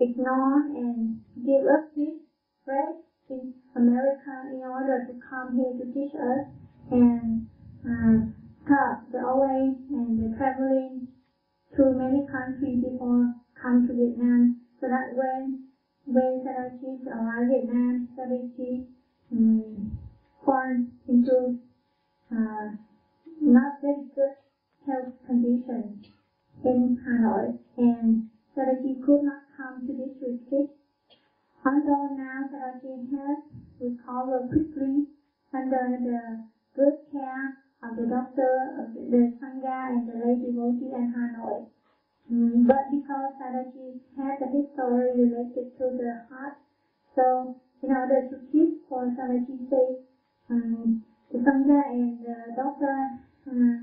[0.00, 2.18] ignore and give up his
[2.66, 2.96] bread
[3.30, 6.46] in America in order to come here to teach us
[6.90, 7.46] and
[7.86, 8.26] uh,
[8.68, 11.06] talk the way and the traveling
[11.74, 14.56] through many countries before come to Vietnam.
[14.80, 15.62] So that when
[16.06, 18.86] when Sarachi arrive Vietnam, Sarachi
[19.30, 19.96] um,
[20.44, 21.56] fall into
[22.32, 22.74] uh,
[23.40, 24.34] not very good
[24.86, 26.02] health condition
[26.64, 27.54] in Hanoi.
[27.78, 30.68] And Sarachi could not come to this retreat.
[31.64, 33.38] Although now Sarachi has
[33.80, 35.08] recovered quickly
[35.54, 36.44] under the
[36.76, 41.64] good care of the doctor, of the, Sangha and the lay devotee in Hanoi.
[42.30, 46.58] Mm, but because Sarachi had a history related to the heart,
[47.16, 50.04] so in order to keep for Sarachi safe,
[50.50, 51.02] um,
[51.32, 53.16] the Sangha and the doctor
[53.48, 53.80] uh,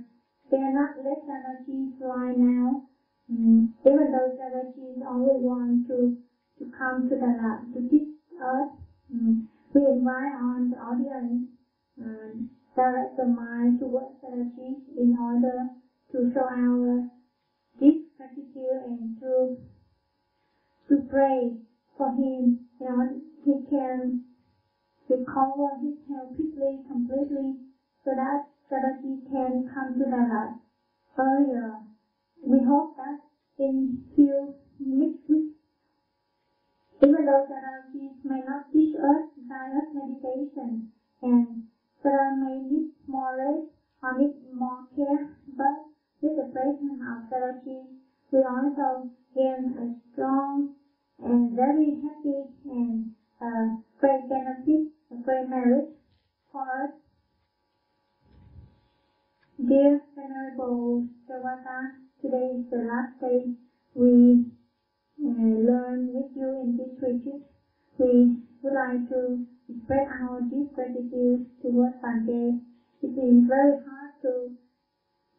[0.50, 2.86] cannot let Sarachi fly now
[3.32, 6.18] Mm, even though Sarachi is only one to,
[6.58, 8.10] to come to the lab to teach
[8.42, 8.70] us,
[9.14, 9.46] mm,
[9.76, 11.46] we invite on the audience
[12.02, 15.70] um, direct the mind towards Sarachi in order
[16.12, 17.06] to show our
[17.80, 19.56] deep gratitude and to
[20.90, 21.54] to pray
[21.98, 24.18] for him, you know, he can
[25.08, 27.58] recover his health quickly, completely,
[28.04, 28.42] so that
[28.72, 30.58] Sarachi can come to the lab
[31.20, 31.89] earlier
[32.46, 33.20] we hope that
[33.58, 35.30] in few weeks,
[37.02, 40.88] even though Saraji may not teach us guided meditation
[41.22, 41.64] and
[42.02, 43.72] Sarah may need more rest
[44.04, 45.86] or need more care, but
[46.22, 47.96] with the presence of Saraji,
[48.32, 50.76] we also gain a strong
[51.24, 53.12] and very happy and
[53.42, 55.90] uh, great benefit, a great merit
[56.52, 56.92] for us.
[59.60, 61.08] Dear Venerable
[62.22, 63.48] Today is the last day
[63.96, 64.44] we
[65.24, 67.48] uh, learn with you in this retreat.
[67.98, 69.40] We would like to
[69.70, 72.60] express our deep gratitude towards Bante.
[73.02, 74.52] It is very hard to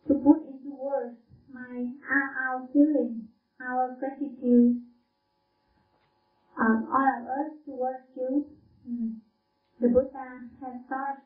[0.08, 1.20] to put into words
[1.52, 3.28] my our, our feeling,
[3.60, 4.80] our gratitude
[6.56, 8.46] of all of us towards you.
[8.88, 9.12] Mm.
[9.82, 11.20] The Buddha has taught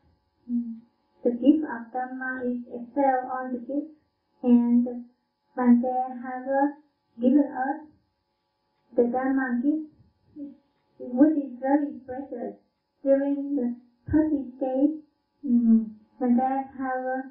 [0.51, 0.83] mm,
[1.23, 3.95] the gift of Dhamma is excel on the gift
[4.43, 5.05] and
[5.57, 6.75] Bante have
[7.21, 7.87] given us
[8.97, 9.87] the Dharma gift,
[10.99, 12.57] which is very precious.
[13.05, 13.77] During the
[14.11, 14.99] 30 days,
[15.45, 17.31] um, Bante have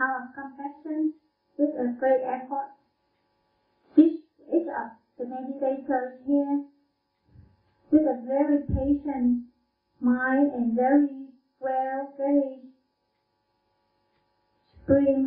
[0.00, 1.12] our compassion
[1.58, 2.72] with a great effort.
[3.96, 4.20] Each,
[4.52, 6.64] each of the meditators here
[7.92, 9.44] with a very patient
[10.00, 11.28] mind and very
[11.60, 12.71] well, very
[14.92, 15.24] bring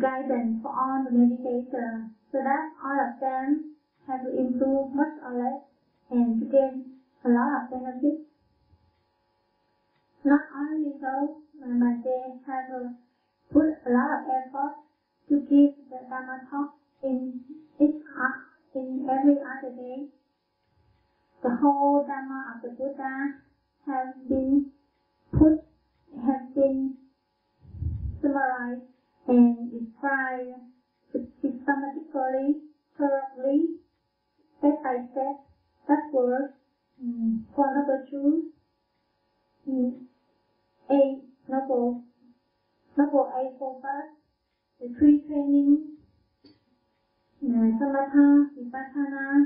[0.00, 3.76] guidance for all the meditators so that all of them
[4.08, 5.60] have improved much or less
[6.10, 8.24] and to gain a lot of benefits.
[10.24, 12.88] Not only so, but they have uh,
[13.52, 14.80] put a lot of effort
[15.28, 16.72] to give the Dhamma talk
[17.02, 17.44] in
[17.78, 18.00] each
[18.74, 20.08] in every other day.
[21.42, 23.36] The whole Dhamma of the Buddha
[23.84, 24.64] has been
[25.32, 25.60] put,
[26.16, 27.01] has been
[28.22, 28.82] summarized
[29.28, 30.62] and describe
[31.42, 32.60] systematically,
[32.96, 33.68] thoroughly,
[34.58, 35.36] step by step,
[35.88, 36.50] backwards,
[37.00, 38.42] um, for number two,
[39.68, 40.00] um,
[40.90, 41.18] A,
[41.48, 42.00] noble,
[42.96, 44.06] noble A for focus,
[44.80, 45.90] the three training,
[47.42, 49.44] uh, samatha, vipassana,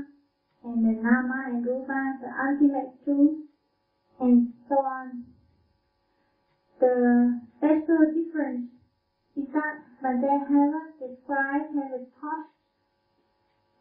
[0.63, 3.37] and the nama and rupa, the ultimate truth,
[4.19, 5.17] and so on.
[6.79, 8.69] The special difference
[9.35, 12.45] is that when they have described and taught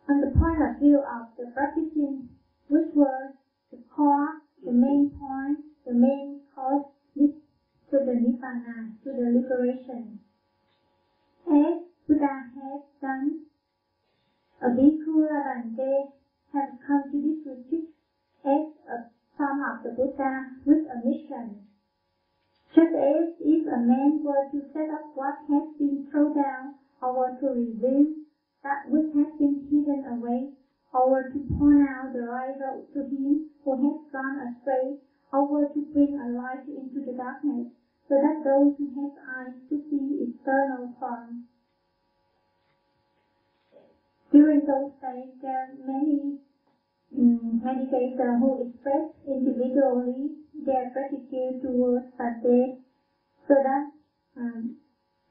[0.08, 2.28] on the point of view of the practicing,
[2.68, 3.32] which was
[3.70, 6.86] the core, the main point, the main cause
[7.16, 10.18] to the nibbana, to the liberation.
[11.46, 11.76] As
[12.08, 13.42] Buddha has done,
[14.62, 16.08] a bhikkhu Bhante
[16.52, 17.90] has come to this retreat
[18.42, 19.04] as a
[19.36, 21.60] son of the Buddha with a mission
[22.76, 27.16] just as if a man were to set up what has been thrown down, or
[27.16, 28.20] were to reveal
[28.62, 30.52] that which has been hidden away,
[30.92, 34.92] or were to point out the right road to him who has gone astray,
[35.32, 37.72] over to bring a light into the darkness,
[38.10, 41.40] so that those who have eyes to see eternal forms.
[44.32, 46.36] During those days, there are many
[47.16, 52.78] mm, meditators who express individually their gratitude towards Bhante,
[53.48, 53.84] so that
[54.36, 54.74] um,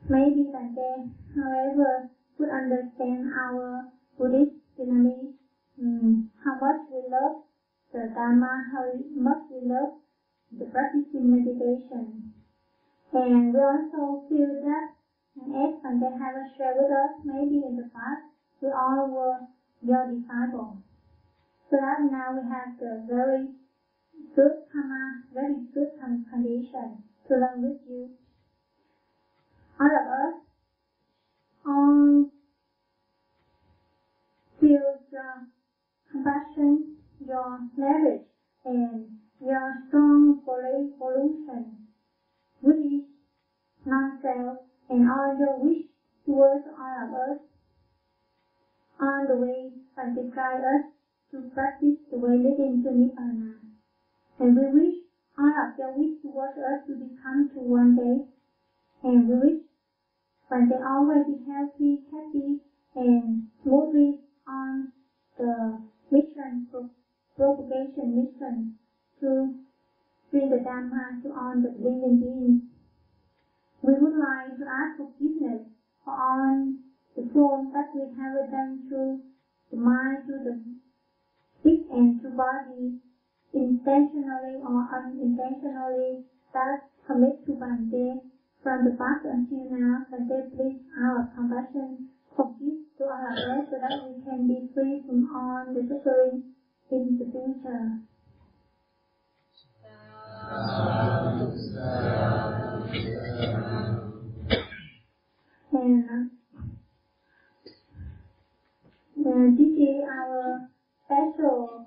[0.10, 2.06] maybe Bhante, however,
[2.38, 3.88] could understand our
[4.18, 5.34] Buddhist dynamics,
[5.80, 7.40] um, how much we love
[7.94, 8.84] the Dharma, how
[9.16, 9.90] much we love
[10.52, 12.32] the practicing meditation.
[13.14, 14.92] And we also feel that
[15.38, 18.24] as Bhante have shared with us, maybe in the past,
[18.62, 19.40] we all were
[19.82, 20.78] your disciples.
[21.70, 23.50] So that now we have the very
[24.36, 28.10] good karma, very good condition to learn with you.
[29.80, 30.42] All of us
[31.66, 32.26] all
[34.60, 34.70] feel
[35.12, 35.40] your uh,
[36.12, 38.28] compassion, your merit,
[38.66, 41.88] and your strong pollution,
[42.62, 43.04] wish,
[43.86, 44.58] non-self,
[44.90, 45.86] and all your wish
[46.26, 47.42] towards all of us
[49.00, 50.86] on the way sanctify us
[51.32, 53.75] to practice the way leading to Nibbana.
[54.40, 54.96] And we wish
[55.38, 58.28] all of your wish towards us to become to one day.
[59.04, 59.62] And we wish
[60.50, 62.60] when they always be healthy, happy,
[62.96, 64.92] and smoothly on
[65.38, 65.82] the
[66.12, 66.90] mission, pro-
[67.36, 68.74] propagation mission
[69.22, 69.56] to
[70.32, 72.62] bring the Dhamma to all the living beings.
[73.84, 75.64] We would like to ask forgiveness
[76.04, 76.74] for all
[77.16, 79.20] the form that we have done through
[79.72, 80.60] the mind, through the
[81.60, 82.96] speech and to body,
[83.56, 86.22] intentionally or unintentionally,
[86.54, 88.22] that commit to Bante
[88.62, 94.04] from the past until now, Bante please our compassion forgive to our us so that
[94.04, 96.44] we can be free from all the suffering
[96.92, 98.02] in the future.
[105.72, 106.30] And
[109.26, 110.70] uh, this is our
[111.06, 111.85] special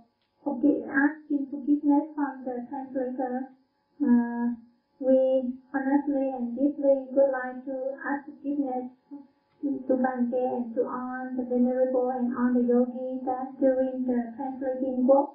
[0.48, 3.52] forgive, asking forgiveness from the translator.
[4.00, 4.56] Uh,
[5.00, 8.88] we honestly and deeply would like to ask forgiveness
[9.62, 15.06] to Bante and to all the venerable and all the yogis that during the translating
[15.06, 15.30] work,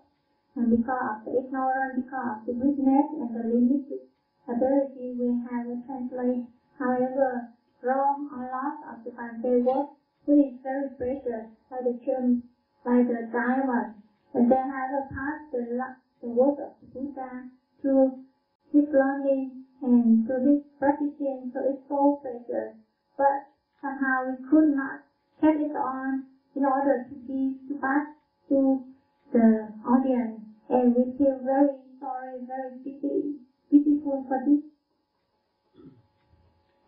[0.55, 4.01] and because of the ignorance, because of the weakness and the limited
[4.49, 6.41] ability we have to translate,
[6.79, 7.47] however,
[7.83, 9.87] wrong or lost of the Bante work,
[10.25, 12.41] which is very precious, like the gem,
[12.85, 13.93] like the diamond,
[14.33, 17.45] and they have passed the, the work of the Buddha
[17.81, 18.17] through
[18.71, 22.73] his learning and through his practicing, so it's so precious.
[23.17, 23.45] But
[23.81, 25.01] somehow we could not
[25.39, 28.09] carry it on in order to give to pass
[28.49, 28.81] to
[29.33, 33.37] the audience, and we feel very sorry, very pity,
[33.69, 34.61] pitiful for this.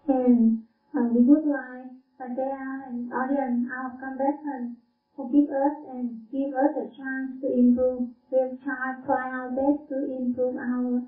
[0.08, 0.60] And
[0.94, 1.90] uh, we would like
[2.36, 4.78] there and audience our compassion
[5.16, 8.08] forgive us and give us a chance to improve.
[8.32, 11.04] We'll try, try our best to improve our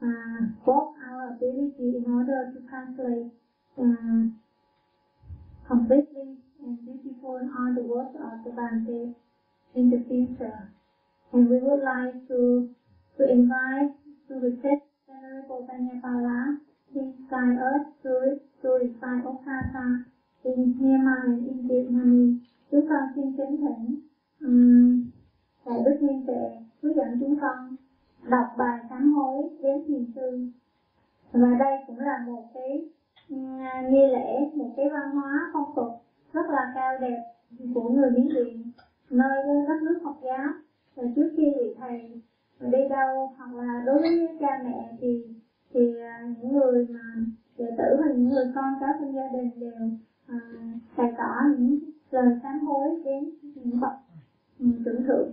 [0.00, 3.28] uh, both our ability in order to translate
[3.76, 4.32] uh,
[5.68, 9.12] completely and beautiful all the words of the Bhante
[9.74, 10.72] in the future.
[11.32, 12.70] And we would like to
[13.18, 13.92] to invite
[14.28, 16.60] to request Venerable Panyapala
[16.92, 20.04] please guide us to to recite Okata
[20.44, 22.40] in Myanmar and in Vietnamese.
[22.70, 24.00] Chúng con xin kính thỉnh
[24.40, 25.04] um,
[25.64, 26.50] Thầy Đức Nguyên Tuệ
[26.82, 27.76] hướng dẫn chúng con
[28.28, 30.46] đọc bài sám hối đến thiền sư.
[31.32, 32.88] Và đây cũng là một cái
[33.90, 35.88] nghi lễ, một cái văn hóa phong tục
[36.32, 37.24] rất là cao đẹp
[37.74, 38.70] của người Miến Điện,
[39.10, 40.48] nơi đất nước Phật giáo.
[40.96, 42.20] Và trước khi vị thầy
[42.60, 45.26] đi đâu hoặc là đối với cha mẹ thì
[45.74, 45.94] thì
[46.40, 47.14] những người mà
[47.58, 49.90] đệ tử và những người con cháu trong gia đình đều
[50.26, 50.38] à,
[50.96, 51.78] bày tỏ những
[52.10, 53.92] lời sám hối đến những bậc
[54.58, 55.30] trưởng thượng.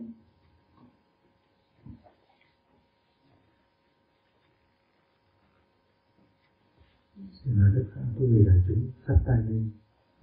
[7.44, 9.72] Xin mời tất cả quý vị đại chúng sắp tay lên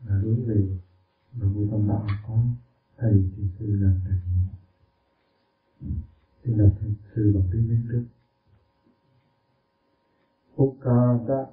[0.08, 0.78] và hướng về
[1.32, 2.38] và ngôi tâm đạo có
[2.96, 4.44] thầy thì sư làm đại diện.
[6.44, 8.04] Xin đọc thầy sư bằng tiếng Việt trước.
[10.62, 11.46] Ukata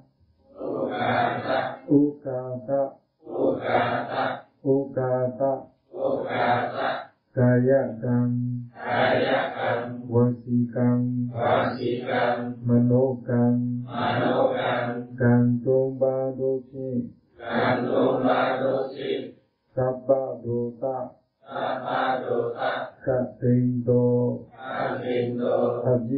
[0.58, 2.90] Ukata Ukata
[3.26, 8.30] Ukata ukata ukata gayakan
[8.70, 11.00] gayakan wasikan.
[11.34, 12.60] Wasikan.
[12.62, 19.34] Menokan menokan gantung badoki gantung badoki
[19.74, 22.72] sabadota sabadota
[23.02, 24.46] katendo
[24.80, 25.06] အပြ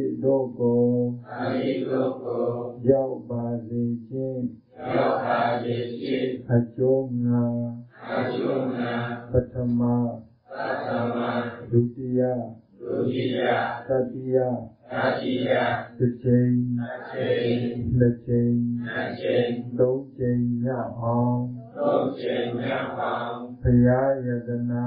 [0.01, 0.83] ည့်တို့ကို
[1.31, 2.45] အမိတို့ကို
[2.89, 4.43] ရောက်ပါစေခြင်း
[4.95, 7.43] ရောက်ပါစေခြင်းအကျိုးငါ
[8.13, 8.93] အကျိုးနာ
[9.31, 9.81] ပထမ
[10.53, 11.17] သတ္တမ
[11.71, 12.21] ဒုတိယ
[12.81, 13.41] ဒုတိယ
[13.87, 14.37] တတိယ
[14.91, 15.51] တတိယ
[15.97, 16.53] တစ်ချိန်
[16.83, 17.57] အချိန်
[17.97, 18.55] နှစ်ချိန်
[18.97, 21.41] အချိန်သုံးချိန်မြောက်အောင်
[21.77, 24.85] သုံးချိန်မြောက်အောင်ဘုရားယတနာ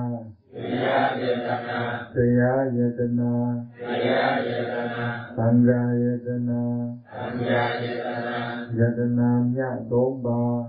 [0.53, 1.81] ဘုရားယတနာ
[2.15, 3.33] တရားယတနာ
[3.79, 5.07] ဘုရားယတနာ
[5.37, 6.63] သံဃာယတနာ
[7.13, 8.39] သံဃာယတနာ
[8.79, 10.61] ယတနာမြတ်သုံးပါး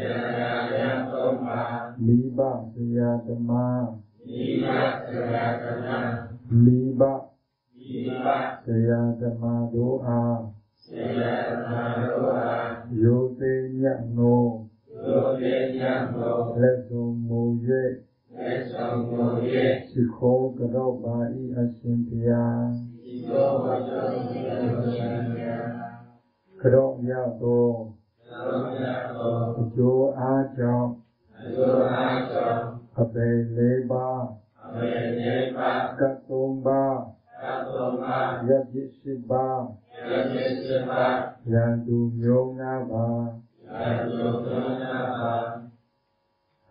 [0.00, 2.38] ယတနာများသုံးပါးမိဘ
[2.72, 3.86] ဆရာသမား
[4.28, 4.68] မိဘ
[5.06, 6.12] ဆရာသမား
[6.64, 7.02] မိဘ
[7.78, 8.26] မိဘ
[8.64, 10.40] ဆရာသမားတို့အား
[10.84, 10.86] ဆ
[11.18, 12.70] ရာသမားတို့အား
[13.02, 14.44] ယုသိမြတ်ငို
[15.04, 17.42] တို့လည်းညံတော်လက်စုံမူ၍
[18.36, 19.10] และสมโภ
[19.44, 19.56] เย
[19.90, 20.18] สิโค
[20.56, 22.46] กโรบาอิอสิมปิยา
[23.02, 23.30] สิโก
[23.64, 23.90] วะโต
[24.28, 25.08] มิโรชิ
[25.42, 25.58] ยา
[26.60, 27.66] กရောမြတ်သော
[29.58, 30.90] အကျိုးအားကြောင့်
[32.98, 34.24] အပေလေးပါး
[35.98, 36.96] ကတ်သုံးပါး
[38.48, 39.62] ရပ္ပိရှိပါး
[41.52, 43.26] ရန်သူမျိုးငါးပါး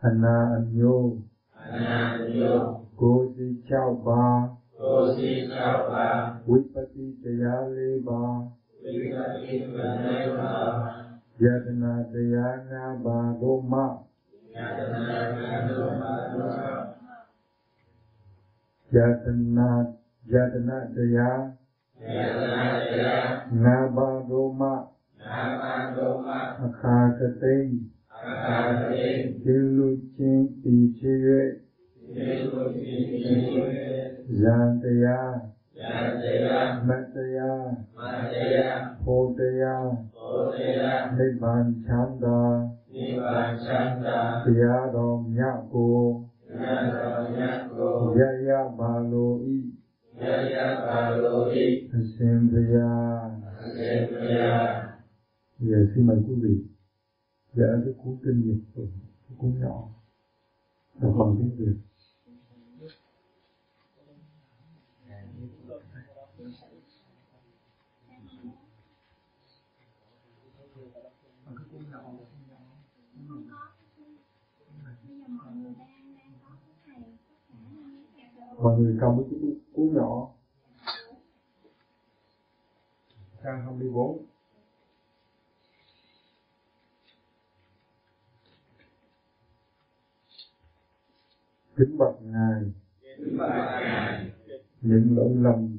[0.06, 1.12] အနာအမျိုး
[1.74, 2.02] အမျိုးအနာ
[2.40, 2.64] ယော
[3.00, 4.44] ကိုယ်စီ6ပါး
[4.80, 6.08] ကိုစီသောပါ
[6.48, 8.38] ဝိပတိတရား၄ပါး
[8.84, 10.54] ဝိကတိပနေပါ
[11.42, 12.74] ယတနာတရား၅
[13.06, 13.80] ပါးတို့မှ
[14.56, 16.54] ယတနာနာတို့ပါတို့
[18.96, 19.26] ယတ
[19.58, 19.70] နာ
[20.32, 21.42] ယတနာတရား
[22.16, 23.28] ယတနာတရား
[23.64, 24.70] ၅ပါးတို့မှ
[25.22, 25.64] နာမ
[25.98, 27.72] တို့မှာအခါကသိမ့်
[28.14, 29.08] အခါတိ
[29.44, 31.04] ဒီလူချင်းတည်ချ၍
[34.42, 35.18] Jantaya
[36.86, 37.52] Mataya.
[39.04, 39.98] Hodaya
[41.18, 42.40] Nibbana Chanda
[44.48, 46.30] Yadom Yako
[48.16, 49.74] Yaya Baloi
[50.20, 50.68] Yaya
[58.04, 58.88] cuốn kinh nghiệm cùng
[59.38, 59.88] Cuốn nhỏ.
[61.02, 61.36] Đọc bằng
[78.64, 80.28] mọi người cầm cái cú, cú nhỏ.
[83.44, 84.18] Trang 24
[91.78, 92.62] kính bạch ngài.
[93.18, 94.32] Kính bạch ngài.
[94.82, 95.78] Những lỗi lầm.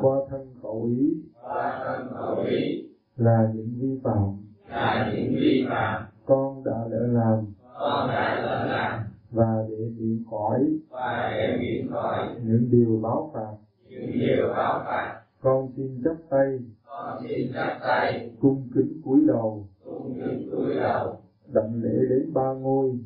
[0.00, 1.14] Qua thân khẩu ý.
[1.42, 2.88] Qua thân khẩu ý.
[3.16, 4.36] Là những vi phạm.
[4.68, 6.04] Là những vi phạm.
[6.26, 7.46] Con đã lỡ làm.
[7.78, 13.30] Con đã lỡ làm và để biến khỏi và để miễn khỏi những điều báo
[13.34, 13.56] phạt.
[13.88, 15.20] những điều báo phạt.
[15.40, 16.58] Con xin chắp tay.
[16.86, 18.30] Con xin chắp tay.
[18.40, 19.66] Cung kính cúi đầu.
[19.84, 21.20] Cung kính cúi đầu.
[21.52, 22.98] Đảnh lễ đến ba ngôi.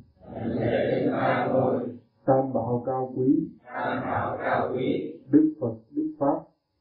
[0.46, 1.78] Lễ đến ba ngôi.
[2.24, 3.48] Tam bảo cao quý.
[3.66, 5.14] Tam bảo cao quý.
[5.30, 6.40] Đức phật đức pháp.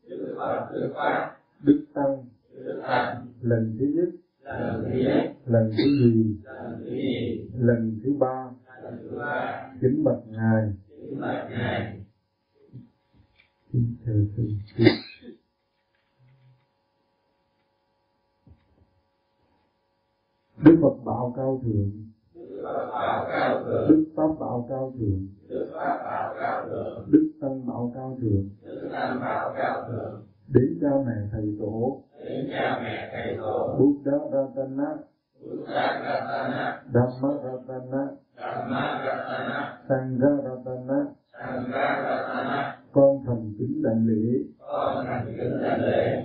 [0.09, 1.37] Đức phật đức pháp.
[1.63, 2.17] Đức tăng.
[2.65, 3.27] Đức tăng.
[3.41, 4.09] Lần thứ nhất.
[4.43, 5.33] Lần thứ nhất.
[5.45, 6.35] Lần thứ nhì.
[7.57, 8.49] Lần thứ ba
[9.81, 10.73] kính bạch ngài.
[13.71, 14.49] Kính thưa sư
[20.57, 22.03] đức phật bảo cao thượng
[23.89, 25.27] đức phật bảo cao thượng.
[25.49, 26.99] Đức pháp bảo cao thượng.
[27.11, 28.49] Đức tăng bảo cao thượng.
[30.47, 32.03] Đến cha mẹ thầy tổ.
[32.25, 33.77] Đến cha mẹ thầy tổ
[36.93, 38.03] dhamma ratana
[39.87, 40.99] sangha ratana
[42.93, 44.43] con thành kính đảnh lễ.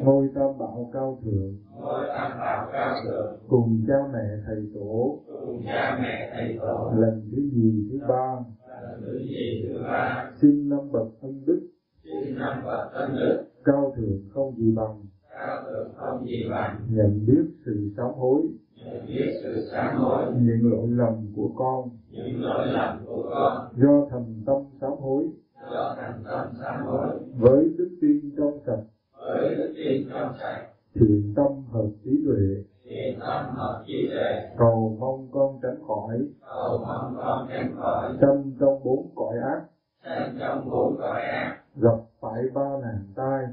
[0.03, 1.57] Ngôi tam bảo cao thượng.
[1.81, 5.21] Ngôi tam bảo cao thượng, cùng cha mẹ thầy tổ.
[5.47, 8.37] Cùng cha mẹ thầy tổ, lần thứ nhì thứ ba.
[8.81, 11.69] Lần thứ nhì thứ ba, xin năm bậc ân đức.
[12.05, 15.05] Xin năm bậc ân đức, cao thượng không gì bằng.
[15.31, 18.43] Cao thượng không gì bằng, nhận biết sự sám hối
[18.85, 21.91] nhận biết sự sám hối, những lỗi lầm của con.
[22.11, 25.25] Những lỗi lầm của con, do thành tâm sám hối.
[25.73, 28.83] Do thành tâm sám hối, với đức tin trong sạch.
[29.19, 32.65] Với đức tin trong sạch, thiện tâm hợp trí tuệ.
[32.85, 36.19] Thiện tâm hợp trí tuệ, cầu mong con tránh khỏi.
[36.41, 38.17] Cầu mong con tránh khỏi.
[38.21, 39.63] Tâm trong bốn cõi ác.
[40.05, 43.45] Sanh trong bốn cõi ác, gặp phải ba nạn tai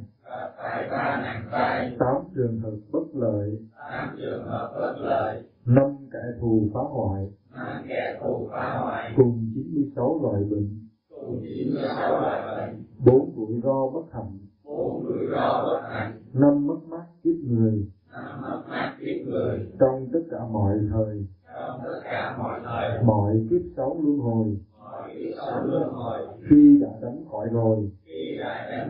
[0.57, 3.59] phải ba nạn tai tám trường hợp bất lợi.
[3.77, 5.43] Tám trường hợp bất lợi.
[5.65, 7.29] Năm kẻ thù phá hoại.
[7.55, 9.13] Năm kẻ thù phá hoại.
[9.17, 10.87] Cùng 96 loại bệnh.
[11.09, 12.83] Cùng 96 loại bệnh.
[13.05, 14.37] Bốn rủi ro bất hạnh.
[14.63, 16.21] Bốn rủi ro bất hạnh.
[16.33, 17.87] Năm mất mát kiếp người.
[18.11, 19.67] Năm mất mát kiếp người.
[19.79, 21.25] Trong tất cả mọi thời.
[21.55, 23.03] Trong tất cả mọi thời.
[23.03, 24.57] Mọi kiếp sống luân hồi.
[24.79, 26.27] Mọi kiếp sống luân hồi.
[26.49, 27.91] Khi đã đánh khỏi rồi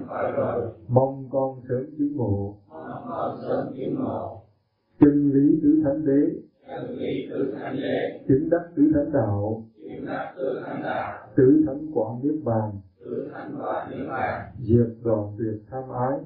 [0.08, 2.58] khỏi rồi mong con sớm chứng ngộ.
[2.70, 4.42] Mong con sớm chứng ngộ
[5.00, 6.40] chân lý tứ thánh đế.
[6.68, 9.64] Chân lý tứ thánh đế chứng đắc tứ thánh đạo.
[9.84, 12.72] Chứng đắc tứ thánh đạo tứ thánh quả niết bàn.
[13.00, 16.20] Tứ thánh quả niết bàn diệt đoạn tuyệt tham ái.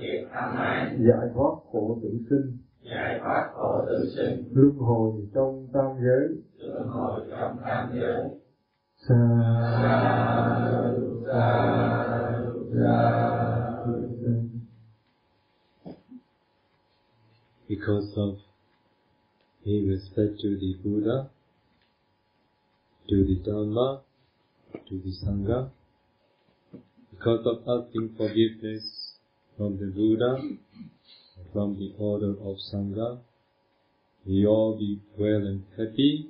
[0.00, 2.56] Diệt tham ái giải thoát khổ tử sinh.
[2.90, 8.24] Giải thoát khổ tử sinh luân hồi trong tam giới luân hồi trong tam giới.
[17.68, 18.38] Because of
[19.64, 21.30] in respect to the Buddha,
[23.08, 24.02] to the Dharma,
[24.72, 25.70] to the Sangha,
[27.12, 29.12] because of asking forgiveness
[29.56, 30.36] from the Buddha,
[31.52, 33.20] from the order of Sangha,
[34.26, 36.26] we all be well and happy,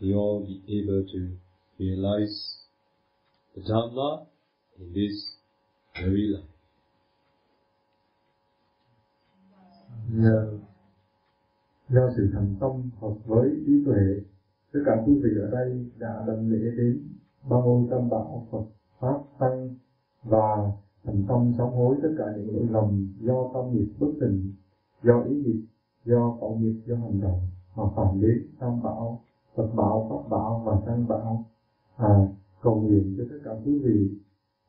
[0.00, 1.36] we all be able to
[1.80, 2.36] realize
[3.54, 4.26] the Dhamma
[4.78, 5.16] in this
[5.94, 6.46] very life.
[10.12, 10.58] nhờ
[11.88, 14.20] do sự thành tâm hợp với trí tuệ
[14.72, 17.02] tất cả quý vị ở đây đã lần lễ đến
[17.50, 18.64] ba ngôi tam bảo Phật
[18.98, 19.74] pháp tăng
[20.22, 20.72] và
[21.04, 24.52] thành tâm sám hối tất cả những lỗi lầm do tâm nghiệp bất tình,
[25.02, 25.62] do ý nghiệp
[26.04, 27.40] do khẩu nghiệp do hành động
[27.76, 29.24] mà phạm đến tam bảo
[29.54, 31.44] Phật bảo pháp bảo và tăng bảo
[32.00, 32.08] à,
[32.62, 34.10] cầu nguyện cho tất cả quý vị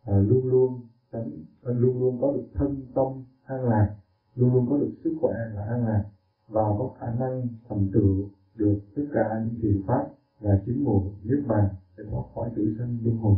[0.05, 0.81] à, luôn luôn
[1.11, 1.31] tránh
[1.63, 3.95] à, luôn luôn có được thân tâm an lạc
[4.35, 6.03] luôn luôn có được sức khỏe và an lạc
[6.47, 10.05] và có khả năng thành tựu được tất cả những thiền pháp
[10.39, 11.67] và chính ngộ niết bàn
[11.97, 13.35] để thoát khỏi tử sanh luân hồi.